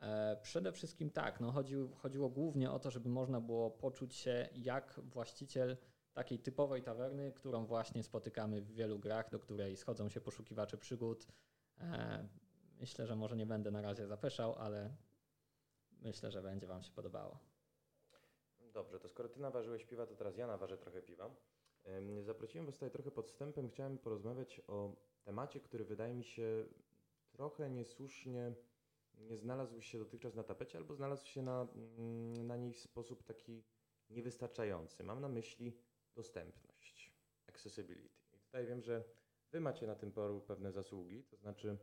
e, 0.00 0.36
przede 0.42 0.72
wszystkim 0.72 1.10
tak, 1.10 1.40
no 1.40 1.52
chodziło, 1.52 1.88
chodziło 1.96 2.30
głównie 2.30 2.70
o 2.70 2.78
to, 2.78 2.90
żeby 2.90 3.08
można 3.08 3.40
było 3.40 3.70
poczuć 3.70 4.14
się 4.14 4.48
jak 4.54 5.00
właściciel 5.02 5.76
takiej 6.12 6.38
typowej 6.38 6.82
tawerny, 6.82 7.32
którą 7.32 7.66
właśnie 7.66 8.02
spotykamy 8.02 8.62
w 8.62 8.72
wielu 8.72 8.98
grach, 8.98 9.30
do 9.30 9.38
której 9.38 9.76
schodzą 9.76 10.08
się 10.08 10.20
poszukiwacze 10.20 10.78
przygód. 10.78 11.26
E, 11.80 12.28
Myślę, 12.80 13.06
że 13.06 13.16
może 13.16 13.36
nie 13.36 13.46
będę 13.46 13.70
na 13.70 13.82
razie 13.82 14.06
zapeszał, 14.06 14.54
ale 14.54 14.96
Myślę, 16.04 16.30
że 16.30 16.42
będzie 16.42 16.66
Wam 16.66 16.82
się 16.82 16.92
podobało. 16.92 17.38
Dobrze, 18.72 19.00
to 19.00 19.08
skoro 19.08 19.28
Ty 19.28 19.40
naważyłeś 19.40 19.84
piwa, 19.84 20.06
to 20.06 20.14
teraz 20.14 20.36
ja 20.36 20.46
naważę 20.46 20.78
trochę 20.78 21.02
piwa. 21.02 21.30
Zaprosiłem 22.22 22.66
Was 22.66 22.74
tutaj 22.74 22.90
trochę 22.90 23.10
podstępem, 23.10 23.68
chciałem 23.68 23.98
porozmawiać 23.98 24.60
o 24.68 24.96
temacie, 25.24 25.60
który 25.60 25.84
wydaje 25.84 26.14
mi 26.14 26.24
się 26.24 26.64
trochę 27.32 27.70
niesłusznie 27.70 28.52
nie 29.18 29.36
znalazł 29.36 29.80
się 29.80 29.98
dotychczas 29.98 30.34
na 30.34 30.42
tapecie, 30.42 30.78
albo 30.78 30.94
znalazł 30.94 31.26
się 31.26 31.42
na, 31.42 31.68
mm, 31.98 32.46
na 32.46 32.56
niej 32.56 32.72
w 32.72 32.78
sposób 32.78 33.22
taki 33.22 33.64
niewystarczający. 34.10 35.04
Mam 35.04 35.20
na 35.20 35.28
myśli 35.28 35.78
dostępność, 36.14 37.12
accessibility. 37.46 38.24
I 38.32 38.38
tutaj 38.38 38.66
wiem, 38.66 38.82
że 38.82 39.04
Wy 39.52 39.60
macie 39.60 39.86
na 39.86 39.94
tym 39.94 40.12
polu 40.12 40.40
pewne 40.40 40.72
zasługi, 40.72 41.24
to 41.24 41.36
znaczy 41.36 41.76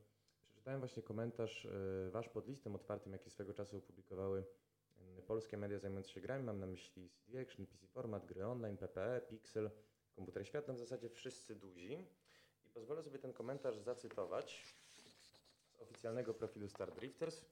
przeczytałem 0.43 0.79
właśnie 0.79 1.03
komentarz 1.03 1.65
y, 1.65 2.09
Wasz 2.11 2.29
pod 2.29 2.47
listem 2.47 2.75
otwartym, 2.75 3.13
jaki 3.13 3.29
swego 3.29 3.53
czasu 3.53 3.77
opublikowały 3.77 4.45
polskie 5.27 5.57
media 5.57 5.79
zajmujące 5.79 6.09
się 6.09 6.21
grami. 6.21 6.43
Mam 6.43 6.59
na 6.59 6.67
myśli 6.67 7.09
CD 7.09 7.41
Action, 7.41 7.65
PC 7.65 7.87
Format, 7.87 8.25
gry 8.25 8.45
online, 8.45 8.77
PPE, 8.77 9.21
Pixel, 9.29 9.71
Komputer 10.15 10.47
Świat, 10.47 10.67
no 10.67 10.73
w 10.73 10.77
zasadzie 10.79 11.09
wszyscy 11.09 11.55
duzi. 11.55 12.07
I 12.65 12.69
pozwolę 12.69 13.03
sobie 13.03 13.19
ten 13.19 13.33
komentarz 13.33 13.77
zacytować 13.77 14.75
z 14.87 15.81
oficjalnego 15.81 16.33
profilu 16.33 16.69
Star 16.69 16.93
Drifters. 16.93 17.45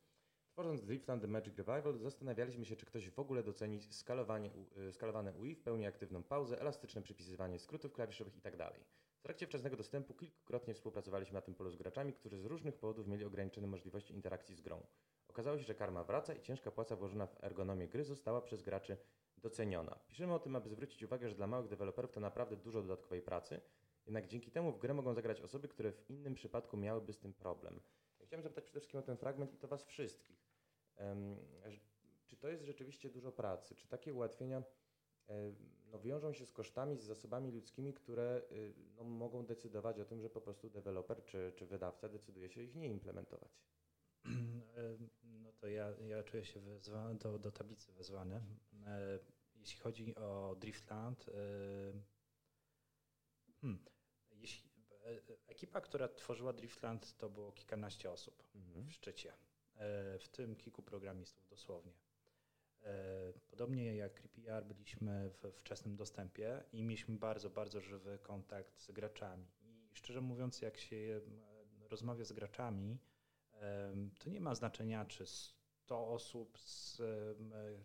Tworząc 0.52 0.84
Driftland 0.84 1.22
The 1.22 1.28
Magic 1.28 1.58
Revival, 1.58 1.98
zastanawialiśmy 1.98 2.66
się, 2.66 2.76
czy 2.76 2.86
ktoś 2.86 3.10
w 3.10 3.20
ogóle 3.20 3.44
doceni 3.44 3.82
skalowanie, 3.82 4.52
y, 4.90 4.94
skalowane 4.94 5.34
UI, 5.34 5.56
w 5.56 5.62
pełni 5.62 5.86
aktywną 5.86 6.24
pauzę, 6.24 6.62
elastyczne 6.62 7.02
przypisywanie 7.02 7.60
skrótów 7.60 7.94
klawiszowych 7.94 8.36
itd. 8.36 8.72
W 9.20 9.22
trakcie 9.22 9.48
wczesnego 9.48 9.78
dostępu 9.78 10.14
kilkukrotnie 10.14 10.74
współpracowaliśmy 10.74 11.34
na 11.34 11.42
tym 11.42 11.56
polu 11.56 11.72
z 11.72 11.76
graczami, 11.76 12.14
którzy 12.14 12.38
z 12.38 12.46
różnych 12.46 12.76
powodów 12.76 13.08
mieli 13.08 13.26
ograniczone 13.26 13.68
możliwości 13.68 14.14
interakcji 14.14 14.56
z 14.56 14.62
grą. 14.62 14.86
Okazało 15.28 15.58
się, 15.58 15.64
że 15.64 15.76
karma 15.76 16.04
wraca 16.04 16.34
i 16.34 16.42
ciężka 16.42 16.72
płaca 16.72 16.96
włożona 16.96 17.28
w 17.28 17.44
ergonomię 17.44 17.88
gry 17.88 18.04
została 18.04 18.42
przez 18.42 18.62
graczy 18.62 18.98
doceniona. 19.40 20.00
Piszemy 20.08 20.34
o 20.34 20.40
tym, 20.40 20.56
aby 20.56 20.70
zwrócić 20.70 21.04
uwagę, 21.04 21.30
że 21.30 21.36
dla 21.36 21.48
małych 21.48 21.68
deweloperów 21.68 22.12
to 22.12 22.20
naprawdę 22.20 22.58
dużo 22.58 22.82
dodatkowej 22.82 23.22
pracy, 23.22 23.62
jednak 24.06 24.28
dzięki 24.28 24.52
temu 24.52 24.72
w 24.72 24.80
grę 24.80 24.94
mogą 24.94 25.14
zagrać 25.14 25.42
osoby, 25.42 25.68
które 25.68 25.92
w 25.92 26.10
innym 26.10 26.36
przypadku 26.36 26.78
miałyby 26.78 27.14
z 27.14 27.20
tym 27.20 27.34
problem. 27.34 27.80
Chciałem 28.26 28.44
zapytać 28.44 28.64
przede 28.64 28.80
wszystkim 28.80 29.00
o 29.00 29.04
ten 29.04 29.18
fragment 29.18 29.54
i 29.54 29.58
to 29.58 29.68
Was 29.68 29.84
wszystkich. 29.84 30.50
Czy 32.26 32.38
to 32.38 32.48
jest 32.48 32.64
rzeczywiście 32.64 33.10
dużo 33.10 33.32
pracy? 33.32 33.76
Czy 33.76 33.88
takie 33.88 34.14
ułatwienia 34.14 34.64
e, 35.30 35.54
no, 35.92 36.00
wiążą 36.00 36.34
się 36.34 36.46
z 36.46 36.52
kosztami, 36.52 36.98
z 36.98 37.04
zasobami 37.04 37.52
ludzkimi, 37.52 37.94
które 37.94 38.42
y, 38.52 38.74
no, 38.96 39.04
mogą 39.04 39.46
decydować 39.46 40.00
o 40.00 40.06
tym, 40.06 40.22
że 40.22 40.30
po 40.30 40.42
prostu 40.42 40.70
deweloper 40.70 41.24
czy, 41.24 41.54
czy 41.56 41.66
wydawca 41.66 42.10
decyduje 42.10 42.50
się 42.50 42.64
ich 42.64 42.76
nie 42.76 42.88
implementować? 42.88 43.52
No 45.24 45.54
to 45.54 45.68
ja, 45.68 45.94
ja 46.08 46.24
czuję 46.24 46.46
się 46.46 46.60
wezwany, 46.60 47.20
do, 47.20 47.40
do 47.40 47.52
tablicy 47.52 47.92
wezwany. 47.94 48.42
E, 48.86 49.20
Jeśli 49.60 49.80
chodzi 49.80 50.16
o 50.16 50.56
Driftland, 50.60 51.26
e, 51.30 51.34
hmm, 53.62 53.86
jeśli, 54.32 54.70
e, 55.06 55.22
ekipa, 55.48 55.82
która 55.82 56.08
tworzyła 56.08 56.54
Driftland, 56.54 57.18
to 57.18 57.30
było 57.30 57.52
kilkanaście 57.52 58.12
osób 58.12 58.44
Mhm. 58.56 58.88
w 58.88 58.94
szczycie, 58.94 59.34
w 60.20 60.28
tym 60.32 60.56
kilku 60.56 60.82
programistów 60.82 61.48
dosłownie. 61.48 61.94
Podobnie 63.48 63.96
jak 63.96 64.22
CreepyR 64.22 64.66
byliśmy 64.66 65.30
w 65.30 65.52
wczesnym 65.52 65.96
dostępie 65.96 66.64
i 66.72 66.84
mieliśmy 66.84 67.18
bardzo, 67.18 67.50
bardzo 67.50 67.82
żywy 67.82 68.20
kontakt 68.20 68.80
z 68.80 68.92
graczami. 68.92 69.48
I 69.92 69.96
szczerze 69.96 70.22
mówiąc, 70.22 70.62
jak 70.62 70.78
się 70.78 71.22
rozmawia 71.90 72.24
z 72.24 72.32
graczami, 72.34 73.00
to 74.20 74.30
nie 74.30 74.42
ma 74.42 74.56
znaczenia, 74.56 75.06
czy 75.06 75.26
100 75.90 76.08
osób 76.08 76.60
z 76.60 77.02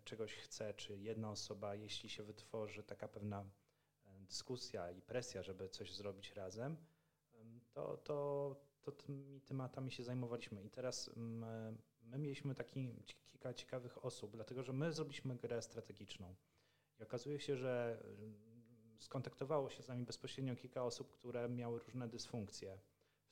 czegoś 0.03 0.35
chce, 0.35 0.73
czy 0.73 0.97
jedna 0.97 1.31
osoba, 1.31 1.75
jeśli 1.75 2.09
się 2.09 2.23
wytworzy 2.23 2.83
taka 2.83 3.07
pewna 3.07 3.45
dyskusja 4.19 4.91
i 4.91 5.01
presja, 5.01 5.43
żeby 5.43 5.69
coś 5.69 5.93
zrobić 5.93 6.31
razem, 6.31 6.77
em, 7.33 7.61
to, 7.73 7.97
to, 7.97 8.55
to 8.81 8.91
tymi 8.91 9.41
tematami 9.41 9.91
się 9.91 10.03
zajmowaliśmy. 10.03 10.63
I 10.63 10.69
teraz 10.69 11.07
e, 11.07 11.11
my 12.01 12.17
mieliśmy 12.17 12.55
taki, 12.55 13.03
kilka 13.25 13.53
ciekawych 13.53 14.05
osób, 14.05 14.31
dlatego 14.31 14.63
że 14.63 14.73
my 14.73 14.91
zrobiliśmy 14.91 15.35
grę 15.35 15.61
strategiczną. 15.61 16.35
I 16.99 17.03
okazuje 17.03 17.39
się, 17.39 17.57
że 17.57 18.03
skontaktowało 18.99 19.69
się 19.69 19.83
z 19.83 19.87
nami 19.87 20.05
bezpośrednio 20.05 20.55
kilka 20.55 20.83
osób, 20.83 21.11
które 21.11 21.49
miały 21.49 21.79
różne 21.79 22.07
dysfunkcje. 22.07 22.79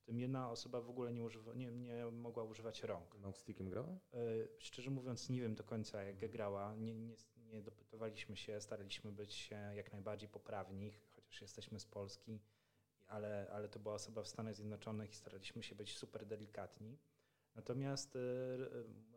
W 0.03 0.05
tym 0.05 0.19
jedna 0.19 0.51
osoba 0.51 0.81
w 0.81 0.89
ogóle 0.89 1.13
nie, 1.13 1.23
używa, 1.23 1.53
nie, 1.53 1.71
nie 1.71 2.05
mogła 2.11 2.43
używać 2.43 2.83
rąk. 2.83 3.15
Mousestickiem 3.17 3.69
grała? 3.69 3.87
E, 4.13 4.17
Szczerze 4.59 4.91
mówiąc, 4.91 5.29
nie 5.29 5.41
wiem 5.41 5.55
do 5.55 5.63
końca, 5.63 6.03
jak 6.03 6.31
grała. 6.31 6.75
Nie, 6.75 6.95
nie, 6.95 7.15
nie 7.37 7.61
dopytowaliśmy 7.61 8.35
się, 8.37 8.61
staraliśmy 8.61 9.11
być 9.11 9.49
jak 9.75 9.91
najbardziej 9.91 10.29
poprawni, 10.29 10.91
chociaż 11.15 11.41
jesteśmy 11.41 11.79
z 11.79 11.85
Polski. 11.85 12.39
ale, 13.07 13.47
ale 13.51 13.69
to 13.69 13.79
była 13.79 13.93
osoba 13.95 14.23
w 14.23 14.27
Stanach 14.27 14.55
Zjednoczonych 14.55 15.11
i 15.11 15.15
staraliśmy 15.15 15.63
się 15.63 15.75
być 15.75 15.97
super 15.97 16.25
delikatni. 16.25 16.97
Natomiast 17.55 18.15
e, 18.15 18.19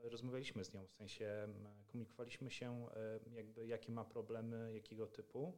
rozmawialiśmy 0.02 0.64
z 0.64 0.72
nią, 0.72 0.86
w 0.86 0.92
sensie 0.92 1.48
komunikowaliśmy 1.86 2.50
się, 2.50 2.88
e, 2.90 3.20
jakby 3.34 3.66
jakie 3.66 3.92
ma 3.92 4.04
problemy, 4.04 4.74
jakiego 4.74 5.06
typu 5.06 5.52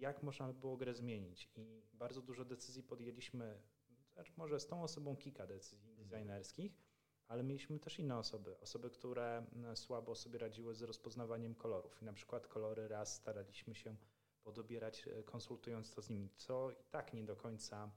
jak 0.00 0.22
można 0.22 0.52
było 0.52 0.76
grę 0.76 0.94
zmienić. 0.94 1.50
I 1.56 1.82
bardzo 1.92 2.22
dużo 2.22 2.44
decyzji 2.44 2.82
podjęliśmy, 2.82 3.62
znaczy 4.20 4.32
może 4.36 4.60
z 4.60 4.66
tą 4.66 4.82
osobą 4.82 5.16
kilka 5.16 5.46
decyzji 5.46 5.96
designerskich, 5.96 6.72
ale 7.28 7.42
mieliśmy 7.42 7.78
też 7.78 7.98
inne 7.98 8.18
osoby, 8.18 8.60
osoby, 8.60 8.90
które 8.90 9.46
słabo 9.74 10.14
sobie 10.14 10.38
radziły 10.38 10.74
z 10.74 10.82
rozpoznawaniem 10.82 11.54
kolorów. 11.54 12.02
I 12.02 12.04
na 12.04 12.12
przykład 12.12 12.46
kolory 12.46 12.88
raz 12.88 13.14
staraliśmy 13.14 13.74
się 13.74 13.96
podobierać, 14.42 15.08
e, 15.08 15.22
konsultując 15.22 15.90
to 15.90 16.02
z 16.02 16.10
nimi, 16.10 16.30
co 16.36 16.70
i 16.70 16.84
tak 16.90 17.12
nie 17.12 17.24
do 17.24 17.36
końca 17.36 17.90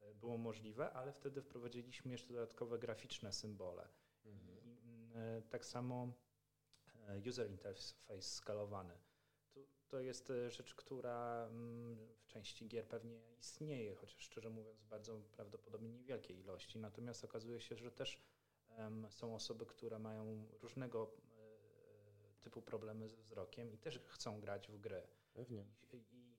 e, 0.00 0.14
było 0.14 0.38
możliwe, 0.38 0.92
ale 0.92 1.12
wtedy 1.12 1.42
wprowadziliśmy 1.42 2.12
jeszcze 2.12 2.32
dodatkowe 2.32 2.78
graficzne 2.78 3.32
symbole. 3.32 3.88
I 4.24 4.28
mm, 4.28 5.12
e, 5.14 5.42
tak 5.42 5.64
samo 5.64 6.12
user 7.28 7.50
interface 7.50 7.94
skalowany. 8.20 8.94
To, 9.88 10.00
jest 10.00 10.30
e, 10.30 10.50
rzecz, 10.50 10.74
która 10.74 11.46
mm, 11.46 11.96
w 12.18 12.26
części 12.26 12.68
gier 12.68 12.88
pewnie 12.88 13.20
istnieje, 13.40 13.94
chociaż 13.94 14.18
szczerze 14.18 14.50
mówiąc 14.50 14.82
bardzo 14.82 15.20
prawdopodobnie 15.32 15.92
niewielkiej 15.92 16.38
ilości. 16.38 16.78
Natomiast 16.78 17.24
okazuje 17.24 17.60
się, 17.60 17.76
że 17.76 17.90
też 17.90 18.22
są 19.10 19.34
osoby, 19.34 19.66
które 19.66 19.98
mają 19.98 20.48
różnego 20.62 21.12
e, 21.12 22.40
typu 22.40 22.62
problemy 22.62 23.08
ze 23.08 23.16
wzrokiem 23.16 23.72
i 23.72 23.78
też 23.78 24.00
chcą 24.06 24.40
grać 24.40 24.68
w 24.68 24.78
gry. 24.78 25.02
Pewnie. 25.34 25.66
I, 25.92 25.96
i, 25.96 26.36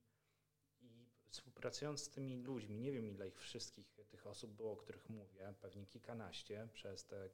I 0.81 1.09
współpracując 1.29 2.03
z 2.03 2.09
tymi 2.09 2.43
ludźmi, 2.43 2.79
nie 2.79 2.91
wiem 2.91 3.07
ile 3.07 3.27
ich 3.27 3.39
wszystkich 3.39 3.99
tych 4.09 4.27
osób 4.27 4.51
było, 4.51 4.71
o 4.71 4.77
których 4.77 5.09
mówię, 5.09 5.53
pewnie 5.61 5.85
kilkanaście 5.85 6.69
przez 6.73 7.05
te 7.05 7.17
mm, 7.17 7.31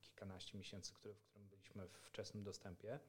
kilkanaście 0.00 0.58
miesięcy, 0.58 0.94
które, 0.94 1.14
w 1.14 1.22
którym 1.22 1.48
byliśmy 1.48 1.88
w 1.88 1.98
wczesnym 1.98 2.44
dostępie, 2.44 3.00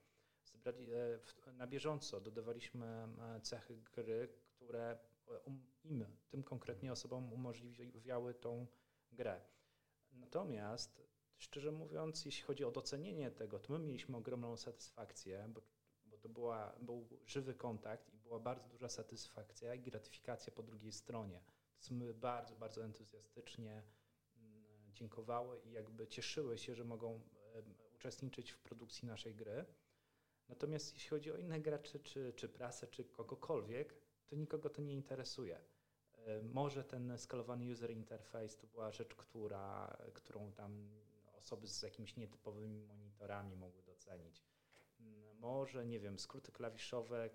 zebrali, 0.56 0.93
e, 0.93 1.20
na 1.53 1.68
bieżąco 1.68 2.22
dodawaliśmy 2.22 2.86
e, 2.86 3.41
cechy 3.41 3.78
gry, 3.93 4.28
które 4.28 4.97
e, 5.28 5.39
um, 5.39 5.66
im, 5.84 6.06
tym 6.30 6.43
konkretnie 6.43 6.91
osobom 6.91 7.34
umożliwiały 7.34 8.34
tą 8.34 8.68
grę. 9.12 9.41
Natomiast 10.12 11.03
szczerze 11.38 11.72
mówiąc, 11.72 12.26
jeśli 12.26 12.43
chodzi 12.43 12.64
o 12.64 12.72
docenienie 12.72 13.32
tego, 13.32 13.60
to 13.60 13.74
my 13.74 13.80
mieliśmy 13.80 14.18
ogromną 14.18 14.58
satysfakcję, 14.58 15.49
bo 15.53 15.62
bo 16.06 16.18
to 16.18 16.30
była, 16.30 16.76
był 16.82 17.08
żywy 17.26 17.53
kontakt 17.53 18.14
i 18.14 18.18
była 18.18 18.39
bardzo 18.39 18.68
duża 18.70 18.89
satysfakcja 18.89 19.76
i 19.76 19.80
gratyfikacja 19.80 20.53
po 20.53 20.64
drugiej 20.64 20.91
stronie. 20.91 21.41
Osoby 21.80 22.14
bardzo, 22.14 22.56
bardzo 22.56 22.86
entuzjastycznie 22.86 23.84
mm, 24.38 24.66
dziękowały 24.93 25.60
i 25.60 25.72
jakby 25.72 26.08
cieszyły 26.08 26.58
się, 26.58 26.76
że 26.76 26.84
mogą 26.84 27.22
uczestniczyć 27.95 28.51
w 28.51 28.60
produkcji 28.60 29.08
naszej 29.08 29.36
gry. 29.36 29.66
Natomiast 30.50 30.93
jeśli 30.93 31.10
chodzi 31.10 31.32
o 31.32 31.38
inne 31.38 31.60
graczy, 31.62 32.00
czy, 32.00 32.34
czy 32.34 32.50
prasę, 32.50 32.88
czy 32.88 33.04
kogokolwiek, 33.04 33.96
to 34.28 34.36
nikogo 34.36 34.70
to 34.70 34.82
nie 34.82 34.93
interesuje. 34.93 35.60
E, 36.14 36.41
Może 36.43 36.84
ten 36.84 37.18
skalowany 37.18 37.72
user 37.72 37.91
interface 37.91 38.58
to 38.58 38.68
była 38.68 38.91
rzecz, 38.91 39.16
która, 39.16 39.98
którą 40.14 40.52
tam 40.52 40.89
osoby 41.34 41.68
z 41.68 41.82
jakimiś 41.82 42.16
nietypowymi 42.18 42.82
monitorami 42.82 43.56
mogły 43.56 43.84
docenić. 43.84 44.43
Mm, 45.00 45.38
Może, 45.39 45.86
nie 45.86 46.00
wiem, 46.00 46.20
skróty 46.20 46.52
klawiszowe, 46.52 47.30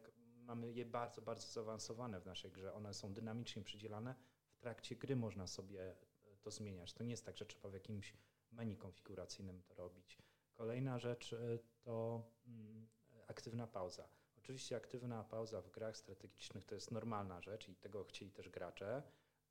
mamy 0.44 0.72
je 0.72 0.84
bardzo, 0.84 1.22
bardzo 1.22 1.46
zaawansowane 1.46 2.20
w 2.20 2.26
naszej 2.26 2.52
grze. 2.52 2.74
One 2.74 2.94
są 2.94 3.12
dynamicznie 3.12 3.62
przydzielane. 3.62 4.14
W 4.52 4.60
trakcie 4.60 4.96
gry 4.96 5.16
można 5.16 5.46
sobie 5.46 5.82
e, 5.82 6.36
to 6.42 6.50
zmieniać. 6.50 6.92
To 6.92 7.04
nie 7.04 7.10
jest 7.10 7.26
tak, 7.26 7.36
że 7.36 7.46
trzeba 7.46 7.68
w 7.68 7.74
jakimś 7.74 8.16
menu 8.52 8.76
konfiguracyjnym 8.76 9.62
to 9.62 9.74
robić. 9.74 10.18
Kolejna 10.52 10.98
rzecz 10.98 11.32
e, 11.32 11.58
to 11.82 12.22
mm, 12.46 12.88
aktywna 13.30 13.66
pauza. 13.66 14.08
Oczywiście 14.38 14.76
aktywna 14.76 15.24
pauza 15.24 15.62
w 15.62 15.70
grach 15.70 15.96
strategicznych 15.96 16.64
to 16.64 16.74
jest 16.74 16.90
normalna 16.90 17.40
rzecz 17.40 17.68
i 17.68 17.76
tego 17.76 18.04
chcieli 18.04 18.30
też 18.32 18.48
gracze, 18.48 19.02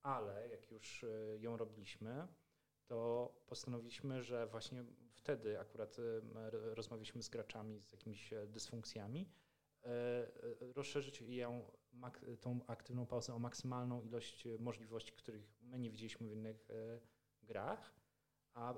ale 0.04 0.48
jak 0.48 0.72
już 0.72 1.04
e, 1.04 1.08
ją 1.40 1.58
robiliśmy, 1.58 2.28
to 2.88 3.32
postanowiliśmy, 3.48 4.24
że 4.24 4.48
właśnie 4.48 4.86
wtedy 5.14 5.60
akurat 5.60 5.98
r- 6.00 6.76
rozmawialiśmy 6.76 7.24
z 7.24 7.30
graczami 7.30 7.82
z 7.82 7.92
jakimiś 7.92 8.34
e, 8.34 8.48
dysfunkcjami, 8.48 9.30
e, 9.84 9.88
e, 9.88 10.74
rozszerzyć 10.74 11.22
ją, 11.22 11.72
tą 12.42 12.60
aktywną 12.68 13.06
pauzę 13.06 13.34
o 13.34 13.40
maksymalną 13.40 14.02
ilość 14.02 14.48
e, 14.48 14.58
możliwości, 14.60 15.14
których 15.14 15.44
my 15.62 15.80
nie 15.80 15.90
widzieliśmy 15.90 16.28
w 16.28 16.32
innych 16.32 16.68
grach, 17.44 17.94
a 18.54 18.74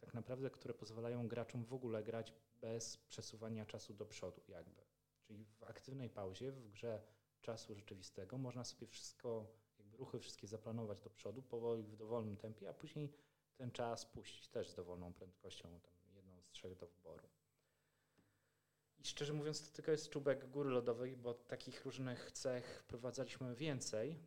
tak 0.00 0.14
naprawdę, 0.14 0.50
które 0.50 0.74
pozwalają 0.74 1.28
graczom 1.28 1.64
w 1.64 1.74
ogóle 1.74 2.02
grać 2.02 2.32
bez 2.60 2.96
przesuwania 2.96 3.66
czasu 3.66 3.94
do 3.94 4.06
przodu 4.06 4.40
jakby. 4.48 4.82
Czyli 5.22 5.44
w 5.44 5.62
aktywnej 5.62 6.10
pauzie, 6.10 6.52
w 6.52 6.68
grze 6.70 7.02
czasu 7.40 7.74
rzeczywistego 7.74 8.38
można 8.38 8.64
sobie 8.64 8.86
wszystko, 8.86 9.46
jakby 9.78 9.96
ruchy 9.96 10.18
wszystkie 10.18 10.46
zaplanować 10.46 11.00
do 11.00 11.10
przodu, 11.10 11.42
powoli 11.42 11.82
w 11.82 11.96
dowolnym 11.96 12.36
tempie, 12.36 12.68
a 12.68 12.74
później 12.74 13.12
ten 13.56 13.70
czas 13.70 14.06
puścić 14.06 14.48
też 14.48 14.68
z 14.70 14.74
dowolną 14.74 15.12
prędkością, 15.12 15.80
tam 15.80 15.92
jedną 16.14 16.40
z 16.42 16.50
trzech 16.50 16.76
do 16.76 16.86
wyboru. 16.86 17.28
I 18.98 19.04
szczerze 19.04 19.32
mówiąc, 19.32 19.68
to 19.70 19.76
tylko 19.76 19.90
jest 19.90 20.10
czubek 20.10 20.50
góry 20.50 20.70
lodowej, 20.70 21.16
bo 21.16 21.34
takich 21.34 21.84
różnych 21.84 22.32
cech 22.32 22.80
wprowadzaliśmy 22.82 23.54
więcej. 23.54 24.18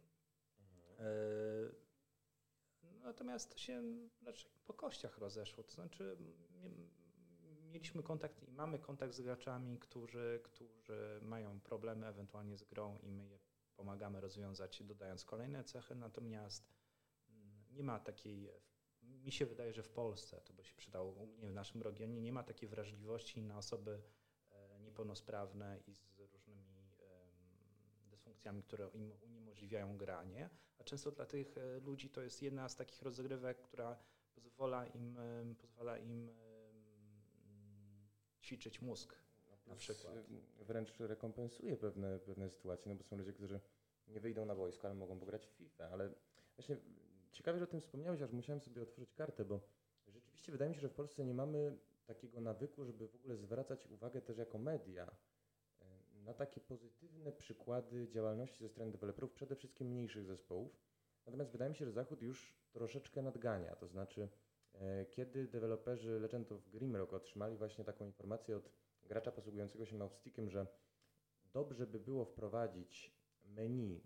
E, 1.00 1.90
Natomiast 3.04 3.52
to 3.52 3.58
się 3.58 3.84
raczej 4.26 4.52
po 4.66 4.74
kościach 4.74 5.18
rozeszło. 5.18 5.64
To 5.64 5.72
znaczy, 5.72 6.18
mie- 6.62 6.99
mieliśmy 7.70 8.04
kontakt 8.04 8.44
i 8.44 8.52
mamy 8.52 8.80
kontakt 8.80 9.14
z 9.14 9.22
graczami, 9.22 9.78
którzy, 9.78 10.40
którzy 10.44 11.20
mają 11.22 11.60
problemy 11.60 12.08
ewentualnie 12.08 12.58
z 12.58 12.64
grą 12.64 12.98
i 12.98 13.12
my 13.12 13.28
je 13.28 13.40
pomagamy 13.76 14.22
rozwiązać, 14.22 14.84
dodając 14.84 15.26
kolejne 15.26 15.64
cechy. 15.64 15.96
Natomiast 15.96 16.74
mm, 17.30 17.64
nie 17.72 17.84
ma 17.84 18.00
takiej, 18.00 18.50
mi 19.02 19.32
się 19.32 19.46
wydaje, 19.46 19.74
że 19.74 19.84
w 19.84 19.90
Polsce, 19.90 20.42
to 20.42 20.54
by 20.54 20.64
się 20.64 20.76
przydało, 20.76 21.12
u 21.12 21.28
mnie 21.28 21.50
w 21.50 21.54
naszym 21.54 21.82
regionie, 21.82 22.22
nie 22.22 22.34
ma 22.34 22.44
takiej 22.44 22.70
wrażliwości 22.70 23.42
na 23.42 23.58
osoby 23.58 24.02
e, 24.52 24.80
niepełnosprawne 24.80 25.80
i 25.88 25.96
z 25.96 26.20
różnymi 26.34 26.70
dysfunkcjami, 28.06 28.64
które 28.64 28.90
im 28.94 29.12
uniemożliwiają 29.22 29.98
granie. 29.98 30.50
A 30.80 30.84
często 30.84 31.12
dla 31.12 31.26
tych 31.26 31.58
e, 31.58 31.80
ludzi 31.80 32.10
to 32.10 32.22
jest 32.22 32.42
jedna 32.42 32.70
z 32.70 32.76
takich 32.76 33.02
rozgrywek, 33.02 33.62
która 33.62 33.98
pozwala 34.44 34.86
im, 34.86 35.18
pozwala 35.58 35.98
im 35.98 36.30
ćwiczyć 38.50 38.82
mózg. 38.82 39.16
Na 39.68 39.76
przykład. 39.76 40.16
y, 40.62 40.66
Wręcz 40.66 41.00
rekompensuje 41.00 41.78
pewne, 41.78 42.20
pewne 42.20 42.50
sytuacje, 42.50 42.90
no 42.92 42.96
bo 42.96 43.04
są 43.04 43.18
ludzie, 43.18 43.34
którzy 43.34 43.60
nie 44.08 44.20
wyjdą 44.20 44.46
na 44.46 44.56
wojsko, 44.56 44.88
ale 44.88 44.96
mogą 44.96 45.20
pograć 45.20 45.48
w 45.48 45.50
FIFA. 45.50 45.90
Ale 45.90 46.14
właśnie 46.56 46.78
ciekawie, 47.32 47.60
że 47.60 47.64
o 47.64 47.68
tym 47.68 47.82
wspomniałeś, 47.82 48.22
aż 48.22 48.32
musiałem 48.32 48.62
sobie 48.62 48.82
otworzyć 48.82 49.14
kartę, 49.14 49.46
bo 49.46 49.60
rzeczywiście 50.08 50.52
wydaje 50.52 50.70
mi 50.70 50.76
się, 50.76 50.82
że 50.82 50.90
w 50.90 50.94
Polsce 50.94 51.26
nie 51.26 51.34
mamy 51.34 51.78
takiego 52.06 52.42
nawyku, 52.42 52.86
żeby 52.86 53.08
w 53.08 53.16
ogóle 53.16 53.38
zwracać 53.38 53.88
uwagę 53.88 54.22
też 54.22 54.38
jako 54.38 54.58
media 54.58 55.12
y, 55.82 55.86
na 56.26 56.34
takie 56.34 56.62
pozytywne 56.62 57.32
przykłady 57.32 58.08
działalności 58.08 58.60
ze 58.64 58.70
strony 58.70 58.92
deweloperów, 58.92 59.32
przede 59.32 59.56
wszystkim 59.56 59.88
mniejszych 59.88 60.26
zespołów. 60.26 60.80
Natomiast 61.26 61.52
wydaje 61.52 61.70
mi 61.70 61.76
się, 61.76 61.86
że 61.86 61.92
Zachód 61.92 62.22
już 62.22 62.54
troszeczkę 62.72 63.22
nadgania. 63.22 63.76
To 63.76 63.88
znaczy, 63.88 64.30
kiedy 65.10 65.48
deweloperzy 65.48 66.20
Legend 66.20 66.52
of 66.52 66.70
Grimrock 66.70 67.14
otrzymali 67.14 67.58
właśnie 67.58 67.84
taką 67.84 68.06
informację 68.06 68.58
od 68.58 68.70
gracza 69.04 69.32
posługującego 69.32 69.86
się 69.86 69.98
mousetickiem, 69.98 70.50
że 70.50 70.68
dobrze 71.54 71.88
by 71.88 72.00
było 72.00 72.26
wprowadzić 72.26 73.14
menu, 73.46 74.02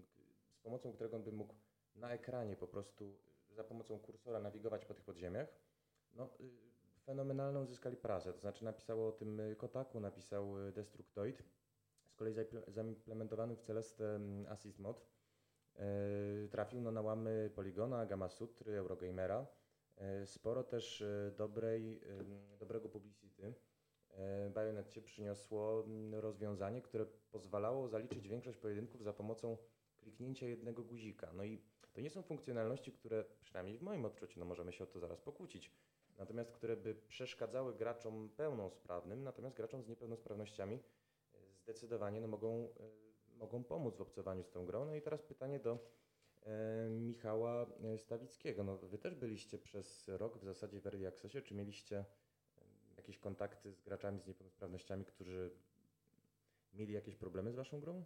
z 0.00 0.58
pomocą 0.62 0.92
którego 0.92 1.16
on 1.16 1.22
by 1.22 1.32
mógł 1.32 1.54
na 1.94 2.12
ekranie 2.12 2.56
po 2.56 2.66
prostu 2.66 3.18
za 3.50 3.64
pomocą 3.64 3.98
kursora 3.98 4.40
nawigować 4.40 4.84
po 4.84 4.94
tych 4.94 5.04
podziemiach, 5.04 5.48
no, 6.12 6.30
y, 6.40 6.50
fenomenalną 7.04 7.62
uzyskali 7.62 7.96
prasę. 7.96 8.32
To 8.32 8.40
znaczy 8.40 8.64
napisało 8.64 9.08
o 9.08 9.12
tym 9.12 9.40
y, 9.40 9.56
Kotaku, 9.56 10.00
napisał 10.00 10.58
y, 10.68 10.72
Destructoid, 10.72 11.42
z 12.06 12.14
kolei 12.16 12.34
zaimpl- 12.34 12.70
zaimplementowany 12.70 13.56
w 13.56 13.62
Celeste 13.62 14.14
ym, 14.16 14.46
Assist 14.48 14.78
Mod 14.78 15.15
trafił 16.50 16.80
no, 16.80 16.90
na 16.90 17.00
łamy 17.00 17.50
Poligona, 17.54 18.06
Gamasutry, 18.06 18.76
Eurogamera. 18.76 19.46
Y, 20.22 20.26
Sporo 20.26 20.64
też 20.64 21.00
y, 21.00 21.34
dobrej, 21.36 22.00
dobrego 22.58 22.88
publicity. 22.88 23.54
E, 24.16 24.50
Bayonet 24.50 24.90
się 24.90 25.02
przyniosło 25.02 25.84
mm, 25.84 26.14
rozwiązanie, 26.14 26.82
które 26.82 27.06
pozwalało 27.06 27.88
zaliczyć 27.88 28.28
większość 28.28 28.58
pojedynków 28.58 29.02
za 29.02 29.12
pomocą 29.12 29.56
kliknięcia 29.96 30.46
jednego 30.46 30.82
guzika. 30.82 31.32
No 31.32 31.44
i 31.44 31.62
to 31.92 32.00
nie 32.00 32.10
są 32.10 32.22
funkcjonalności, 32.22 32.92
które 32.92 33.24
przynajmniej 33.42 33.78
w 33.78 33.82
moim 33.82 34.04
odczuciu, 34.04 34.40
no 34.40 34.46
możemy 34.46 34.72
się 34.72 34.84
o 34.84 34.86
to 34.86 35.00
zaraz 35.00 35.20
pokłócić, 35.20 35.72
natomiast 36.18 36.52
które 36.52 36.76
by 36.76 36.94
przeszkadzały 36.94 37.74
graczom 37.74 38.28
pełnosprawnym, 38.36 39.24
natomiast 39.24 39.56
graczom 39.56 39.82
z 39.82 39.88
niepełnosprawnościami 39.88 40.82
e, 41.34 41.38
zdecydowanie 41.54 42.20
no 42.20 42.28
mogą, 42.28 42.68
e, 42.80 43.05
mogą 43.36 43.64
pomóc 43.64 43.96
w 43.96 44.00
obcowaniu 44.00 44.42
z 44.44 44.50
tą 44.50 44.66
grą. 44.66 44.84
No 44.84 44.94
i 44.94 45.02
teraz 45.02 45.22
pytanie 45.22 45.60
do 45.60 45.78
e, 46.42 46.88
Michała 46.90 47.66
e, 47.82 47.98
Stawickiego. 47.98 48.64
No, 48.64 48.78
wy 48.78 48.98
też 48.98 49.14
byliście 49.14 49.58
przez 49.58 50.08
rok 50.08 50.38
w 50.38 50.44
zasadzie 50.44 50.80
w 50.80 50.86
Early 50.86 51.08
Accessie. 51.08 51.42
Czy 51.42 51.54
mieliście 51.54 52.04
jakieś 52.96 53.18
kontakty 53.18 53.72
z 53.72 53.80
graczami 53.80 54.20
z 54.20 54.26
niepełnosprawnościami, 54.26 55.04
którzy 55.04 55.50
mieli 56.72 56.92
jakieś 56.92 57.16
problemy 57.16 57.52
z 57.52 57.54
waszą 57.56 57.80
grą? 57.80 58.04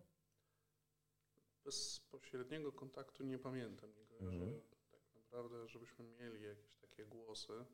Bezpośredniego 1.65 2.73
kontaktu 2.73 3.25
nie 3.25 3.39
pamiętam, 3.39 3.91
nie 3.97 4.05
kojarzę 4.07 4.37
Mhm. 4.37 4.61
tak 4.91 5.15
naprawdę, 5.15 5.69
żebyśmy 5.69 6.05
mieli 6.05 6.43
jakieś 6.43 6.77
takie 6.77 7.07
głosy. 7.07 7.65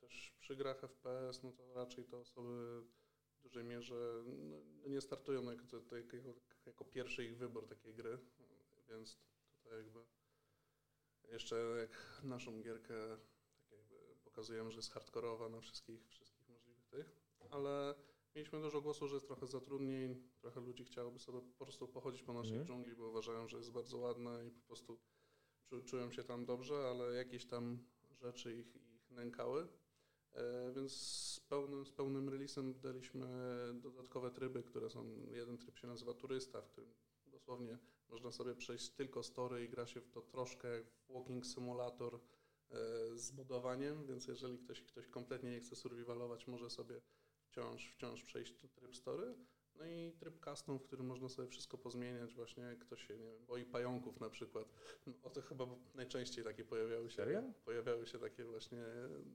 Też 0.00 0.36
przy 0.40 0.56
grach 0.56 0.80
FPS, 0.80 1.42
no 1.42 1.52
to 1.52 1.74
raczej 1.74 2.04
te 2.04 2.16
osoby 2.16 2.82
dużej 3.44 3.64
mierze 3.64 4.24
no, 4.26 4.88
nie 4.88 5.00
startują 5.00 5.50
jako, 5.50 5.66
to, 5.66 5.80
to 5.80 5.96
jako, 5.96 6.16
jako 6.66 6.84
pierwszy 6.84 7.24
ich 7.24 7.36
wybór 7.38 7.66
takiej 7.66 7.94
gry, 7.94 8.18
więc 8.88 9.18
tutaj 9.62 9.78
jakby 9.78 10.00
jeszcze 11.32 11.56
jak 11.80 12.22
naszą 12.24 12.60
gierkę 12.62 13.18
tak 13.70 13.78
jakby 13.78 13.96
pokazujemy, 14.24 14.70
że 14.70 14.78
jest 14.78 14.92
hardkorowa 14.92 15.48
na 15.48 15.60
wszystkich, 15.60 16.08
wszystkich 16.08 16.48
możliwych 16.48 16.86
tych, 16.86 17.16
ale 17.50 17.94
mieliśmy 18.34 18.60
dużo 18.60 18.80
głosu, 18.80 19.08
że 19.08 19.14
jest 19.14 19.26
trochę 19.26 19.46
zatrudnień, 19.46 20.22
trochę 20.40 20.60
ludzi 20.60 20.84
chciałoby 20.84 21.18
sobie 21.18 21.40
po 21.40 21.64
prostu 21.64 21.88
pochodzić 21.88 22.22
po 22.22 22.32
naszej 22.32 22.58
Mhm. 22.58 22.66
dżungli, 22.66 22.96
bo 22.96 23.08
uważają, 23.08 23.48
że 23.48 23.56
jest 23.56 23.72
bardzo 23.72 23.98
ładna 23.98 24.42
i 24.42 24.50
po 24.50 24.66
prostu 24.66 24.98
czu, 25.64 25.82
czują 25.82 26.10
się 26.10 26.24
tam 26.24 26.44
dobrze, 26.46 26.74
ale 26.74 27.14
jakieś 27.14 27.46
tam 27.46 27.78
rzeczy 28.20 28.54
ich, 28.54 28.76
ich 28.76 29.10
nękały. 29.10 29.68
E, 30.34 30.72
więc 30.72 30.92
z 30.92 31.40
pełnym, 31.40 31.86
z 31.86 31.92
pełnym 31.92 32.28
releasem 32.28 32.80
daliśmy 32.80 33.26
dodatkowe 33.74 34.30
tryby, 34.30 34.62
które 34.62 34.90
są, 34.90 35.26
jeden 35.30 35.58
tryb 35.58 35.78
się 35.78 35.86
nazywa 35.86 36.14
turysta, 36.14 36.62
w 36.62 36.68
którym 36.68 36.94
dosłownie 37.26 37.78
można 38.08 38.32
sobie 38.32 38.54
przejść 38.54 38.90
tylko 38.90 39.22
story 39.22 39.64
i 39.64 39.68
gra 39.68 39.86
się 39.86 40.00
w 40.00 40.10
to 40.10 40.22
troszkę 40.22 40.68
jak 40.68 40.84
w 40.90 41.12
walking 41.12 41.46
simulator 41.46 42.14
e, 42.14 42.18
z 43.16 43.30
budowaniem, 43.30 44.06
więc 44.06 44.26
jeżeli 44.26 44.58
ktoś, 44.58 44.82
ktoś 44.82 45.08
kompletnie 45.08 45.50
nie 45.50 45.60
chce 45.60 45.76
survivalować, 45.76 46.46
może 46.46 46.70
sobie 46.70 47.00
wciąż, 47.46 47.90
wciąż 47.90 48.22
przejść 48.22 48.54
tryb 48.74 48.96
story. 48.96 49.34
No 49.78 49.86
i 49.86 50.12
tryb 50.12 50.44
custom, 50.44 50.78
w 50.78 50.82
którym 50.82 51.06
można 51.06 51.28
sobie 51.28 51.48
wszystko 51.48 51.78
pozmieniać, 51.78 52.34
właśnie 52.34 52.76
ktoś 52.80 53.06
się, 53.06 53.18
nie 53.18 53.30
wiem, 53.32 53.46
boi 53.46 53.64
pająków 53.64 54.20
na 54.20 54.30
przykład. 54.30 54.68
No, 55.06 55.12
o 55.22 55.30
to 55.30 55.42
chyba 55.42 55.66
najczęściej 55.94 56.44
takie 56.44 56.64
pojawiały 56.64 57.10
się. 57.10 57.16
Serio? 57.16 57.42
Pojawiały 57.64 58.06
się 58.06 58.18
takie 58.18 58.44
właśnie 58.44 58.84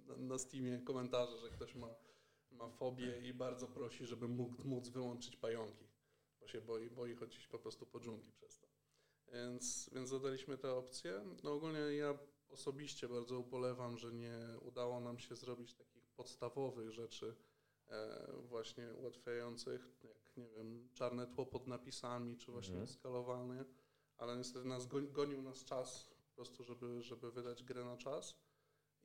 na, 0.08 0.18
na 0.18 0.38
Steamie 0.38 0.80
komentarze, 0.80 1.38
że 1.38 1.50
ktoś 1.50 1.76
ma, 1.76 1.88
ma 2.52 2.70
fobię 2.70 3.20
i 3.30 3.34
bardzo 3.34 3.68
prosi, 3.68 4.06
żeby 4.06 4.28
mógł, 4.28 4.68
móc 4.68 4.90
wyłączyć 4.90 5.36
pająki, 5.36 5.88
bo 6.40 6.48
się 6.48 6.62
boi, 6.62 6.90
boi 6.90 7.16
chodzić 7.16 7.48
po 7.48 7.60
prostu 7.60 7.86
po 7.86 8.00
dżungli 8.00 8.32
przez 8.32 8.60
to. 8.60 8.68
Więc, 9.34 9.90
więc 9.94 10.10
zadaliśmy 10.10 10.58
tę 10.58 10.74
opcję. 10.74 11.26
No 11.44 11.54
ogólnie 11.54 11.80
ja 11.80 12.20
osobiście 12.50 13.08
bardzo 13.08 13.40
ubolewam, 13.40 13.98
że 13.98 14.14
nie 14.14 14.40
udało 14.62 15.00
nam 15.00 15.20
się 15.20 15.36
zrobić 15.36 15.76
takich 15.76 16.10
podstawowych 16.10 16.92
rzeczy, 16.92 17.36
właśnie 18.44 18.94
ułatwiających, 18.94 19.98
jak 20.04 20.38
nie 20.38 20.50
wiem, 20.50 20.90
czarne 20.94 21.28
tło 21.28 21.46
pod 21.46 21.68
napisami, 21.68 22.38
czy 22.38 22.52
właśnie 22.52 22.74
Mhm. 22.74 22.88
skalowanie, 22.88 23.66
ale 24.18 24.38
niestety 24.38 24.68
nas 24.68 24.88
go- 24.88 25.02
gonił 25.12 25.42
nas 25.42 25.64
czas 25.64 26.10
po 26.28 26.36
prostu, 26.36 26.64
żeby, 26.64 27.02
żeby 27.04 27.32
wydać 27.32 27.64
grę 27.64 27.86
na 27.86 27.98
czas. 27.98 28.36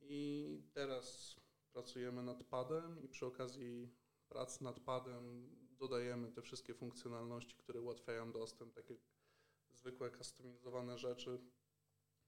I 0.01 0.61
teraz 0.73 1.35
pracujemy 1.73 2.23
nad 2.23 2.43
padem 2.43 3.03
i 3.03 3.07
przy 3.07 3.25
okazji 3.25 3.95
prac 4.29 4.61
nad 4.61 4.79
padem 4.79 5.49
dodajemy 5.79 6.31
te 6.31 6.41
wszystkie 6.41 6.73
funkcjonalności, 6.73 7.55
które 7.57 7.81
ułatwiają 7.81 8.31
dostęp, 8.31 8.73
takie 8.73 8.97
zwykłe 9.71 10.11
customizowane 10.11 10.97
rzeczy, 10.97 11.41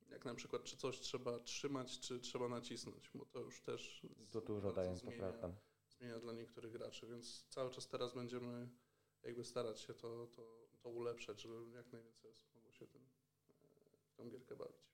jak 0.10 0.26
na 0.26 0.36
przykład 0.36 0.64
czy 0.64 0.78
coś 0.78 0.99
trzeba 0.99 1.39
trzymać, 1.39 1.99
czy 1.99 2.20
trzeba 2.20 2.49
nacisnąć, 2.49 3.10
bo 3.14 3.26
to 3.26 3.39
już 3.39 3.62
też 3.62 4.05
To 4.32 4.41
dużo 4.41 4.72
daje, 4.72 4.89
to 4.89 4.97
zmienia, 4.97 5.18
prawda. 5.18 5.51
Zmienia 5.98 6.20
dla 6.20 6.34
niektórych 6.34 6.72
graczy, 6.72 7.08
więc 7.08 7.45
cały 7.50 7.72
czas 7.72 7.88
teraz 7.88 8.14
będziemy 8.14 8.70
jakby 9.24 9.43
starać 9.43 9.80
się 9.80 9.93
to, 9.93 10.28
to, 10.28 10.68
to 10.80 10.89
ulepszać, 10.89 11.41
żeby 11.41 11.72
jak 11.76 11.91
najwięcej 11.91 12.32
osób 12.32 12.56
mogło 12.56 12.72
się 12.72 12.88
tym, 12.88 13.02
e, 13.50 13.54
w 14.08 14.16
tą 14.16 14.30
gierkę 14.30 14.56
bawić. 14.56 14.88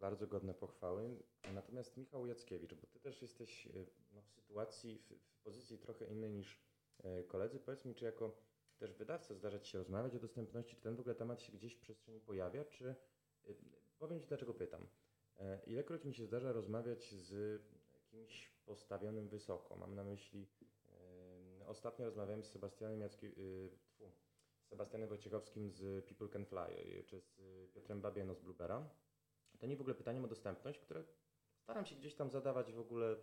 Bardzo 0.00 0.26
godne 0.26 0.54
pochwały. 0.54 1.22
Natomiast 1.52 1.96
Michał 1.96 2.26
Jackiewicz, 2.26 2.74
bo 2.74 2.86
ty 2.86 3.00
też 3.00 3.22
jesteś 3.22 3.66
y, 3.66 3.86
no, 4.12 4.22
w 4.22 4.30
sytuacji, 4.30 4.98
w, 4.98 5.08
w 5.08 5.38
pozycji 5.42 5.78
trochę 5.78 6.06
innej 6.06 6.32
niż 6.32 6.60
y, 7.04 7.24
koledzy. 7.24 7.60
Powiedz 7.60 7.84
mi, 7.84 7.94
czy 7.94 8.04
jako 8.04 8.42
też 8.78 8.94
wydawca 8.94 9.34
zdarza 9.34 9.60
ci 9.60 9.70
się 9.70 9.78
rozmawiać 9.78 10.14
o 10.14 10.18
dostępności, 10.18 10.76
czy 10.76 10.82
ten 10.82 10.96
w 10.96 11.00
ogóle 11.00 11.14
temat 11.14 11.42
się 11.42 11.52
gdzieś 11.52 11.74
w 11.74 11.80
przestrzeni 11.80 12.20
pojawia, 12.20 12.64
czy 12.64 12.94
powiem 13.98 14.20
ci 14.20 14.26
dlaczego 14.26 14.54
pytam. 14.54 14.86
E, 15.36 15.60
Ilekroć 15.66 16.04
mi 16.04 16.14
się 16.14 16.26
zdarza 16.26 16.52
rozmawiać 16.52 17.14
z 17.14 17.62
kimś 18.14 18.50
postawionym 18.66 19.28
wysoko, 19.28 19.76
mam 19.76 19.94
na 19.94 20.04
myśli 20.04 20.48
y, 21.60 21.66
ostatnio 21.66 22.04
rozmawiałem 22.04 22.42
z 22.42 22.50
Sebastianem 22.50 23.00
Jacki, 23.00 23.26
y, 23.26 23.70
tfu, 23.86 24.12
Sebastianem 24.62 25.08
Wojciechowskim 25.08 25.70
z 25.70 26.04
People 26.06 26.28
Can 26.28 26.46
Fly, 26.46 26.98
y, 27.00 27.04
czy 27.04 27.20
z 27.20 27.38
y, 27.38 27.68
Piotrem 27.74 28.00
Babieno 28.00 28.34
z 28.34 28.40
Bluebera. 28.40 28.90
To 29.58 29.66
nie 29.66 29.76
w 29.76 29.80
ogóle 29.80 29.94
pytaniem 29.94 30.24
o 30.24 30.28
dostępność, 30.28 30.78
które 30.78 31.04
staram 31.56 31.86
się 31.86 31.96
gdzieś 31.96 32.14
tam 32.14 32.30
zadawać 32.30 32.72
w 32.72 32.78
ogóle 32.78 33.16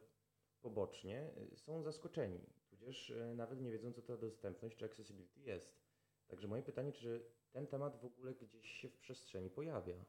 pobocznie, 0.62 1.32
y, 1.54 1.58
są 1.58 1.84
zaskoczeni, 1.84 2.40
tudzież 2.70 3.14
nawet 3.36 3.62
nie 3.62 3.72
wiedzą, 3.72 3.94
co 3.94 4.02
to 4.02 4.18
dostępność 4.18 4.78
czy 4.78 4.86
accessibility 4.86 5.40
jest. 5.42 5.82
Także 6.28 6.48
moje 6.48 6.64
pytanie, 6.64 6.92
czy 6.92 7.26
ten 7.52 7.68
temat 7.68 8.02
w 8.02 8.06
ogóle 8.06 8.34
gdzieś 8.34 8.72
się 8.72 8.90
w 8.90 8.98
przestrzeni 8.98 9.50
pojawia? 9.50 10.06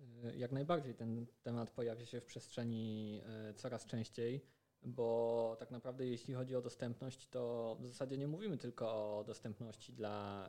Y, 0.00 0.36
Jak 0.36 0.52
najbardziej 0.52 0.94
ten 0.94 1.26
temat 1.42 1.70
pojawia 1.70 2.06
się 2.06 2.20
w 2.20 2.24
przestrzeni 2.24 3.20
y, 3.50 3.54
coraz 3.54 3.86
częściej, 3.86 4.44
bo 4.82 5.56
tak 5.58 5.70
naprawdę 5.70 6.06
jeśli 6.06 6.34
chodzi 6.34 6.56
o 6.56 6.62
dostępność, 6.62 7.28
to 7.28 7.76
w 7.80 7.86
zasadzie 7.86 8.18
nie 8.18 8.28
mówimy 8.28 8.58
tylko 8.58 9.18
o 9.18 9.24
dostępności 9.24 9.92
dla 9.92 10.48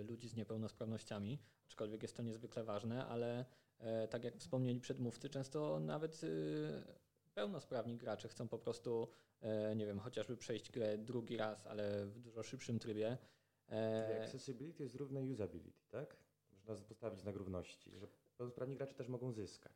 y, 0.00 0.04
ludzi 0.04 0.28
z 0.28 0.36
niepełnosprawnościami, 0.36 1.38
aczkolwiek 1.66 2.02
jest 2.02 2.16
to 2.16 2.22
niezwykle 2.22 2.64
ważne, 2.64 3.06
ale 3.06 3.44
tak 4.10 4.24
jak 4.24 4.36
wspomnieli 4.36 4.80
przedmówcy, 4.80 5.28
często 5.28 5.80
nawet 5.80 6.20
pełnosprawni 7.34 7.96
gracze 7.96 8.28
chcą 8.28 8.48
po 8.48 8.58
prostu, 8.58 9.08
nie 9.76 9.86
wiem, 9.86 9.98
chociażby 9.98 10.36
przejść 10.36 10.70
grę 10.70 10.98
drugi 10.98 11.36
raz, 11.36 11.66
ale 11.66 12.06
w 12.06 12.18
dużo 12.18 12.42
szybszym 12.42 12.78
trybie. 12.78 13.18
Czyli 13.68 14.12
E, 14.12 14.22
accessibility 14.22 14.82
jest 14.82 14.94
równe 14.94 15.22
usability, 15.22 15.86
tak? 15.88 16.16
Można 16.66 16.86
postawić 16.86 17.20
znak 17.20 17.36
równości, 17.36 17.96
że 17.96 18.08
pełnosprawni 18.36 18.76
gracze 18.76 18.94
też 18.94 19.08
mogą 19.08 19.32
zyskać. 19.32 19.72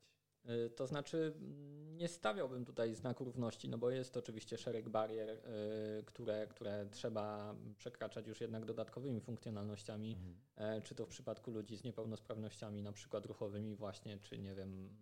Y, 0.48 0.70
To 0.70 0.86
znaczy, 0.86 1.32
mm, 1.36 1.96
nie 1.96 2.08
stawiałbym 2.08 2.64
tutaj 2.64 2.94
znaku 2.94 3.24
równości, 3.24 3.68
no 3.68 3.78
bo 3.78 3.90
jest 3.90 4.16
oczywiście 4.16 4.58
szereg 4.58 4.88
barier, 4.88 5.30
y, 5.30 6.04
które, 6.04 6.46
które 6.46 6.86
trzeba 6.90 7.54
przekraczać 7.76 8.26
już 8.26 8.40
jednak 8.40 8.64
dodatkowymi 8.64 9.20
funkcjonalnościami, 9.20 10.16
e, 10.56 10.82
czy 10.82 10.94
to 10.94 11.06
w 11.06 11.08
przypadku 11.08 11.50
ludzi 11.50 11.76
z 11.76 11.84
niepełnosprawnościami, 11.84 12.82
na 12.82 12.92
przykład 12.92 13.26
ruchowymi, 13.26 13.76
właśnie, 13.76 14.18
czy 14.18 14.38
nie 14.38 14.54
wiem, 14.54 14.96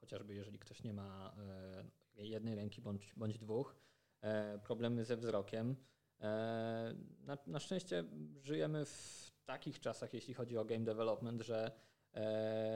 chociażby 0.00 0.34
jeżeli 0.34 0.58
ktoś 0.58 0.82
nie 0.82 0.92
ma 0.92 1.36
e, 2.16 2.26
jednej 2.26 2.54
ręki 2.54 2.80
bądź, 2.80 3.14
bądź 3.16 3.38
dwóch, 3.38 3.76
e, 4.20 4.58
problemy 4.58 5.04
ze 5.04 5.16
wzrokiem. 5.16 5.76
Na, 7.20 7.38
na 7.46 7.60
szczęście 7.60 8.04
żyjemy 8.42 8.84
w 8.84 9.32
takich 9.44 9.80
czasach, 9.80 10.14
jeśli 10.14 10.34
chodzi 10.34 10.58
o 10.58 10.64
game 10.64 10.84
development, 10.84 11.42
że 11.42 11.72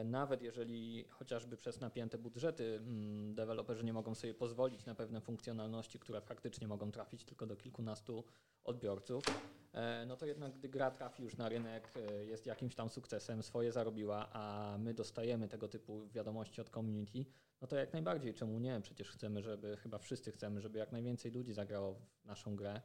Nawet 0.04 0.42
jeżeli 0.42 1.04
chociażby 1.08 1.56
przez 1.56 1.80
napięte 1.80 2.18
budżety 2.18 2.76
mm, 2.76 3.34
deweloperzy 3.34 3.84
nie 3.84 3.92
mogą 3.92 4.14
sobie 4.14 4.34
pozwolić 4.34 4.86
na 4.86 4.94
pewne 4.94 5.20
funkcjonalności, 5.20 5.98
które 5.98 6.20
faktycznie 6.20 6.68
mogą 6.68 6.92
trafić 6.92 7.24
tylko 7.24 7.46
do 7.46 7.56
kilkunastu 7.56 8.24
odbiorców, 8.64 9.24
e, 9.72 10.06
no 10.06 10.16
to 10.16 10.26
jednak 10.26 10.52
gdy 10.52 10.68
gra 10.68 10.90
trafi 10.90 11.22
już 11.22 11.36
na 11.36 11.48
rynek, 11.48 11.92
e, 11.96 12.24
jest 12.24 12.46
jakimś 12.46 12.74
tam 12.74 12.90
sukcesem, 12.90 13.42
swoje 13.42 13.72
zarobiła, 13.72 14.28
a 14.32 14.76
my 14.78 14.94
dostajemy 14.94 15.48
tego 15.48 15.68
typu 15.68 16.08
wiadomości 16.08 16.60
od 16.60 16.70
community, 16.70 17.24
no 17.60 17.66
to 17.66 17.76
jak 17.76 17.92
najbardziej, 17.92 18.34
czemu 18.34 18.58
nie? 18.58 18.80
Przecież 18.80 19.10
chcemy, 19.10 19.42
żeby, 19.42 19.76
chyba 19.76 19.98
wszyscy 19.98 20.32
chcemy, 20.32 20.60
żeby 20.60 20.78
jak 20.78 20.92
najwięcej 20.92 21.32
ludzi 21.32 21.52
zagrało 21.52 21.94
w 21.94 22.24
naszą 22.24 22.56
grę. 22.56 22.80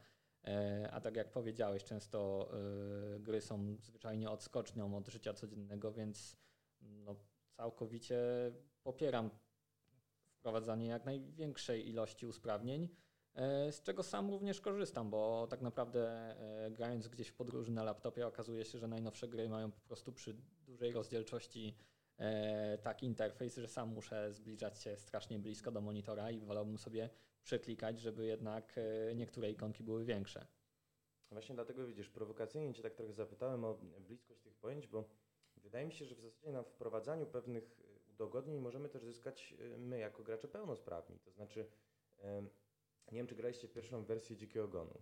E, 0.48 0.90
A 0.92 1.02
tak 1.02 1.16
jak 1.16 1.32
powiedziałeś, 1.32 1.84
często 1.84 2.50
gry 3.20 3.42
są 3.42 3.76
zwyczajnie 3.82 4.30
odskocznią 4.30 4.98
od 4.98 5.08
życia 5.08 5.34
codziennego, 5.34 5.92
więc 5.92 6.38
no, 6.82 7.16
całkowicie 7.52 8.18
popieram 8.84 9.30
wprowadzanie 10.48 10.88
jak 10.88 11.06
największej 11.06 11.90
ilości 11.90 12.26
usprawnień, 12.26 12.90
e, 13.36 13.72
z 13.72 13.82
czego 13.82 14.04
sam 14.04 14.30
również 14.30 14.62
korzystam, 14.62 15.10
bo 15.10 15.48
tak 15.50 15.62
naprawdę 15.62 16.10
e, 16.66 16.72
grając 16.72 17.08
gdzieś 17.08 17.28
w 17.28 17.36
podróży 17.36 17.72
na 17.72 17.84
laptopie 17.84 18.28
okazuje 18.28 18.66
się, 18.66 18.80
że 18.80 18.88
najnowsze 18.88 19.28
gry 19.28 19.50
mają 19.50 19.72
po 19.72 19.80
prostu 19.80 20.14
przy 20.14 20.34
dużej 20.66 20.92
rozdzielczości 20.92 21.78
e, 22.18 22.78
taki 22.78 23.06
interfejs, 23.06 23.56
że 23.56 23.68
sam 23.68 23.90
muszę 23.90 24.34
zbliżać 24.34 24.82
się 24.82 24.98
strasznie 24.98 25.40
blisko 25.40 25.72
do 25.72 25.82
monitora 25.82 26.32
i 26.32 26.40
wolałbym 26.40 26.78
sobie 26.78 27.10
przeklikać, 27.44 28.00
żeby 28.00 28.26
jednak 28.26 28.76
niektóre 29.16 29.52
ikonki 29.52 29.84
były 29.84 30.06
większe. 30.06 30.48
Właśnie 31.32 31.56
dlatego 31.56 31.86
widzisz, 31.86 32.10
prowokacyjnie 32.10 32.74
Cię 32.74 32.84
tak 32.84 32.94
trochę 32.94 33.14
zapytałem 33.14 33.64
o 33.64 33.74
bliskość 34.00 34.42
tych 34.42 34.56
pojęć, 34.56 34.88
bo 34.88 35.10
wydaje 35.68 35.86
mi 35.86 35.94
się, 35.94 36.06
że 36.06 36.16
w 36.16 36.20
zasadzie 36.20 36.52
na 36.52 36.64
wprowadzaniu 36.64 37.26
pewnych 37.26 37.80
y, 37.80 38.12
udogodnień 38.14 38.60
możemy 38.60 38.90
też 38.90 39.04
zyskać 39.04 39.54
y, 39.60 39.78
my 39.78 40.00
jako 40.00 40.24
gracze 40.24 40.48
pełnosprawni. 40.48 41.20
To 41.20 41.32
znaczy, 41.32 41.72
nie 43.12 43.18
wiem, 43.18 43.28
czy 43.28 43.36
graliście 43.36 43.68
pierwszą 43.68 44.06
wersję 44.06 44.36
Dzikiego 44.36 44.68
Gonu. 44.68 45.02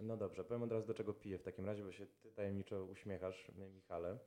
No 0.00 0.16
dobrze, 0.16 0.44
powiem 0.44 0.62
od 0.62 0.72
razu 0.72 0.86
do 0.86 0.94
czego 0.94 1.14
piję 1.14 1.38
w 1.38 1.42
takim 1.42 1.66
razie, 1.66 1.84
bo 1.84 1.92
się 1.92 2.06
ty 2.06 2.32
tajemniczo 2.32 2.84
uśmiechasz, 2.84 3.52
Michale. 3.74 4.18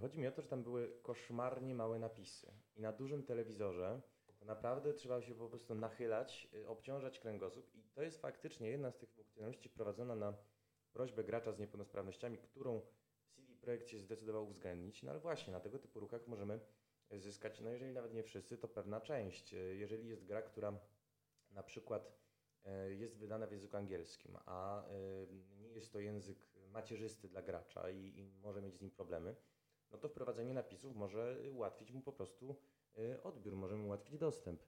Chodzi 0.00 0.18
mi 0.18 0.26
o 0.26 0.32
to, 0.32 0.42
że 0.42 0.48
tam 0.48 0.62
były 0.62 0.92
koszmarnie 1.02 1.74
małe 1.74 1.98
napisy 1.98 2.52
i 2.76 2.80
na 2.80 2.92
dużym 2.92 3.22
telewizorze 3.22 4.00
to 4.38 4.44
naprawdę 4.44 4.94
trzeba 4.94 5.22
się 5.22 5.34
po 5.34 5.48
prostu 5.48 5.74
nachylać, 5.74 6.48
y, 6.54 6.68
obciążać 6.68 7.18
kręgosłup 7.18 7.74
i 7.74 7.82
to 7.94 8.02
jest 8.02 8.20
faktycznie 8.20 8.70
jedna 8.70 8.90
z 8.90 8.98
tych 8.98 9.10
funkcjonalności 9.10 9.68
wprowadzona 9.68 10.14
na 10.14 10.34
prośbę 10.98 11.24
gracza 11.24 11.52
z 11.52 11.58
niepełnosprawnościami, 11.58 12.38
którą 12.38 12.80
CD 13.36 13.54
Projekt 13.60 13.88
się 13.88 13.98
zdecydował 13.98 14.44
uwzględnić, 14.44 15.02
no 15.02 15.10
ale 15.10 15.20
właśnie 15.20 15.52
na 15.52 15.60
tego 15.60 15.78
typu 15.78 16.00
ruchach 16.00 16.26
możemy 16.26 16.60
zyskać, 17.10 17.60
no 17.60 17.70
jeżeli 17.70 17.92
nawet 17.92 18.14
nie 18.14 18.22
wszyscy, 18.22 18.58
to 18.58 18.68
pewna 18.68 19.00
część. 19.00 19.52
Jeżeli 19.72 20.08
jest 20.08 20.24
gra, 20.24 20.42
która 20.42 20.80
na 21.50 21.62
przykład 21.62 22.12
y, 22.66 22.94
jest 22.94 23.18
wydana 23.18 23.46
w 23.46 23.50
języku 23.52 23.76
angielskim, 23.76 24.36
a 24.46 24.88
y, 24.90 25.28
nie 25.58 25.72
jest 25.72 25.92
to 25.92 26.00
język 26.00 26.38
macierzysty 26.70 27.28
dla 27.28 27.42
gracza 27.42 27.90
i, 27.90 27.96
i 27.96 28.32
może 28.42 28.62
mieć 28.62 28.76
z 28.76 28.80
nim 28.80 28.90
problemy, 28.90 29.36
no 29.90 29.98
to 29.98 30.08
wprowadzenie 30.08 30.54
napisów 30.54 30.96
może 30.96 31.36
ułatwić 31.52 31.92
mu 31.92 32.02
po 32.02 32.12
prostu 32.12 32.56
y, 32.98 33.22
odbiór, 33.22 33.56
może 33.56 33.76
mu 33.76 33.86
ułatwić 33.86 34.18
dostęp. 34.18 34.62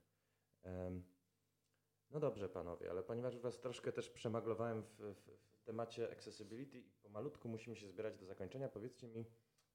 No 2.09 2.19
dobrze, 2.19 2.49
panowie, 2.49 2.89
ale 2.89 3.03
ponieważ 3.03 3.37
was 3.39 3.59
troszkę 3.59 3.91
też 3.91 4.09
przemaglowałem 4.09 4.83
w, 4.83 4.97
w 4.99 5.50
temacie 5.63 6.11
accessibility 6.11 6.79
i 6.79 6.91
pomalutku 6.91 7.49
musimy 7.49 7.75
się 7.75 7.87
zbierać 7.87 8.17
do 8.17 8.25
zakończenia, 8.25 8.69
powiedzcie 8.69 9.07
mi, 9.07 9.25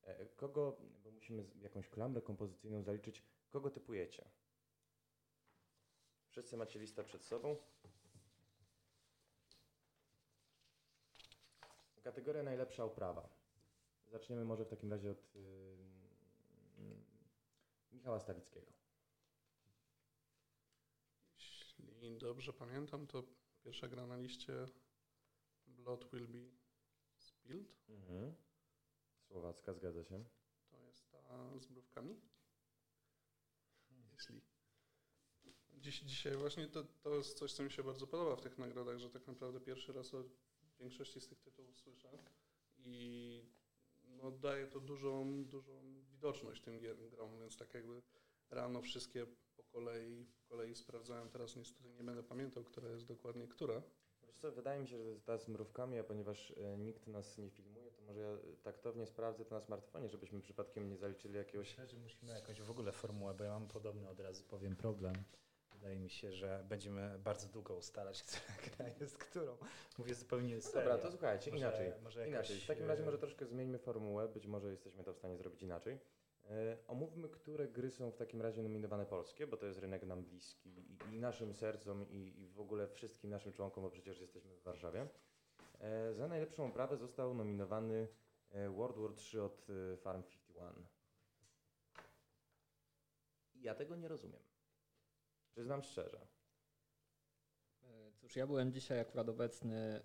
e, 0.03 0.27
kogo, 0.27 0.77
bo 1.05 1.11
musimy 1.11 1.45
jakąś 1.61 1.89
klamrę 1.89 2.23
kompozycyjną 2.23 2.83
zaliczyć, 2.83 3.23
kogo 3.51 3.71
typujecie? 3.71 4.29
Wszyscy 6.29 6.57
macie 6.57 6.81
listę 6.81 7.05
przed 7.05 7.25
sobą. 7.25 7.57
Kategoria 12.03 12.43
najlepsza 12.43 12.85
oprawa. 12.85 13.29
Zaczniemy 14.07 14.45
może 14.45 14.65
w 14.65 14.69
takim 14.69 14.91
razie 14.91 15.11
od 15.11 15.37
ym, 15.37 15.97
Michała 17.93 18.21
Stawickiego. 18.21 18.73
Jeśli 21.79 22.19
dobrze 22.19 22.53
pamiętam, 22.53 23.07
to 23.07 23.23
pierwsza 23.65 23.89
gra 23.89 24.07
na 24.07 24.17
liście 24.17 24.67
Blood 25.87 26.05
Will 26.13 26.27
Be 26.27 26.51
Spilled. 27.19 27.77
Mhm. 27.89 28.35
Słowacka, 29.29 29.75
zgadza 29.75 30.05
się. 30.05 30.25
To 30.71 30.77
jest 30.87 31.11
ta 31.11 31.59
z 31.61 31.71
mrówkami? 31.71 32.21
Jeśli. 34.13 34.41
Dziś, 35.79 36.01
dzisiaj 36.01 36.37
właśnie 36.37 36.69
to, 36.69 36.85
to 36.85 37.15
jest 37.15 37.39
coś, 37.39 37.53
co 37.53 37.63
mi 37.63 37.71
się 37.71 37.83
bardzo 37.83 38.07
podoba 38.07 38.37
w 38.37 38.41
tych 38.41 38.59
nagrodach, 38.59 38.99
że 38.99 39.11
tak 39.11 39.27
naprawdę 39.27 39.61
pierwszy 39.61 39.93
raz 39.93 40.15
o 40.15 40.25
większości 40.79 41.21
z 41.21 41.29
tych 41.29 41.41
tytułów 41.41 41.81
słyszę 41.81 42.19
i 42.79 43.43
no, 44.05 44.31
daje 44.31 44.67
to 44.67 44.81
dużą, 44.81 45.45
dużą 45.45 46.05
widoczność 46.11 46.63
tym 46.63 46.81
gier, 46.81 47.11
grom, 47.11 47.39
więc 47.39 47.57
tak 47.57 47.75
jakby 47.75 48.03
rano 48.51 48.83
wszystkie 48.83 49.27
po 49.57 49.65
kolei, 49.65 50.25
po 50.25 50.49
kolei 50.49 50.75
sprawdzałem. 50.75 51.29
Teraz 51.29 51.57
niestety 51.57 51.91
nie 51.91 52.05
będę 52.05 52.23
pamiętał, 52.23 52.65
która 52.65 52.89
jest 52.89 53.05
dokładnie 53.05 53.49
która. 53.49 53.83
Co, 54.37 54.53
wydaje 54.53 54.81
mi 54.81 54.89
się, 54.89 54.99
że 54.99 55.05
to 55.05 55.11
jest 55.11 55.27
ta 55.27 55.39
z 55.39 55.49
mrówkami, 55.49 55.99
a 55.99 56.05
ponieważ 56.05 56.51
e, 56.51 56.79
nikt 56.79 57.07
nas 57.07 57.39
nie 57.39 57.51
filmuje, 57.51 57.91
to 57.91 58.03
może 58.03 58.21
ja 58.21 58.29
e, 58.29 58.39
taktownie 58.63 59.07
sprawdzę 59.07 59.45
to 59.45 59.55
na 59.55 59.61
smartfonie, 59.61 60.09
żebyśmy 60.09 60.41
przypadkiem 60.41 60.89
nie 60.89 60.97
zaliczyli 60.97 61.35
jakiegoś... 61.37 61.69
Myślę, 61.71 61.87
że 61.87 61.97
musimy 61.97 62.33
jakąś 62.33 62.61
w 62.61 62.71
ogóle 62.71 62.93
formułę, 62.93 63.35
bo 63.35 63.45
ja 63.45 63.51
mam 63.51 63.69
podobny 63.69 64.09
od 64.09 64.21
razu 64.21 64.45
powiem 64.45 64.77
problem. 64.77 65.15
Wydaje 65.73 65.99
mi 65.99 66.11
się, 66.11 66.33
że 66.33 66.65
będziemy 66.69 67.19
bardzo 67.19 67.49
długo 67.49 67.75
ustalać, 67.75 68.23
która 68.63 68.91
gra 68.91 68.99
jest 69.01 69.19
którą. 69.19 69.57
Mówię 69.99 70.15
zupełnie 70.15 70.61
serio. 70.61 70.91
Dobra, 70.91 71.03
to 71.03 71.11
słuchajcie, 71.11 71.51
Może- 71.51 71.67
inaczej. 71.67 71.93
może 72.03 72.29
inaczej. 72.29 72.61
W 72.61 72.67
takim 72.67 72.87
razie 72.87 73.03
e, 73.03 73.05
może 73.05 73.19
troszkę 73.19 73.47
zmieńmy 73.47 73.79
formułę, 73.79 74.29
być 74.29 74.47
może 74.47 74.71
jesteśmy 74.71 75.05
to 75.05 75.13
w 75.13 75.17
stanie 75.17 75.37
zrobić 75.37 75.63
inaczej. 75.63 75.99
E, 76.51 76.79
omówmy, 76.87 77.29
które 77.29 77.69
gry 77.69 77.91
są 77.91 78.11
w 78.11 78.17
takim 78.17 78.43
razie 78.43 78.63
nominowane 78.63 79.07
polskie, 79.07 79.47
bo 79.47 79.57
to 79.57 79.67
jest 79.67 79.79
rynek 79.79 80.07
nam 80.07 80.25
bliski 80.25 80.71
i, 80.71 81.15
i 81.15 81.19
naszym 81.19 81.55
sercom 81.55 82.09
i, 82.11 82.41
i 82.43 82.49
w 82.49 82.61
ogóle 82.61 82.89
wszystkim 82.89 83.31
naszym 83.31 83.53
członkom, 83.53 83.85
bo 83.85 83.91
przecież 83.91 84.21
jesteśmy 84.21 84.57
w 84.57 84.63
Warszawie. 84.63 85.09
E, 85.81 86.15
za 86.15 86.29
najlepszą 86.29 86.67
oprawę 86.67 86.97
został 86.97 87.35
nominowany 87.35 88.09
e, 88.51 88.71
World 88.71 88.99
War 88.99 89.15
3 89.15 89.43
od 89.43 89.67
e, 89.71 89.97
Farm 89.97 90.23
51. 90.23 90.87
I 93.55 93.63
ja 93.63 93.75
tego 93.75 93.97
nie 93.97 94.09
rozumiem. 94.09 94.41
Przyznam 95.51 95.83
szczerze. 95.83 96.27
Cóż, 98.17 98.37
ja 98.37 98.47
byłem 98.47 98.73
dzisiaj 98.73 99.01
akurat 99.01 99.29
obecny 99.29 100.01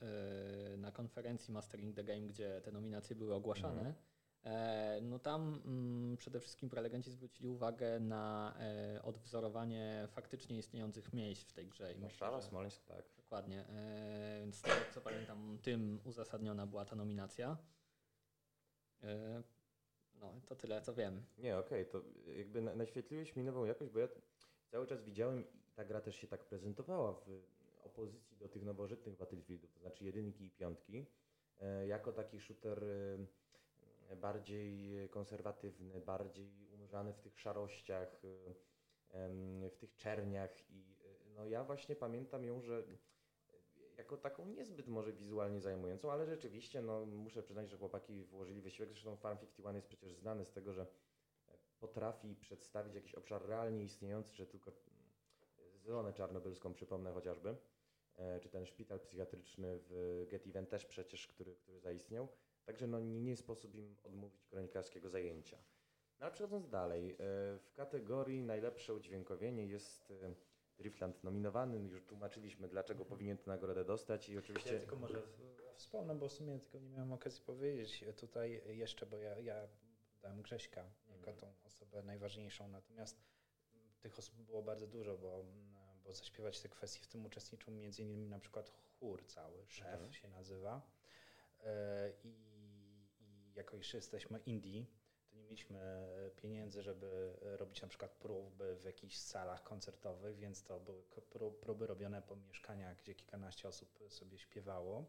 na 0.77 0.91
konferencji 0.91 1.53
Mastering 1.53 1.95
the 1.95 2.03
Game, 2.03 2.21
gdzie 2.21 2.61
te 2.61 2.71
nominacje 2.71 3.15
były 3.15 3.33
ogłaszane. 3.33 3.79
Mhm. 3.79 3.95
E, 4.43 4.99
No 5.01 5.19
tam 5.19 5.61
mm, 5.65 6.17
przede 6.17 6.39
wszystkim 6.39 6.69
prelegenci 6.69 7.11
zwrócili 7.11 7.47
uwagę 7.49 7.99
na 7.99 8.55
e, 8.59 9.01
odwzorowanie 9.03 10.07
faktycznie 10.11 10.57
istniejących 10.57 11.13
miejsc 11.13 11.49
w 11.49 11.53
tej 11.53 11.67
grze. 11.67 11.83
I 11.93 11.95
myślę, 11.95 12.01
Warszawa, 12.09 12.41
że- 12.41 12.47
Smoleńsk, 12.47 12.85
tak. 12.85 13.05
Dokładnie. 13.17 13.67
E, 13.67 14.39
Więc 14.41 14.55
z 14.55 14.61
tego 14.61 14.75
co 14.93 15.01
pamiętam, 15.01 15.57
tym 15.61 15.99
uzasadniona 16.03 16.67
była 16.67 16.85
ta 16.85 16.95
nominacja. 16.95 17.57
No, 20.19 20.41
to 20.47 20.55
tyle, 20.55 20.81
co 20.81 20.93
wiem. 20.93 21.25
Nie, 21.37 21.57
okej, 21.57 21.85
to 21.85 22.01
jakby 22.37 22.61
na, 22.61 22.75
naświetliłeś 22.75 23.35
mi 23.35 23.43
nową 23.43 23.65
jakość, 23.65 23.91
bo 23.91 23.99
ja 23.99 24.07
cały 24.67 24.87
czas 24.87 25.03
widziałem 25.03 25.41
i 25.41 25.47
ta 25.75 25.85
gra 25.85 26.01
też 26.01 26.15
się 26.15 26.27
tak 26.27 26.45
prezentowała 26.45 27.13
w 27.13 27.29
opozycji 27.83 28.37
do 28.37 28.49
tych 28.49 28.63
nowożytnych 28.63 29.17
Battlefieldów, 29.17 29.71
to 29.73 29.79
znaczy 29.79 30.03
jedynki 30.05 30.45
i 30.45 30.51
piątki, 30.51 31.05
jako 31.87 32.11
taki 32.11 32.39
shooter 32.39 32.83
bardziej 34.15 35.09
konserwatywny, 35.09 36.01
bardziej 36.01 36.67
unurzany 36.73 37.13
w 37.13 37.19
tych 37.19 37.39
szarościach, 37.39 38.21
w 39.71 39.77
tych 39.79 39.95
czerniach 39.95 40.69
i 40.69 40.95
e, 41.05 41.29
no 41.35 41.45
ja 41.45 41.63
właśnie 41.63 41.95
pamiętam 41.95 42.45
ją, 42.45 42.61
że 42.61 42.83
jako 43.97 44.17
taką 44.17 44.45
niezbyt 44.45 44.87
może 44.87 45.13
wizualnie 45.13 45.61
zajmującą, 45.61 46.11
ale 46.11 46.25
rzeczywiście 46.25 46.81
no, 46.81 47.05
muszę 47.05 47.43
przyznać, 47.43 47.69
że 47.69 47.77
chłopaki 47.77 48.23
włożyli 48.23 48.61
wysiłek. 48.61 48.91
Zresztą 48.91 49.15
Farm 49.15 49.37
51 49.37 49.75
jest 49.75 49.87
przecież 49.87 50.13
znany 50.13 50.45
z 50.45 50.51
tego, 50.51 50.73
że 50.73 50.87
potrafi 51.79 52.35
przedstawić 52.35 52.95
jakiś 52.95 53.15
obszar 53.15 53.45
realnie 53.45 53.83
istniejący, 53.83 54.35
że 54.35 54.47
tylko 54.47 54.71
zonę 55.75 56.13
czarnobylską 56.13 56.73
przypomnę 56.73 57.11
chociażby, 57.11 57.55
e, 58.15 58.39
czy 58.39 58.49
ten 58.49 58.65
szpital 58.65 58.99
psychiatryczny 58.99 59.79
w 59.79 60.25
Get 60.29 60.69
też 60.69 60.85
przecież, 60.85 61.27
który, 61.27 61.55
który 61.55 61.79
zaistniał. 61.79 62.27
Także 62.65 62.87
no, 62.87 62.99
nie, 62.99 63.37
sposób 63.37 63.75
im 63.75 63.95
odmówić 64.03 64.45
kronikarskiego 64.45 65.09
zajęcia. 65.09 65.57
No 66.19 66.25
ale 66.25 66.31
przechodząc 66.31 66.69
dalej, 66.69 67.11
e, 67.11 67.15
w 67.59 67.71
kategorii 67.73 68.41
najlepsze 68.41 68.93
udźwiękowienie 68.93 69.65
jest 69.65 70.11
e, 70.11 70.33
Driftland 70.77 71.23
nominowany. 71.23 71.79
Już 71.79 72.03
tłumaczyliśmy, 72.03 72.67
dlaczego 72.67 73.05
powinien 73.05 73.37
tę 73.37 73.43
nagrodę 73.47 73.85
dostać 73.85 74.29
i 74.29 74.37
oczywiście... 74.37 74.73
Ja 74.73 74.79
tylko 74.79 74.95
może 74.95 75.21
wspomnę, 75.75 76.15
bo 76.15 76.27
w 76.27 76.33
sumie 76.33 76.59
tego 76.59 76.79
nie 76.79 76.89
miałem 76.89 77.13
okazji 77.13 77.43
powiedzieć 77.45 78.05
tutaj 78.17 78.61
jeszcze, 78.67 79.05
bo 79.05 79.17
ja, 79.17 79.39
ja 79.39 79.67
dałem 80.21 80.41
Grześka 80.41 80.81
jako 81.07 81.31
Mhm. 81.31 81.37
tą 81.37 81.53
osobę 81.67 82.03
najważniejszą, 82.03 82.67
natomiast 82.67 83.21
tych 84.01 84.19
osób 84.19 84.35
było 84.35 84.63
bardzo 84.63 84.87
dużo, 84.87 85.17
bo, 85.17 85.45
bo 86.03 86.13
zaśpiewać 86.13 86.59
te 86.61 86.69
kwestie 86.69 86.99
w 87.01 87.07
tym 87.07 87.25
uczestniczył 87.25 87.73
między 87.73 88.01
innymi 88.01 88.27
na 88.27 88.39
przykład 88.39 88.71
chór 88.99 89.25
cały, 89.25 89.65
szef 89.67 89.87
Mhm. 89.87 90.13
się 90.13 90.27
nazywa 90.27 90.81
E, 91.63 92.13
i, 92.23 92.50
i 93.53 93.57
jako 93.57 93.77
jeszcze 93.77 93.97
jesteśmy 93.97 94.39
indie, 94.39 94.85
to 95.29 95.35
nie 95.35 95.43
mieliśmy 95.43 96.07
pieniędzy, 96.35 96.81
żeby 96.81 97.37
robić 97.41 97.81
na 97.81 97.87
przykład 97.87 98.11
próby 98.11 98.75
w 98.75 98.83
jakichś 98.83 99.17
salach 99.17 99.63
koncertowych, 99.63 100.37
więc 100.37 100.63
to 100.63 100.79
były 100.79 101.03
próby 101.61 101.87
robione 101.87 102.21
po 102.21 102.35
mieszkaniach, 102.35 102.97
gdzie 102.97 103.15
kilkanaście 103.15 103.67
osób 103.67 103.99
sobie 104.09 104.37
śpiewało. 104.37 105.05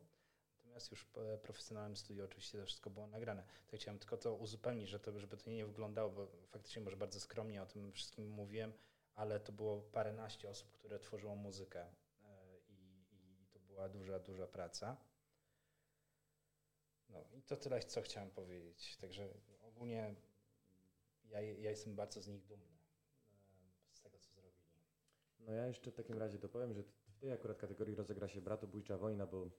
Natomiast 0.73 0.91
już 0.91 1.05
w 1.05 1.39
profesjonalnym 1.43 1.97
studiu 1.97 2.25
oczywiście 2.25 2.59
to 2.59 2.67
wszystko 2.67 2.91
było 2.91 3.07
nagrane. 3.07 3.45
To 3.69 3.77
chciałem 3.77 3.99
tylko 3.99 4.17
to 4.17 4.35
uzupełnić, 4.35 4.89
że 4.89 5.01
to, 5.01 5.19
żeby 5.19 5.37
to 5.37 5.51
nie 5.51 5.67
wyglądało, 5.67 6.11
bo 6.11 6.27
faktycznie 6.47 6.83
może 6.83 6.97
bardzo 6.97 7.21
skromnie 7.21 7.63
o 7.63 7.67
tym 7.67 7.93
wszystkim 7.93 8.29
mówiłem, 8.29 8.73
ale 9.15 9.41
to 9.41 9.53
było 9.53 9.81
paręnaście 9.81 10.51
osób, 10.51 10.73
które 10.73 10.99
tworzyło 10.99 11.37
muzykę 11.37 11.81
e, 11.81 12.59
i, 12.69 13.43
i 13.43 13.47
to 13.53 13.59
była 13.59 13.89
duża, 13.89 14.19
duża 14.19 14.47
praca. 14.47 14.97
No 17.13 17.25
i 17.33 17.43
to 17.43 17.57
tyle, 17.57 17.81
co 17.81 18.03
chciałem 18.03 18.31
powiedzieć. 18.31 18.97
Także 18.97 19.29
ogólnie 19.63 20.15
ja, 21.25 21.41
ja 21.41 21.71
jestem 21.71 21.95
bardzo 21.95 22.21
z 22.23 22.29
nich 22.29 22.47
dumny, 22.47 22.79
e, 23.91 23.95
z 23.95 24.01
tego, 24.01 24.19
co 24.19 24.31
zrobili. 24.31 24.55
No 25.39 25.53
ja 25.53 25.67
jeszcze 25.67 25.91
w 25.91 25.95
takim 25.95 26.19
razie 26.19 26.39
dopowiem, 26.39 26.73
że 26.75 26.83
w 26.83 27.19
tej 27.21 27.33
akurat 27.33 27.59
kategorii 27.59 27.95
rozegra 27.95 28.29
się 28.29 28.41
bratobójcza 28.41 28.99
wojna, 28.99 29.27
bo 29.27 29.51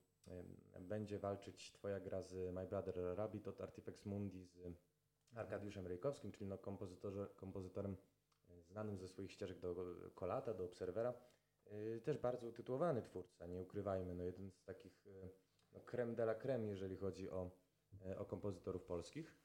będzie 0.80 1.20
walczyć 1.20 1.72
twoja 1.72 1.99
gra 1.99 2.22
z 2.22 2.54
My 2.54 2.68
Brother 2.68 2.95
Rabbit 3.16 3.47
od 3.47 3.62
Artifex 3.62 4.06
Mundi 4.06 4.45
z 4.45 4.58
Arkadiuszem 5.36 5.88
Rejkowskim, 5.88 6.32
czyli 6.32 6.45
no 6.45 6.58
kompozytorem 7.36 7.97
e, 8.49 8.62
znanym 8.62 8.97
ze 8.97 9.08
swoich 9.08 9.32
ścieżek 9.32 9.60
do 9.60 9.76
Kolata, 10.16 10.54
do 10.54 10.66
Obserwera. 10.66 11.14
E, 11.66 11.99
Też 11.99 12.18
bardzo 12.18 12.47
utytułowany 12.47 13.01
twórca, 13.01 13.47
nie 13.47 13.62
ukrywajmy, 13.62 14.16
no 14.16 14.24
jeden 14.24 14.51
z 14.51 14.64
takich 14.64 15.06
no 15.74 15.80
creme 15.82 16.15
de 16.15 16.24
la 16.24 16.36
creme, 16.36 16.67
jeżeli 16.67 16.97
chodzi 16.97 17.30
o, 17.30 17.51
e, 18.05 18.19
o 18.19 18.26
kompozytorów 18.26 18.84
polskich. 18.84 19.36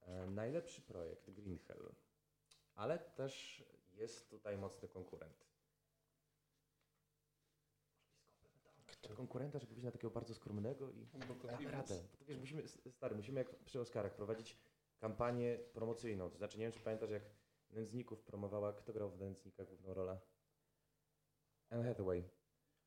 E, 0.00 0.26
Najlepszy 0.26 0.82
projekt 0.82 1.30
Green 1.30 1.58
Hell, 1.58 1.94
ale 2.74 2.98
też 2.98 3.64
jest 3.92 4.30
tutaj 4.30 4.58
mocny 4.58 4.88
konkurent. 4.88 5.50
Konkurenta, 9.16 9.58
żeby 9.58 9.74
być 9.74 9.84
na 9.84 9.90
takiego 9.90 10.10
bardzo 10.10 10.34
skromnego 10.34 10.90
i 10.90 11.06
Damy 11.46 11.70
radę. 11.70 12.02
Bo 12.12 12.16
to 12.18 12.24
wiesz, 12.24 12.38
musimy, 12.38 12.68
stary, 12.68 13.14
musimy 13.14 13.40
jak 13.40 13.64
przy 13.64 13.80
Oscarach 13.80 14.14
prowadzić 14.14 14.58
kampanię 14.98 15.58
promocyjną. 15.72 16.30
To 16.30 16.38
znaczy, 16.38 16.58
nie 16.58 16.64
wiem, 16.64 16.72
czy 16.72 16.80
pamiętasz, 16.80 17.10
jak 17.10 17.22
Nędzników 17.70 18.22
promowała, 18.22 18.72
kto 18.72 18.92
grał 18.92 19.10
w 19.10 19.18
Nędznikach 19.18 19.68
główną 19.68 19.94
rolę? 19.94 20.20
Anne 21.70 21.84
Hathaway. 21.84 22.24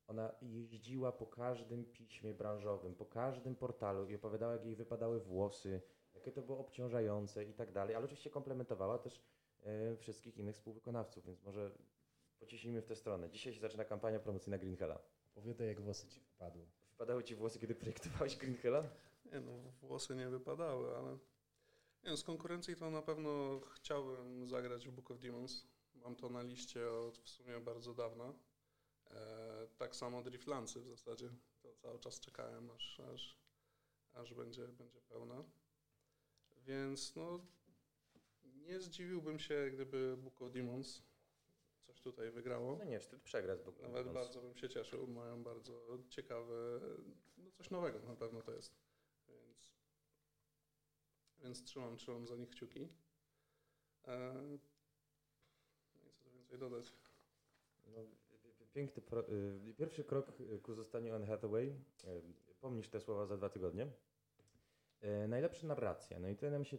Ona 0.06 0.34
jeździła 0.42 1.12
po 1.12 1.26
każdym 1.26 1.84
piśmie 1.84 2.34
branżowym, 2.34 2.94
po 2.94 3.06
każdym 3.06 3.56
portalu 3.56 4.08
i 4.08 4.14
opowiadała, 4.14 4.52
jak 4.52 4.64
jej 4.64 4.76
wypadały 4.76 5.20
włosy, 5.20 5.80
jakie 6.14 6.32
to 6.32 6.42
było 6.42 6.58
obciążające 6.58 7.44
i 7.44 7.54
tak 7.54 7.72
dalej, 7.72 7.94
ale 7.94 8.04
oczywiście 8.04 8.30
komplementowała 8.30 8.98
też 8.98 9.22
e, 9.62 9.96
wszystkich 9.96 10.36
innych 10.36 10.54
współwykonawców, 10.54 11.24
więc 11.24 11.42
może 11.42 11.70
pociśnijmy 12.38 12.82
w 12.82 12.86
tę 12.86 12.96
stronę. 12.96 13.30
Dzisiaj 13.30 13.52
się 13.52 13.60
zaczyna 13.60 13.84
kampania 13.84 14.20
promocyjna 14.20 14.58
Green 14.58 14.76
Hella. 14.76 14.98
Opowiadaj, 15.36 15.66
jak 15.66 15.80
włosy 15.80 16.08
ci 16.08 16.20
wypadły. 16.20 16.66
Wypadały 16.90 17.24
ci 17.24 17.34
włosy, 17.34 17.58
kiedy 17.58 17.74
projektowałeś 17.74 18.36
Green 18.36 18.56
Hella? 18.56 18.82
Nie 19.32 19.40
no, 19.40 19.52
włosy 19.82 20.16
nie 20.16 20.28
wypadały, 20.28 20.96
ale 20.96 21.18
nie 22.04 22.10
wiem, 22.10 22.16
z 22.16 22.24
konkurencji 22.24 22.76
to 22.76 22.90
na 22.90 23.02
pewno 23.02 23.60
chciałbym 23.60 24.46
zagrać 24.46 24.88
w 24.88 24.92
Book 24.92 25.10
of 25.10 25.18
Demons. 25.18 25.66
Mam 25.94 26.16
to 26.16 26.28
na 26.28 26.42
liście 26.42 26.90
od 26.90 27.18
w 27.18 27.28
sumie 27.28 27.60
bardzo 27.60 27.94
dawna. 27.94 28.32
E, 29.10 29.53
tak 29.76 29.96
samo 29.96 30.22
Driftlancy 30.22 30.80
w 30.80 30.88
zasadzie. 30.88 31.30
To 31.62 31.74
cały 31.74 31.98
czas 31.98 32.20
czekałem, 32.20 32.70
aż, 32.70 33.00
aż, 33.00 33.38
aż 34.12 34.34
będzie, 34.34 34.68
będzie 34.68 35.00
pełna. 35.00 35.44
Więc 36.56 37.16
no, 37.16 37.46
nie 38.44 38.80
zdziwiłbym 38.80 39.38
się, 39.38 39.70
gdyby 39.72 40.16
Book 40.16 40.42
of 40.42 40.52
Demons 40.52 41.02
coś 41.82 42.00
tutaj 42.00 42.30
wygrało. 42.30 42.76
No 42.76 42.84
nie, 42.84 43.00
wstyd 43.00 43.22
przegrać. 43.22 43.60
Bo 43.62 43.72
Nawet 43.82 44.12
bardzo 44.12 44.42
bym 44.42 44.56
się 44.56 44.68
cieszył. 44.68 45.06
Mają 45.06 45.42
bardzo 45.42 45.98
ciekawe, 46.08 46.80
no 47.36 47.50
coś 47.50 47.70
nowego 47.70 47.98
na 47.98 48.16
pewno 48.16 48.42
to 48.42 48.52
jest. 48.52 48.76
Więc, 49.28 49.72
więc 51.38 51.64
trzymam, 51.64 51.96
trzymam 51.96 52.26
za 52.26 52.36
nich 52.36 52.50
kciuki. 52.50 52.88
E, 54.04 54.34
no 55.94 56.08
i 56.08 56.12
co 56.12 56.24
tu 56.24 56.30
więcej 56.30 56.58
dodać? 56.58 56.92
No, 57.86 57.98
piękny 58.74 59.02
pro, 59.02 59.28
y, 59.28 59.74
pierwszy 59.76 60.04
krok 60.04 60.32
ku 60.62 60.74
zostaniu 60.74 61.14
Anne 61.14 61.26
Hathaway. 61.26 61.66
Y, 61.68 61.74
pomnisz 62.60 62.88
te 62.88 63.00
słowa 63.00 63.26
za 63.26 63.36
dwa 63.36 63.48
tygodnie. 63.48 63.86
Y, 65.24 65.28
najlepsza 65.28 65.66
narracja. 65.66 66.18
No 66.18 66.28
i 66.28 66.36
to 66.36 66.50
nam 66.50 66.64
się 66.64 66.78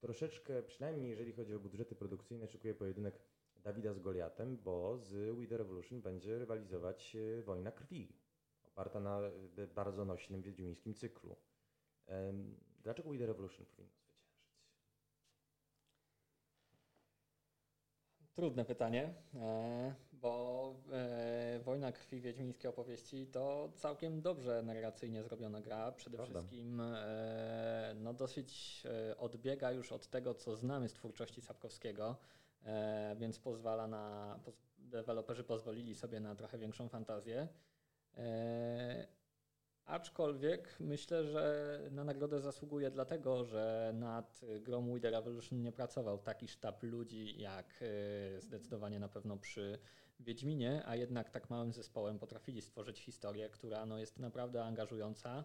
troszeczkę, 0.00 0.62
przynajmniej 0.62 1.10
jeżeli 1.10 1.32
chodzi 1.32 1.54
o 1.54 1.60
budżety 1.60 1.94
produkcyjne, 1.94 2.48
szykuje 2.48 2.74
pojedynek 2.74 3.18
Dawida 3.56 3.92
z 3.94 3.98
Goliatem, 3.98 4.56
bo 4.56 4.98
z 4.98 5.36
We 5.36 5.46
The 5.46 5.56
Revolution 5.56 6.02
będzie 6.02 6.38
rywalizować 6.38 7.16
Wojna 7.44 7.72
Krwi, 7.72 8.16
oparta 8.64 9.00
na 9.00 9.20
bardzo 9.74 10.04
nośnym 10.04 10.42
wiedźmińskim 10.42 10.94
cyklu. 10.94 11.36
Dlaczego 12.82 13.10
We 13.10 13.18
The 13.18 13.26
Revolution 13.26 13.66
powinno 13.66 13.92
zwyciężyć? 13.92 14.32
Trudne 18.34 18.64
pytanie, 18.64 19.14
e, 19.34 19.94
bo 20.22 20.74
e, 20.92 21.60
Wojna 21.64 21.92
Krwi 21.92 22.20
Wiedźmińskie 22.20 22.68
opowieści 22.68 23.26
to 23.26 23.72
całkiem 23.76 24.22
dobrze 24.22 24.62
narracyjnie 24.62 25.22
zrobiona 25.22 25.60
gra. 25.60 25.92
Przede 25.92 26.16
Prawda. 26.16 26.40
wszystkim 26.40 26.80
e, 26.80 27.94
no 28.00 28.14
dosyć 28.14 28.82
e, 29.10 29.18
odbiega 29.18 29.72
już 29.72 29.92
od 29.92 30.06
tego, 30.06 30.34
co 30.34 30.56
znamy 30.56 30.88
z 30.88 30.92
twórczości 30.92 31.40
Sapkowskiego, 31.40 32.16
e, 32.64 33.16
więc 33.18 33.38
pozwala 33.38 33.86
na, 33.86 34.38
poz, 34.44 34.54
deweloperzy 34.78 35.44
pozwolili 35.44 35.94
sobie 35.94 36.20
na 36.20 36.34
trochę 36.34 36.58
większą 36.58 36.88
fantazję. 36.88 37.48
E, 38.16 39.06
Aczkolwiek 39.84 40.76
myślę, 40.80 41.24
że 41.24 41.78
na 41.90 42.04
nagrodę 42.04 42.40
zasługuje 42.40 42.90
dlatego, 42.90 43.44
że 43.44 43.92
nad 43.94 44.40
grą 44.60 44.92
We 44.92 45.00
The 45.00 45.10
Revolution 45.10 45.62
nie 45.62 45.72
pracował 45.72 46.18
taki 46.18 46.48
sztab 46.48 46.82
ludzi 46.82 47.38
jak 47.38 47.66
e, 48.36 48.40
zdecydowanie 48.40 49.00
na 49.00 49.08
pewno 49.08 49.36
przy 49.36 49.78
Wiedźminie, 50.22 50.82
a 50.86 50.96
jednak 50.96 51.30
tak 51.30 51.50
małym 51.50 51.72
zespołem 51.72 52.18
potrafili 52.18 52.62
stworzyć 52.62 53.00
historię, 53.00 53.48
która 53.48 53.86
no, 53.86 53.98
jest 53.98 54.18
naprawdę 54.18 54.64
angażująca. 54.64 55.44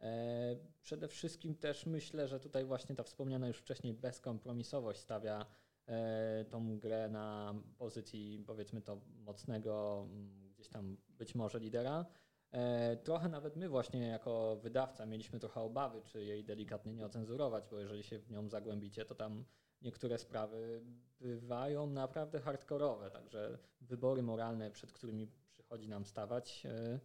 E, 0.00 0.56
Przede 0.82 1.08
wszystkim 1.08 1.54
też 1.54 1.86
myślę, 1.86 2.28
że 2.28 2.40
tutaj 2.40 2.64
właśnie 2.64 2.94
ta 2.94 3.02
wspomniana 3.02 3.48
już 3.48 3.58
wcześniej 3.58 3.94
bezkompromisowość 3.94 5.00
stawia 5.00 5.46
e, 5.86 6.44
tą 6.44 6.78
grę 6.78 7.08
na 7.08 7.54
pozycji 7.78 8.44
powiedzmy 8.46 8.80
to 8.82 9.00
mocnego 9.24 10.02
mm, 10.10 10.52
gdzieś 10.52 10.68
tam 10.68 10.96
być 11.08 11.34
może 11.34 11.58
lidera. 11.60 12.06
E, 12.52 12.96
Trochę 12.96 13.28
nawet 13.28 13.56
my 13.56 13.68
właśnie 13.68 14.06
jako 14.06 14.56
wydawca 14.56 15.06
mieliśmy 15.06 15.38
trochę 15.38 15.60
obawy, 15.60 16.02
czy 16.02 16.24
jej 16.24 16.44
delikatnie 16.44 16.92
nie 16.92 17.06
ocenzurować, 17.06 17.64
bo 17.70 17.78
jeżeli 17.78 18.02
się 18.02 18.18
w 18.18 18.30
nią 18.30 18.48
zagłębicie, 18.48 19.04
to 19.04 19.14
tam 19.14 19.44
niektóre 19.82 20.18
sprawy 20.18 20.82
bywają 21.20 21.86
naprawdę 21.86 22.40
hardkorowe, 22.40 23.10
także 23.10 23.58
wybory 23.80 24.22
moralne, 24.22 24.70
przed 24.70 24.92
którymi 24.92 25.28
przychodzi 25.52 25.88
nam 25.88 26.04
stawać, 26.04 26.66
e, 26.66 27.00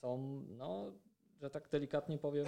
są, 0.00 0.44
no, 0.48 0.92
że 1.40 1.50
tak 1.50 1.68
delikatnie 1.68 2.18
powiem, 2.18 2.46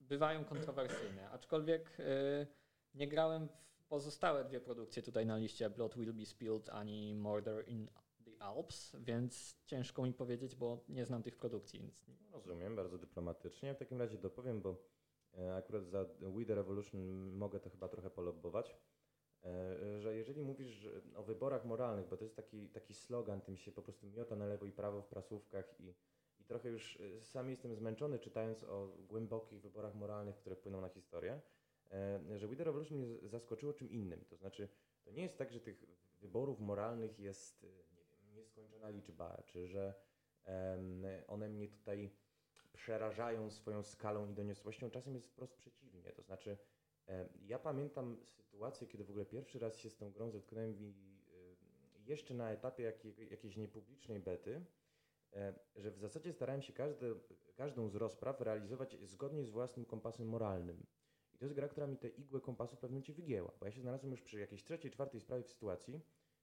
bywają 0.00 0.44
kontrowersyjne. 0.44 1.30
Aczkolwiek 1.30 1.96
e, 2.00 2.46
nie 2.94 3.08
grałem 3.08 3.48
w 3.48 3.84
pozostałe 3.84 4.44
dwie 4.44 4.60
produkcje 4.60 5.02
tutaj 5.02 5.26
na 5.26 5.36
liście 5.36 5.70
Blood 5.70 5.96
Will 5.96 6.12
Be 6.12 6.26
Spilled 6.26 6.68
ani 6.70 7.14
Murder 7.14 7.68
in 7.68 7.88
the 8.24 8.42
Alps, 8.42 8.96
więc 9.00 9.56
ciężko 9.66 10.02
mi 10.02 10.12
powiedzieć, 10.12 10.56
bo 10.56 10.84
nie 10.88 11.04
znam 11.04 11.22
tych 11.22 11.36
produkcji. 11.36 11.94
Rozumiem, 12.32 12.76
bardzo 12.76 12.98
dyplomatycznie. 12.98 13.74
W 13.74 13.78
takim 13.78 13.98
razie 13.98 14.18
dopowiem, 14.18 14.60
bo 14.60 14.76
akurat 15.56 15.84
za 15.84 16.04
We 16.20 16.44
The 16.44 16.54
Revolution 16.54 17.00
mogę 17.32 17.60
to 17.60 17.70
chyba 17.70 17.88
trochę 17.88 18.10
polobbować, 18.10 18.76
e, 19.44 20.00
że 20.00 20.16
jeżeli 20.16 20.42
mówisz 20.42 20.88
o 21.14 21.22
wyborach 21.22 21.64
moralnych, 21.64 22.08
bo 22.08 22.16
to 22.16 22.24
jest 22.24 22.36
taki, 22.36 22.68
taki 22.68 22.94
slogan, 22.94 23.40
tym 23.40 23.56
się 23.56 23.72
po 23.72 23.82
prostu 23.82 24.06
miota 24.06 24.36
na 24.36 24.46
lewo 24.46 24.66
i 24.66 24.72
prawo 24.72 25.02
w 25.02 25.08
prasówkach 25.08 25.80
i, 25.80 25.94
i 26.40 26.44
trochę 26.44 26.68
już 26.68 27.00
e, 27.00 27.22
sam 27.22 27.50
jestem 27.50 27.74
zmęczony 27.74 28.18
czytając 28.18 28.64
o 28.64 28.96
głębokich 29.08 29.60
wyborach 29.60 29.94
moralnych, 29.94 30.36
które 30.36 30.56
wpłyną 30.56 30.80
na 30.80 30.88
historię, 30.88 31.40
e, 31.90 32.38
że 32.38 32.48
We 32.48 32.56
The 32.56 32.64
Revolution 32.64 32.98
mnie 32.98 33.28
zaskoczyło 33.28 33.72
czym 33.72 33.90
innym. 33.90 34.24
To 34.24 34.36
znaczy, 34.36 34.68
to 35.04 35.10
nie 35.10 35.22
jest 35.22 35.38
tak, 35.38 35.52
że 35.52 35.60
tych 35.60 35.84
wyborów 36.20 36.60
moralnych 36.60 37.18
jest, 37.18 37.64
e, 37.64 37.66
nie 37.66 38.04
wiem, 38.04 38.34
nieskończona 38.34 38.88
liczba, 38.90 39.42
czy 39.46 39.66
że 39.66 39.94
one 41.26 41.48
mnie 41.48 41.68
tutaj 41.68 42.10
przerażają 42.72 43.50
swoją 43.50 43.82
skalą 43.82 44.30
i 44.30 44.34
doniosłością. 44.34 44.90
Czasem 44.90 45.14
jest 45.14 45.26
wprost 45.26 45.54
przeciwnie. 45.54 46.12
To 46.12 46.22
znaczy, 46.22 46.58
e, 47.08 47.28
ja 47.46 47.58
pamiętam 47.58 48.16
sytuację, 48.24 48.86
kiedy 48.86 49.04
w 49.04 49.10
ogóle 49.10 49.26
pierwszy 49.26 49.58
raz 49.58 49.76
się 49.76 49.90
z 49.90 49.96
tą 49.96 50.10
grą 50.10 50.30
zetknąłem 50.30 50.78
i 50.78 50.88
e, 50.88 52.10
jeszcze 52.10 52.34
na 52.34 52.50
etapie 52.50 52.82
jakiej, 52.82 53.30
jakiejś 53.30 53.56
niepublicznej 53.56 54.20
bety, 54.20 54.64
e, 55.32 55.54
że 55.76 55.90
w 55.90 55.98
zasadzie 55.98 56.32
starałem 56.32 56.62
się 56.62 56.72
każde, 56.72 57.14
każdą 57.56 57.88
z 57.88 57.94
rozpraw 57.94 58.40
realizować 58.40 58.96
zgodnie 59.02 59.44
z 59.44 59.50
własnym 59.50 59.86
kompasem 59.86 60.28
moralnym. 60.28 60.86
I 61.34 61.38
to 61.38 61.44
jest 61.44 61.54
gra, 61.54 61.68
która 61.68 61.86
mi 61.86 61.96
tę 61.96 62.08
igłę 62.08 62.40
kompasu 62.40 62.76
w 62.76 62.78
pewnym 62.78 62.94
momencie 62.94 63.12
wygięła, 63.12 63.52
bo 63.60 63.66
ja 63.66 63.72
się 63.72 63.80
znalazłem 63.80 64.10
już 64.10 64.22
przy 64.22 64.40
jakiejś 64.40 64.64
trzeciej, 64.64 64.90
czwartej 64.90 65.20
sprawie 65.20 65.42
w 65.42 65.48
sytuacji, 65.48 66.00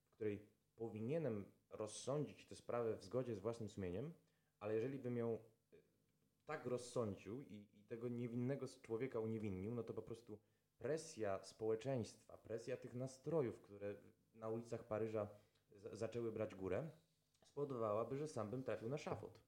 w 0.08 0.16
której 0.16 0.46
powinienem 0.76 1.46
rozsądzić 1.70 2.46
tę 2.46 2.56
sprawę 2.56 2.96
w 2.96 3.04
zgodzie 3.04 3.36
z 3.36 3.40
własnym 3.40 3.70
sumieniem, 3.70 4.14
ale 4.60 4.76
jeżeli 4.76 5.00
bym 5.00 5.18
ją 5.18 5.40
tak 6.46 6.66
rozsądził 6.66 7.42
i, 7.42 7.66
i 7.74 7.84
tego 7.84 8.08
niewinnego 8.08 8.68
z 8.68 8.82
człowieka 8.82 9.20
uniewinnił, 9.20 9.76
no 9.76 9.84
to 9.84 9.94
po 9.94 10.02
prostu 10.02 10.40
presja 10.78 11.40
społeczeństwa, 11.40 12.38
presja 12.38 12.78
tych 12.78 12.94
nastrojów, 12.94 13.60
które 13.60 13.96
na 14.36 14.50
ulicach 14.50 14.84
Paryża 14.84 15.28
za, 15.72 15.96
zaczęły 15.96 16.32
brać 16.32 16.56
górę, 16.56 16.90
spowodowałaby, 17.42 18.18
że 18.18 18.28
sam 18.28 18.50
bym 18.50 18.64
trafił 18.64 18.90
na 18.90 18.98
szafot. 18.98 19.40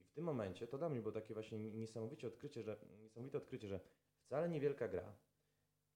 I 0.00 0.04
w 0.04 0.10
tym 0.10 0.24
momencie 0.24 0.66
to 0.66 0.78
dla 0.78 0.88
mnie 0.88 1.00
było 1.00 1.12
takie 1.12 1.34
właśnie 1.34 1.58
niesamowicie 1.58 2.28
odkrycie, 2.28 2.62
że, 2.62 2.76
niesamowite 3.02 3.38
odkrycie, 3.38 3.68
że 3.68 3.80
wcale 4.18 4.48
niewielka 4.48 4.88
gra 4.88 5.14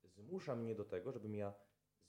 zmusza 0.05 0.57
mnie 0.57 0.75
do 0.75 0.85
tego, 0.85 1.13
żebym 1.13 1.35
ja 1.35 1.55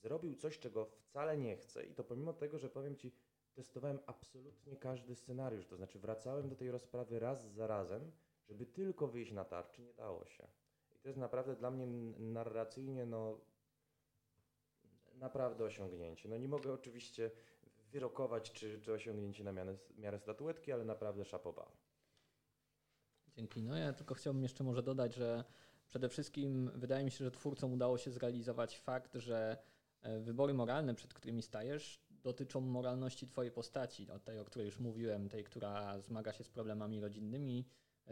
zrobił 0.01 0.35
coś, 0.35 0.59
czego 0.59 0.85
wcale 0.85 1.37
nie 1.37 1.57
chcę 1.57 1.85
i 1.85 1.93
to 1.95 2.03
pomimo 2.03 2.33
tego, 2.33 2.59
że 2.59 2.69
powiem 2.69 2.95
Ci, 2.95 3.15
testowałem 3.53 3.99
absolutnie 4.05 4.77
każdy 4.77 5.15
scenariusz, 5.15 5.67
to 5.67 5.75
znaczy 5.75 5.99
wracałem 5.99 6.49
do 6.49 6.55
tej 6.55 6.71
rozprawy 6.71 7.19
raz 7.19 7.53
za 7.53 7.67
razem, 7.67 8.11
żeby 8.49 8.65
tylko 8.65 9.07
wyjść 9.07 9.31
na 9.31 9.45
tarczy, 9.45 9.81
nie 9.81 9.93
dało 9.93 10.25
się. 10.25 10.47
I 10.95 10.99
to 10.99 11.07
jest 11.07 11.19
naprawdę 11.19 11.55
dla 11.55 11.71
mnie 11.71 11.87
narracyjnie, 12.19 13.05
no, 13.05 13.39
naprawdę 15.13 15.63
osiągnięcie. 15.63 16.29
No 16.29 16.37
nie 16.37 16.47
mogę 16.47 16.73
oczywiście 16.73 17.31
wyrokować, 17.91 18.51
czy, 18.51 18.81
czy 18.81 18.93
osiągnięcie 18.93 19.43
na 19.43 19.51
miarę, 19.51 19.77
miarę 19.97 20.19
statuetki, 20.19 20.71
ale 20.71 20.85
naprawdę 20.85 21.25
szapoba. 21.25 21.71
Dzięki. 23.27 23.63
No 23.63 23.77
ja 23.77 23.93
tylko 23.93 24.15
chciałbym 24.15 24.43
jeszcze 24.43 24.63
może 24.63 24.83
dodać, 24.83 25.15
że 25.15 25.43
przede 25.87 26.09
wszystkim 26.09 26.71
wydaje 26.75 27.05
mi 27.05 27.11
się, 27.11 27.25
że 27.25 27.31
twórcom 27.31 27.73
udało 27.73 27.97
się 27.97 28.11
zrealizować 28.11 28.79
fakt, 28.79 29.15
że 29.15 29.57
e, 30.01 30.19
wybory 30.19 30.53
moralne, 30.53 30.95
przed 30.95 31.13
którymi 31.13 31.41
stajesz, 31.41 32.01
dotyczą 32.09 32.61
moralności 32.61 33.27
twojej 33.27 33.51
postaci, 33.51 34.11
o 34.11 34.19
tej, 34.19 34.39
o 34.39 34.45
której 34.45 34.65
już 34.65 34.79
mówiłem, 34.79 35.29
tej, 35.29 35.43
która 35.43 35.99
zmaga 35.99 36.33
się 36.33 36.43
z 36.43 36.49
problemami 36.49 37.01
rodzinnymi, 37.01 37.65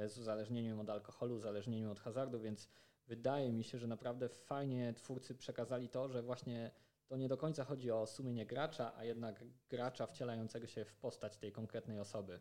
z 0.05 0.17
uzależnieniem 0.17 0.79
od 0.79 0.89
alkoholu, 0.89 1.35
uzależnieniem 1.35 1.91
od 1.91 1.99
hazardu, 1.99 2.39
więc 2.39 2.69
wydaje 3.07 3.51
mi 3.51 3.63
się, 3.63 3.77
że 3.77 3.87
naprawdę 3.87 4.29
fajnie 4.29 4.93
twórcy 4.93 5.35
przekazali 5.35 5.89
to, 5.89 6.09
że 6.09 6.21
właśnie 6.21 6.71
to 7.07 7.17
nie 7.17 7.27
do 7.27 7.37
końca 7.37 7.63
chodzi 7.63 7.91
o 7.91 8.05
sumienie 8.05 8.45
gracza, 8.45 8.95
a 8.95 9.03
jednak 9.03 9.43
gracza 9.69 10.07
wcielającego 10.07 10.67
się 10.67 10.85
w 10.85 10.95
postać 10.95 11.37
tej 11.37 11.51
konkretnej 11.51 11.99
osoby. 11.99 12.39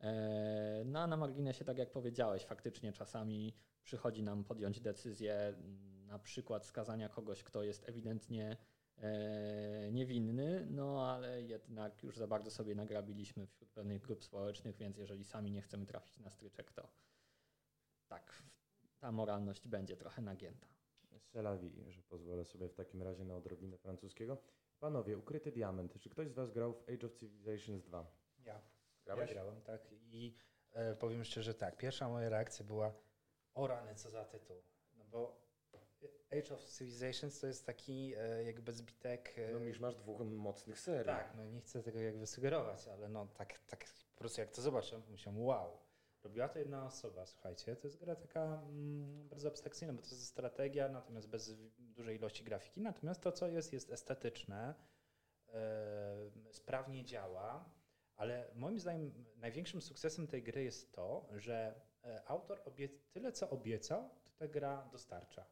E, 0.00 0.82
No 0.84 1.00
a 1.00 1.06
na 1.06 1.16
marginesie, 1.16 1.64
tak 1.64 1.78
jak 1.78 1.90
powiedziałeś, 1.90 2.44
faktycznie 2.44 2.92
czasami 2.92 3.56
przychodzi 3.84 4.22
nam 4.22 4.44
podjąć 4.44 4.80
decyzję, 4.80 5.54
na 6.06 6.18
przykład 6.18 6.66
skazania 6.66 7.08
kogoś, 7.08 7.42
kto 7.42 7.62
jest 7.62 7.88
ewidentnie 7.88 8.50
e, 8.50 8.56
niewinny, 9.92 10.66
no 10.70 11.10
ale 11.10 11.42
jednak 11.42 12.02
już 12.02 12.16
za 12.16 12.26
bardzo 12.26 12.50
sobie 12.50 12.74
nagrabiliśmy 12.74 13.46
wśród 13.46 13.70
pewnych 13.70 14.02
grup 14.02 14.24
społecznych, 14.24 14.76
więc 14.76 14.96
jeżeli 14.96 15.24
sami 15.24 15.50
nie 15.50 15.62
chcemy 15.62 15.86
trafić 15.86 16.18
na 16.18 16.30
stryczek, 16.30 16.72
to 16.72 16.88
tak, 18.08 18.42
ta 18.98 19.12
moralność 19.12 19.68
będzie 19.68 19.96
trochę 19.96 20.22
nagięta. 20.22 20.66
Selawi, 21.18 21.72
że 21.88 22.02
pozwolę 22.02 22.44
sobie 22.44 22.68
w 22.68 22.74
takim 22.74 23.02
razie 23.02 23.24
na 23.24 23.36
odrobinę 23.36 23.78
francuskiego. 23.78 24.38
Panowie, 24.80 25.18
ukryty 25.18 25.52
diament. 25.52 25.98
Czy 25.98 26.10
ktoś 26.10 26.28
z 26.28 26.32
Was 26.32 26.50
grał 26.50 26.72
w 26.72 26.88
Age 26.88 27.06
of 27.06 27.14
Civilizations 27.14 27.84
2? 27.84 28.06
Ja. 28.44 28.60
Grałeś? 29.04 29.28
Ja 29.30 29.34
grałem, 29.34 29.62
tak. 29.62 29.88
I 29.92 30.36
e, 30.72 30.96
powiem 30.96 31.24
szczerze 31.24 31.54
tak, 31.54 31.76
pierwsza 31.76 32.08
moja 32.08 32.28
reakcja 32.28 32.64
była 32.64 32.94
o 33.54 33.66
rany, 33.66 33.94
co 33.94 34.10
za 34.10 34.24
tytuł. 34.24 34.62
No 34.94 35.04
bo 35.04 35.41
Age 36.30 36.54
of 36.54 36.64
Civilizations 36.78 37.40
to 37.40 37.46
jest 37.46 37.66
taki 37.66 38.14
e, 38.16 38.44
jakby 38.44 38.72
zbitek... 38.72 39.34
E, 39.38 39.52
No 39.52 39.58
już 39.58 39.80
masz 39.80 39.96
dwóch 39.96 40.20
mocnych 40.20 40.80
serii. 40.80 41.06
tak, 41.06 41.34
no 41.36 41.44
nie 41.44 41.60
chcę 41.60 41.82
tego 41.82 42.00
jakby 42.00 42.26
sugerować, 42.26 42.88
ale 42.88 43.08
no 43.08 43.26
tak, 43.26 43.58
tak 43.58 43.84
po 44.14 44.18
prostu 44.18 44.40
jak 44.40 44.50
to 44.50 44.62
zobaczyłem, 44.62 45.02
myślałem 45.10 45.42
wow. 45.42 45.78
Robiła 46.24 46.48
to 46.48 46.58
jedna 46.58 46.86
osoba, 46.86 47.26
słuchajcie. 47.26 47.76
To 47.76 47.86
jest 47.86 47.98
gra 48.00 48.16
taka 48.16 48.40
mm, 48.68 49.28
bardzo 49.28 49.48
abstrakcyjna, 49.48 49.92
bo 49.94 50.02
to 50.02 50.08
jest 50.08 50.24
strategia, 50.26 50.88
natomiast 50.88 51.28
bez 51.28 51.54
dużej 51.78 52.16
ilości 52.16 52.44
grafiki. 52.44 52.80
Natomiast 52.80 53.20
to, 53.20 53.32
co 53.32 53.48
jest, 53.48 53.72
jest 53.72 53.90
estetyczne, 53.90 54.74
e, 55.48 56.30
sprawnie 56.50 57.04
działa, 57.04 57.70
ale 58.16 58.50
moim 58.54 58.78
zdaniem 58.78 59.24
największym 59.36 59.82
sukcesem 59.82 60.26
tej 60.26 60.42
gry 60.42 60.62
jest 60.64 60.92
to, 60.92 61.28
że 61.36 61.80
autor 62.26 62.62
tyle, 63.12 63.32
co 63.32 63.50
obiecał, 63.50 64.10
to 64.24 64.30
ta 64.30 64.48
gra 64.48 64.88
dostarcza. 64.92 65.46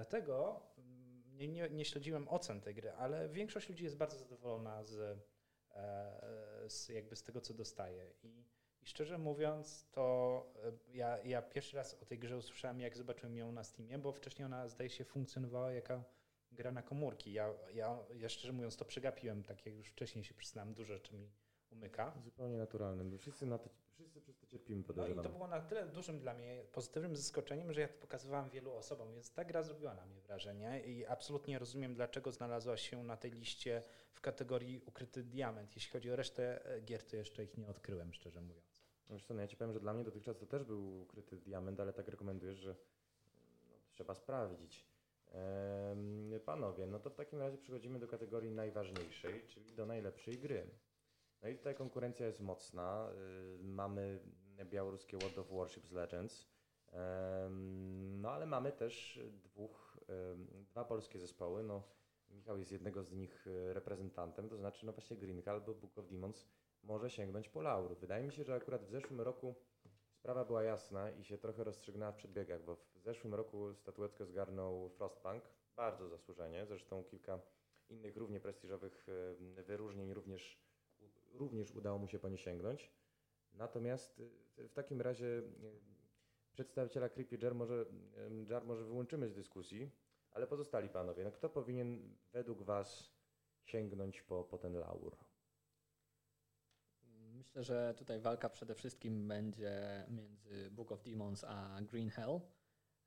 Dlatego 0.00 0.60
mm, 0.78 1.36
nie, 1.36 1.48
nie, 1.48 1.70
nie 1.70 1.84
śledziłem 1.84 2.28
ocen 2.28 2.60
tej 2.60 2.74
gry, 2.74 2.92
ale 2.92 3.28
większość 3.28 3.68
ludzi 3.68 3.84
jest 3.84 3.96
bardzo 3.96 4.18
zadowolona 4.18 4.84
z, 4.84 5.18
e, 5.74 6.68
z, 6.68 6.88
jakby 6.88 7.16
z 7.16 7.22
tego, 7.22 7.40
co 7.40 7.54
dostaje. 7.54 8.12
I, 8.22 8.44
I 8.82 8.86
szczerze 8.86 9.18
mówiąc, 9.18 9.86
to 9.90 10.46
e, 10.64 10.96
ja, 10.96 11.18
ja 11.18 11.42
pierwszy 11.42 11.76
raz 11.76 12.02
o 12.02 12.04
tej 12.04 12.18
grze 12.18 12.36
usłyszałem, 12.36 12.80
jak 12.80 12.96
zobaczyłem 12.96 13.36
ją 13.36 13.52
na 13.52 13.64
Steamie, 13.64 13.98
bo 13.98 14.12
wcześniej 14.12 14.46
ona 14.46 14.68
zdaje 14.68 14.90
się 14.90 15.04
funkcjonowała 15.04 15.72
jako 15.72 16.04
gra 16.52 16.72
na 16.72 16.82
komórki. 16.82 17.32
Ja, 17.32 17.54
ja, 17.74 17.98
ja 18.14 18.28
szczerze 18.28 18.52
mówiąc 18.52 18.76
to 18.76 18.84
przegapiłem, 18.84 19.42
tak 19.42 19.66
jak 19.66 19.74
już 19.74 19.88
wcześniej 19.88 20.24
się 20.24 20.34
przyznałem, 20.34 20.74
dużo 20.74 20.94
rzeczy 20.94 21.14
mi 21.14 21.30
umyka. 21.70 22.12
Zupełnie 22.24 22.56
naturalnym. 22.56 23.18
Wszyscy, 23.18 23.46
na 23.46 23.58
to, 23.58 23.70
cierpimy, 24.50 24.84
No 24.96 25.06
i 25.06 25.14
to 25.14 25.28
było 25.28 25.46
na 25.46 25.60
tyle 25.60 25.86
dużym 25.86 26.18
dla 26.18 26.34
mnie 26.34 26.62
pozytywnym 26.72 27.16
zaskoczeniem, 27.16 27.72
że 27.72 27.80
ja 27.80 27.88
to 27.88 27.94
pokazywałem 27.94 28.50
wielu 28.50 28.72
osobom, 28.72 29.12
więc 29.12 29.32
ta 29.32 29.44
gra 29.44 29.62
zrobiła 29.62 29.94
na 29.94 30.06
mnie 30.06 30.20
wrażenie 30.20 30.82
i 30.86 31.06
absolutnie 31.06 31.58
rozumiem, 31.58 31.94
dlaczego 31.94 32.32
znalazła 32.32 32.76
się 32.76 33.04
na 33.04 33.16
tej 33.16 33.30
liście 33.30 33.82
w 34.12 34.20
kategorii 34.20 34.80
ukryty 34.86 35.22
diament. 35.22 35.74
Jeśli 35.76 35.92
chodzi 35.92 36.12
o 36.12 36.16
resztę 36.16 36.66
e, 36.66 36.80
gier, 36.80 37.04
to 37.04 37.16
jeszcze 37.16 37.44
ich 37.44 37.56
nie 37.56 37.68
odkryłem, 37.68 38.12
szczerze 38.12 38.40
mówiąc. 38.40 38.84
Wiesz 39.10 39.24
co, 39.24 39.34
no 39.34 39.40
ja 39.40 39.48
ci 39.48 39.56
powiem, 39.56 39.72
że 39.72 39.80
dla 39.80 39.92
mnie 39.92 40.04
dotychczas 40.04 40.38
to 40.38 40.46
też 40.46 40.64
był 40.64 41.02
ukryty 41.02 41.36
diament, 41.36 41.80
ale 41.80 41.92
tak 41.92 42.08
rekomendujesz, 42.08 42.56
że 42.56 42.76
no, 43.70 43.76
trzeba 43.90 44.14
sprawdzić. 44.14 44.86
Em, 45.32 46.40
panowie, 46.44 46.86
no 46.86 46.98
to 46.98 47.10
w 47.10 47.14
takim 47.14 47.38
razie 47.38 47.58
przechodzimy 47.58 47.98
do 47.98 48.08
kategorii 48.08 48.50
najważniejszej, 48.50 49.46
czyli 49.46 49.72
do 49.72 49.86
najlepszej 49.86 50.38
gry. 50.38 50.66
No 51.42 51.48
i 51.48 51.56
tutaj 51.56 51.74
konkurencja 51.74 52.26
jest 52.26 52.40
mocna. 52.40 53.10
Y, 53.56 53.58
mamy 53.62 54.20
białoruskie 54.64 55.18
World 55.18 55.38
of 55.38 55.50
Warships 55.50 55.92
Legends, 55.92 56.48
no 58.10 58.30
ale 58.30 58.46
mamy 58.46 58.72
też 58.72 59.20
dwóch, 59.32 60.00
dwa 60.70 60.84
polskie 60.84 61.18
zespoły. 61.18 61.62
No, 61.62 61.82
Michał 62.30 62.58
jest 62.58 62.72
jednego 62.72 63.04
z 63.04 63.12
nich 63.12 63.46
e, 63.46 63.74
reprezentantem, 63.74 64.48
to 64.48 64.56
znaczy 64.56 64.86
no 64.86 64.92
właśnie 64.92 65.16
Green 65.16 65.42
Hell 65.42 65.54
albo 65.54 65.74
Book 65.74 65.98
of 65.98 66.08
Demons 66.08 66.48
może 66.82 67.10
sięgnąć 67.10 67.48
po 67.48 67.62
laur. 67.62 67.96
Wydaje 67.96 68.24
mi 68.24 68.32
się, 68.32 68.44
że 68.44 68.54
akurat 68.54 68.84
w 68.84 68.90
zeszłym 68.90 69.20
roku 69.20 69.54
sprawa 70.10 70.44
była 70.44 70.62
jasna 70.62 71.10
i 71.10 71.24
się 71.24 71.38
trochę 71.38 71.64
rozstrzygnęła 71.64 72.12
w 72.12 72.16
przedbiegach, 72.16 72.64
bo 72.64 72.76
w 72.76 72.98
zeszłym 73.00 73.34
roku 73.34 73.74
statuetkę 73.74 74.26
zgarnął 74.26 74.88
Frostpunk, 74.88 75.44
bardzo 75.76 76.08
zasłużenie, 76.08 76.66
zresztą 76.66 77.04
kilka 77.04 77.40
innych 77.88 78.16
równie 78.16 78.40
prestiżowych 78.40 79.06
wyróżnień 79.66 80.14
również, 80.14 80.60
również 81.30 81.70
udało 81.70 81.98
mu 81.98 82.08
się 82.08 82.18
po 82.18 82.28
nie 82.28 82.38
sięgnąć. 82.38 82.90
Natomiast 83.52 84.22
e, 84.58 84.68
w 84.68 84.72
takim 84.72 85.00
razie 85.00 85.38
e, 85.38 85.42
przedstawiciela 86.52 87.08
Creepy 87.08 87.38
Jar 87.42 87.54
może, 87.54 87.86
Jar 88.48 88.64
może 88.64 88.84
wyłączymy 88.84 89.28
z 89.28 89.34
dyskusji, 89.34 89.90
ale 90.30 90.46
pozostali 90.46 90.88
panowie, 90.88 91.24
no 91.24 91.32
kto 91.32 91.48
powinien 91.48 92.16
według 92.32 92.62
was 92.62 93.10
sięgnąć 93.64 94.22
po, 94.22 94.44
po 94.44 94.58
ten 94.58 94.74
laur? 94.74 95.16
Myślę, 97.40 97.64
że 97.64 97.94
tutaj 97.98 98.20
walka 98.20 98.48
przede 98.48 98.74
wszystkim 98.74 99.28
będzie 99.28 100.04
między 100.08 100.70
Book 100.70 100.92
of 100.92 101.02
Demons 101.02 101.44
a 101.44 101.80
Green 101.82 102.10
Hell. 102.10 102.40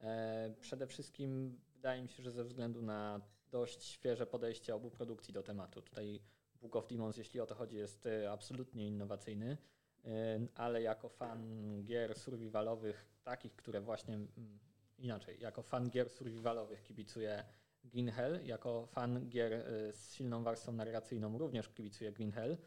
E, 0.01 0.53
Przede 0.61 0.87
wszystkim 0.87 1.59
wydaje 1.73 2.01
mi 2.01 2.09
się, 2.09 2.23
że 2.23 2.31
ze 2.31 2.43
względu 2.43 2.81
na 2.81 3.21
dość 3.51 3.83
świeże 3.83 4.27
podejście 4.27 4.75
obu 4.75 4.91
produkcji 4.91 5.33
do 5.33 5.43
tematu. 5.43 5.81
Tutaj 5.81 6.21
Book 6.63 6.75
of 6.75 6.87
Demons, 6.87 7.17
jeśli 7.17 7.39
o 7.39 7.45
to 7.45 7.55
chodzi, 7.55 7.75
jest 7.75 8.05
e, 8.05 8.31
absolutnie 8.31 8.87
innowacyjny, 8.87 9.57
e, 10.05 10.39
ale 10.55 10.81
jako 10.81 11.09
fan 11.09 11.83
gier 11.83 12.15
survivalowych, 12.15 13.05
takich, 13.23 13.55
które 13.55 13.81
właśnie 13.81 14.13
mm, 14.15 14.59
inaczej, 14.97 15.39
jako 15.39 15.61
fan 15.61 15.89
gier 15.89 16.09
survivalowych 16.09 16.83
kibicuję 16.83 17.43
Green 17.83 18.11
Hell, 18.11 18.45
jako 18.45 18.85
fan 18.85 19.29
gier 19.29 19.53
e, 19.53 19.93
z 19.93 20.13
silną 20.13 20.43
warstwą 20.43 20.71
narracyjną 20.71 21.37
również 21.37 21.69
kibicuję 21.69 22.11
Green 22.11 22.31
Hell. 22.31 22.57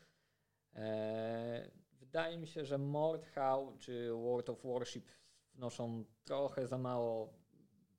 Wydaje 1.93 2.39
mi 2.39 2.47
się, 2.47 2.65
że 2.65 2.79
Mordhau 2.79 3.79
czy 3.79 4.13
World 4.13 4.51
of 4.51 4.65
Warship 4.65 5.11
wnoszą 5.55 6.05
trochę 6.25 6.67
za 6.67 6.79
mało 6.79 7.35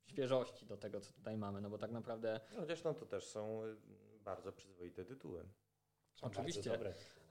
świeżości 0.06 0.66
do 0.66 0.76
tego, 0.76 1.00
co 1.00 1.12
tutaj 1.12 1.36
mamy, 1.36 1.60
no 1.60 1.70
bo 1.70 1.78
tak 1.78 1.90
naprawdę 1.90 2.40
No, 2.52 2.60
chociaż 2.60 2.84
no, 2.84 2.94
to 2.94 3.06
też 3.06 3.26
są 3.26 3.64
y, 3.64 3.76
bardzo 4.24 4.52
przyzwoite 4.52 5.04
tytuły. 5.04 5.48
Oczywiście. 6.22 6.78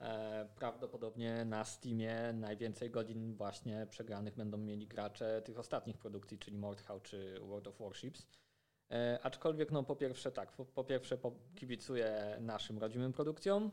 e, 0.00 0.48
prawdopodobnie 0.56 1.44
na 1.44 1.64
Steamie 1.64 2.32
najwięcej 2.32 2.90
godzin 2.90 3.34
właśnie 3.34 3.86
przegranych 3.90 4.34
będą 4.34 4.58
mieli 4.58 4.86
gracze 4.86 5.42
tych 5.42 5.58
ostatnich 5.58 5.98
produkcji, 5.98 6.38
czyli 6.38 6.56
Mordhau 6.56 7.00
czy 7.00 7.40
World 7.40 7.66
of 7.66 7.78
Warships. 7.78 8.26
E, 8.90 9.18
aczkolwiek, 9.22 9.70
no 9.70 9.82
po 9.82 9.96
pierwsze 9.96 10.32
tak, 10.32 10.52
po, 10.52 10.64
po 10.64 10.84
pierwsze 10.84 11.18
po, 11.18 11.32
kibicuję 11.54 12.36
naszym 12.40 12.78
rodzimym 12.78 13.12
produkcjom, 13.12 13.70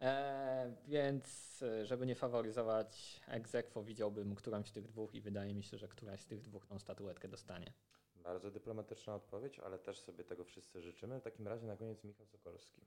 e, 0.00 0.76
więc 0.88 1.58
żeby 1.82 2.06
nie 2.06 2.14
faworyzować 2.14 3.20
egzekwo, 3.28 3.82
widziałbym 3.82 4.34
którąś 4.34 4.68
z 4.68 4.72
tych 4.72 4.86
dwóch 4.86 5.14
i 5.14 5.20
wydaje 5.20 5.54
mi 5.54 5.64
się, 5.64 5.78
że 5.78 5.88
któraś 5.88 6.20
z 6.20 6.26
tych 6.26 6.40
dwóch 6.40 6.66
tą 6.66 6.78
statuetkę 6.78 7.28
dostanie. 7.28 7.72
Bardzo 8.16 8.50
dyplomatyczna 8.50 9.14
odpowiedź, 9.14 9.58
ale 9.58 9.78
też 9.78 10.00
sobie 10.00 10.24
tego 10.24 10.44
wszyscy 10.44 10.82
życzymy. 10.82 11.20
W 11.20 11.22
takim 11.22 11.48
razie 11.48 11.66
na 11.66 11.76
koniec 11.76 12.04
Michał 12.04 12.26
Sokolski. 12.26 12.86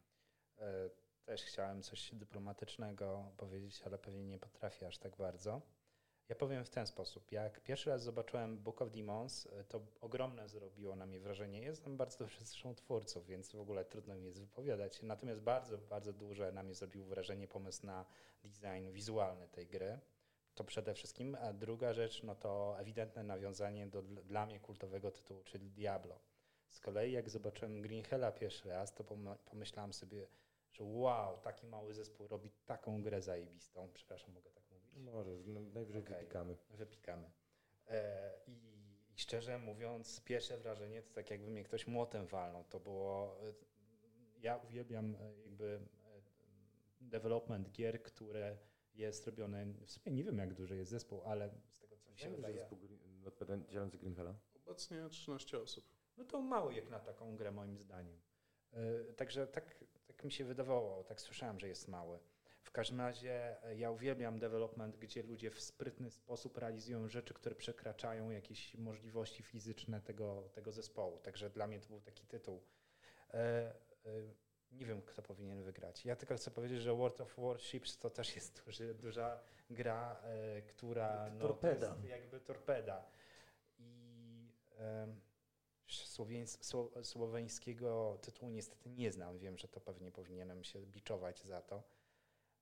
E, 1.25 1.27
Też 1.27 1.43
chciałem 1.43 1.81
coś 1.81 2.09
dyplomatycznego 2.13 3.31
powiedzieć, 3.37 3.81
ale 3.85 3.97
pewnie 3.97 4.23
nie 4.25 4.39
potrafię 4.39 4.87
aż 4.87 4.97
tak 4.97 5.15
bardzo. 5.15 5.61
Ja 6.29 6.35
powiem 6.35 6.65
w 6.65 6.69
ten 6.69 6.87
sposób. 6.87 7.31
Jak 7.31 7.63
pierwszy 7.63 7.89
raz 7.89 8.03
zobaczyłem 8.03 8.57
Book 8.57 8.81
of 8.81 8.91
Demons, 8.91 9.45
y, 9.45 9.63
to 9.69 9.81
ogromne 10.01 10.49
zrobiło 10.49 10.95
na 10.95 11.05
mnie 11.05 11.19
wrażenie. 11.19 11.61
Jestem 11.61 11.97
bardzo 11.97 12.17
zresztą 12.27 12.75
twórców, 12.75 13.25
więc 13.27 13.51
w 13.51 13.59
ogóle 13.59 13.85
trudno 13.85 14.15
mi 14.15 14.25
jest 14.25 14.39
wypowiadać. 14.41 15.01
Natomiast 15.01 15.41
bardzo, 15.41 15.77
bardzo 15.77 16.13
duże 16.13 16.51
na 16.51 16.63
mnie 16.63 16.73
zrobił 16.73 17.05
wrażenie 17.05 17.47
pomysł 17.47 17.85
na 17.85 18.05
design 18.43 18.91
wizualny 18.91 19.47
tej 19.47 19.67
gry. 19.67 19.99
To 20.55 20.63
przede 20.63 20.93
wszystkim. 20.93 21.37
A 21.41 21.53
druga 21.53 21.93
rzecz, 21.93 22.23
no 22.23 22.35
to 22.35 22.79
ewidentne 22.79 23.23
nawiązanie 23.23 23.87
do 23.87 24.03
dl- 24.03 24.23
dla 24.23 24.45
mnie 24.45 24.59
kultowego 24.59 25.11
tytułu, 25.11 25.43
czyli 25.43 25.71
Diablo. 25.71 26.19
Z 26.69 26.79
kolei 26.79 27.11
jak 27.11 27.29
zobaczyłem 27.29 27.81
Green 27.81 28.03
Hella 28.03 28.31
pierwszy 28.31 28.69
raz, 28.69 28.93
to 28.93 29.03
pom- 29.03 29.37
pomyślałem 29.45 29.93
sobie, 29.93 30.27
że 30.75 30.83
wow, 30.83 31.37
taki 31.37 31.67
mały 31.67 31.93
zespół 31.93 32.27
robi 32.27 32.51
taką 32.65 33.01
grę 33.01 33.21
zajebistą. 33.21 33.89
Przepraszam, 33.93 34.33
mogę 34.33 34.51
tak 34.51 34.63
mówić? 34.71 34.95
Może, 34.95 35.31
no, 35.45 35.59
najwyżej 35.61 36.01
Okej. 36.01 36.15
wypikamy. 36.15 36.55
wypikamy. 36.69 37.31
E, 37.87 38.33
i, 38.47 38.51
I 39.15 39.17
szczerze 39.19 39.57
mówiąc, 39.57 40.21
pierwsze 40.21 40.57
wrażenie 40.57 41.01
to 41.01 41.13
tak 41.13 41.29
jakby 41.29 41.49
mnie 41.51 41.63
ktoś 41.63 41.87
młotem 41.87 42.27
walnął. 42.27 42.63
To 42.63 42.79
było. 42.79 43.37
e, 43.49 43.53
Ja 44.39 44.57
uwielbiam 44.57 45.15
e, 45.15 45.33
jakby 45.41 45.79
e, 46.03 46.21
development 47.01 47.71
gier, 47.71 48.03
które 48.03 48.57
jest 48.93 49.27
robione. 49.27 49.65
W 49.85 49.91
sumie 49.91 50.15
nie 50.15 50.23
wiem, 50.23 50.37
jak 50.37 50.53
duży 50.53 50.75
jest 50.77 50.91
zespół, 50.91 51.21
ale 51.25 51.49
z 51.71 51.79
tego 51.79 51.97
co 51.97 52.11
mi 52.11 52.17
się 52.17 52.29
wydaje. 52.29 52.53
zespół 52.59 52.77
Green- 52.77 53.27
odpowiedzialny 53.27 53.97
Greenhella. 53.97 54.35
Obecnie 54.65 55.09
13 55.09 55.59
osób. 55.59 55.85
No 56.17 56.23
to 56.25 56.41
mało 56.41 56.71
jak 56.71 56.89
na 56.89 56.99
taką 56.99 57.35
grę, 57.35 57.51
moim 57.51 57.77
zdaniem. 57.79 58.19
Także 59.17 59.47
tak, 59.47 59.73
tak 59.75 59.87
mi 60.25 60.31
się 60.31 60.45
wydawało, 60.45 61.03
tak 61.03 61.21
słyszałem, 61.21 61.59
że 61.59 61.67
jest 61.67 61.87
mały. 61.87 62.19
W 62.61 62.71
każdym 62.71 63.01
razie 63.01 63.63
e, 63.63 63.75
ja 63.77 63.91
uwielbiam 63.91 64.39
development, 64.39 64.97
gdzie 64.97 65.23
ludzie 65.23 65.51
w 65.51 65.61
sprytny 65.61 66.11
sposób 66.11 66.57
realizują 66.57 67.07
rzeczy, 67.07 67.33
które 67.33 67.55
przekraczają 67.55 68.29
jakieś 68.29 68.75
możliwości 68.75 69.43
fizyczne 69.43 70.01
tego, 70.01 70.49
tego 70.53 70.71
zespołu. 70.71 71.19
Także 71.19 71.49
dla 71.49 71.67
mnie 71.67 71.79
to 71.79 71.87
był 71.87 72.01
taki 72.01 72.27
tytuł. 72.27 72.63
E, 73.33 73.37
e, 73.37 73.73
Nie 74.71 74.85
wiem, 74.85 75.01
kto 75.01 75.21
powinien 75.21 75.63
wygrać. 75.63 76.05
Ja 76.05 76.15
tylko 76.15 76.35
chcę 76.35 76.51
powiedzieć, 76.51 76.81
że 76.81 76.93
World 76.95 77.21
of 77.21 77.35
Warships 77.37 77.97
to 77.97 78.09
też 78.09 78.35
jest 78.35 78.55
duży, 78.65 78.93
duża 78.93 79.39
gra, 79.69 80.21
która 80.67 81.29
no, 81.29 81.39
to 81.39 81.47
Torpeda. 81.47 81.87
jest 81.87 82.03
jakby 82.09 82.39
torpeda. 82.39 83.05
I 83.77 84.49
em, 84.77 85.21
słoweńskiego 87.03 88.17
tytułu 88.21 88.51
niestety 88.51 88.89
nie 88.89 89.11
znam. 89.11 89.39
Wiem, 89.39 89.57
że 89.57 89.67
to 89.67 89.79
pewnie 89.79 90.11
powinienem 90.11 90.63
się 90.63 90.85
biczować 90.85 91.43
za 91.43 91.61
to. 91.61 91.83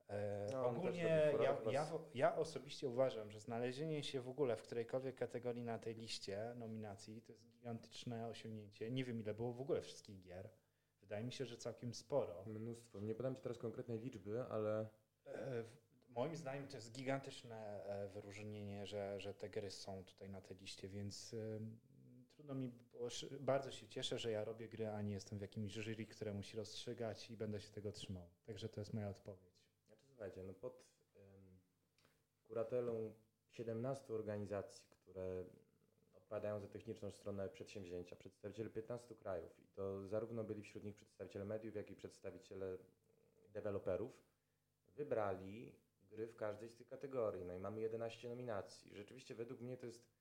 E, 0.09 0.47
No, 0.51 0.65
ogólnie 0.67 1.33
ja, 1.41 1.71
ja, 1.71 1.91
ja 2.13 2.35
osobiście 2.35 2.87
uważam, 2.87 3.31
że 3.31 3.39
znalezienie 3.39 4.03
się 4.03 4.21
w 4.21 4.29
ogóle 4.29 4.55
w 4.55 4.61
którejkolwiek 4.61 5.15
kategorii 5.15 5.63
na 5.63 5.79
tej 5.79 5.95
liście 5.95 6.53
nominacji 6.55 7.21
to 7.21 7.31
jest 7.31 7.45
gigantyczne 7.47 8.27
osiągnięcie. 8.27 8.91
Nie 8.91 9.03
wiem 9.05 9.19
ile 9.19 9.33
było 9.33 9.53
w 9.53 9.61
ogóle 9.61 9.81
wszystkich 9.81 10.21
gier. 10.21 10.49
Wydaje 11.01 11.23
mi 11.23 11.31
się, 11.31 11.45
że 11.45 11.57
całkiem 11.57 11.93
sporo. 11.93 12.43
Mnóstwo. 12.45 12.99
Nie 12.99 13.15
podam 13.15 13.35
Ci 13.35 13.41
teraz 13.41 13.57
konkretnej 13.57 13.99
liczby, 13.99 14.43
ale 14.43 14.87
E, 15.27 15.63
Moim 16.09 16.35
zdaniem 16.35 16.67
to 16.67 16.77
jest 16.77 16.91
gigantyczne 16.91 17.83
e, 17.85 18.07
wyróżnienie, 18.07 18.85
że, 18.85 19.19
że 19.19 19.33
te 19.33 19.49
gry 19.49 19.71
są 19.71 20.03
tutaj 20.03 20.29
na 20.29 20.41
tej 20.41 20.57
liście, 20.57 20.87
więc 20.87 21.35
trudno 22.43 22.55
mi 22.55 22.71
szy- 23.09 23.39
bardzo 23.39 23.71
się 23.71 23.87
cieszę, 23.87 24.19
że 24.19 24.31
ja 24.31 24.43
robię 24.43 24.69
gry, 24.69 24.87
a 24.87 25.01
nie 25.01 25.13
jestem 25.13 25.39
w 25.39 25.41
jakimś 25.41 25.71
jury, 25.71 26.05
które 26.05 26.33
musi 26.33 26.57
rozstrzygać 26.57 27.29
i 27.29 27.37
będę 27.37 27.61
się 27.61 27.71
tego 27.71 27.91
trzymał. 27.91 28.29
Także 28.45 28.69
to 28.69 28.81
jest 28.81 28.93
moja 28.93 29.09
odpowiedź. 29.09 29.53
Znaczy, 29.87 30.03
słuchajcie, 30.07 30.43
no 30.43 30.53
pod 30.53 30.83
em, 31.15 31.57
kuratelą 32.47 33.13
17 33.49 34.13
organizacji, 34.13 34.85
które 34.89 35.45
odpowiadają 36.13 36.59
za 36.59 36.67
techniczną 36.67 37.11
stronę 37.11 37.49
przedsięwzięcia, 37.49 38.15
przedstawiciele 38.15 38.69
15 38.69 39.15
krajów 39.15 39.59
i 39.59 39.67
to 39.67 40.07
zarówno 40.07 40.43
byli 40.43 40.61
wśród 40.63 40.83
nich 40.83 40.95
przedstawiciele 40.95 41.45
mediów, 41.45 41.75
jak 41.75 41.91
i 41.91 41.95
przedstawiciele 41.95 42.77
deweloperów, 43.53 44.11
wybrali 44.95 45.75
gry 46.09 46.27
w 46.27 46.35
każdej 46.35 46.69
z 46.69 46.75
tych 46.75 46.87
kategorii. 46.87 47.45
No 47.45 47.53
i 47.53 47.59
mamy 47.59 47.81
11 47.81 48.29
nominacji. 48.29 48.95
Rzeczywiście 48.95 49.35
według 49.35 49.61
mnie 49.61 49.77
to 49.77 49.85
jest 49.85 50.12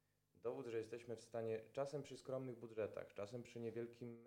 dowód, 0.43 0.67
że 0.67 0.79
jesteśmy 0.79 1.17
w 1.17 1.23
stanie 1.23 1.61
czasem 1.73 2.03
przy 2.03 2.17
skromnych 2.17 2.59
budżetach, 2.59 3.15
czasem 3.15 3.43
przy 3.43 3.61
niewielkim, 3.61 4.25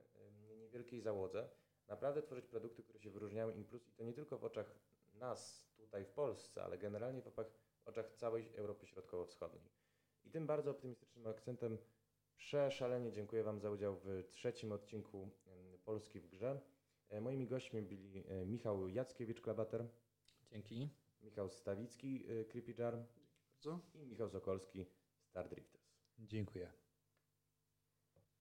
niewielkiej 0.58 1.02
załodze, 1.02 1.50
naprawdę 1.88 2.22
tworzyć 2.22 2.48
produkty, 2.48 2.84
które 2.84 3.00
się 3.00 3.10
wyróżniają 3.10 3.50
in 3.50 3.66
plus 3.66 3.88
i 3.88 3.94
to 3.94 4.04
nie 4.04 4.14
tylko 4.14 4.38
w 4.38 4.44
oczach 4.44 4.76
nas 5.14 5.70
tutaj 5.78 6.06
w 6.06 6.12
Polsce, 6.12 6.64
ale 6.64 6.78
generalnie 6.78 7.22
w 7.22 7.28
oczach, 7.28 7.48
w 7.86 7.88
oczach 7.88 8.14
całej 8.14 8.56
Europy 8.56 8.88
Środkowo-Wschodniej. 8.88 9.64
I 10.26 10.32
tym 10.32 10.48
bardzo 10.48 10.72
optymistycznym 10.72 11.28
akcentem 11.28 11.78
przeszalenie 12.38 13.12
dziękuję 13.12 13.44
Wam 13.44 13.60
za 13.60 13.70
udział 13.70 13.96
w 13.96 14.24
trzecim 14.30 14.72
odcinku 14.72 15.30
Polski 15.86 16.20
w 16.20 16.28
grze. 16.28 16.62
E, 17.10 17.22
Moimi 17.22 17.48
gośćmi 17.48 17.82
byli 17.82 18.24
e, 18.28 18.46
Michał 18.46 18.88
Jackiewicz-Klabater, 18.88 19.86
Dzięki. 20.52 20.90
Michał 21.22 21.50
Stawicki, 21.50 22.26
e, 22.28 22.46
Creepy 22.46 22.74
Jar 22.78 22.98
Bardzo. 23.54 23.80
i 23.94 24.06
Michał 24.06 24.30
Sokolski, 24.30 24.86
Star 25.24 25.50
Drifters. 25.50 25.85
Dziękuję. 26.20 26.74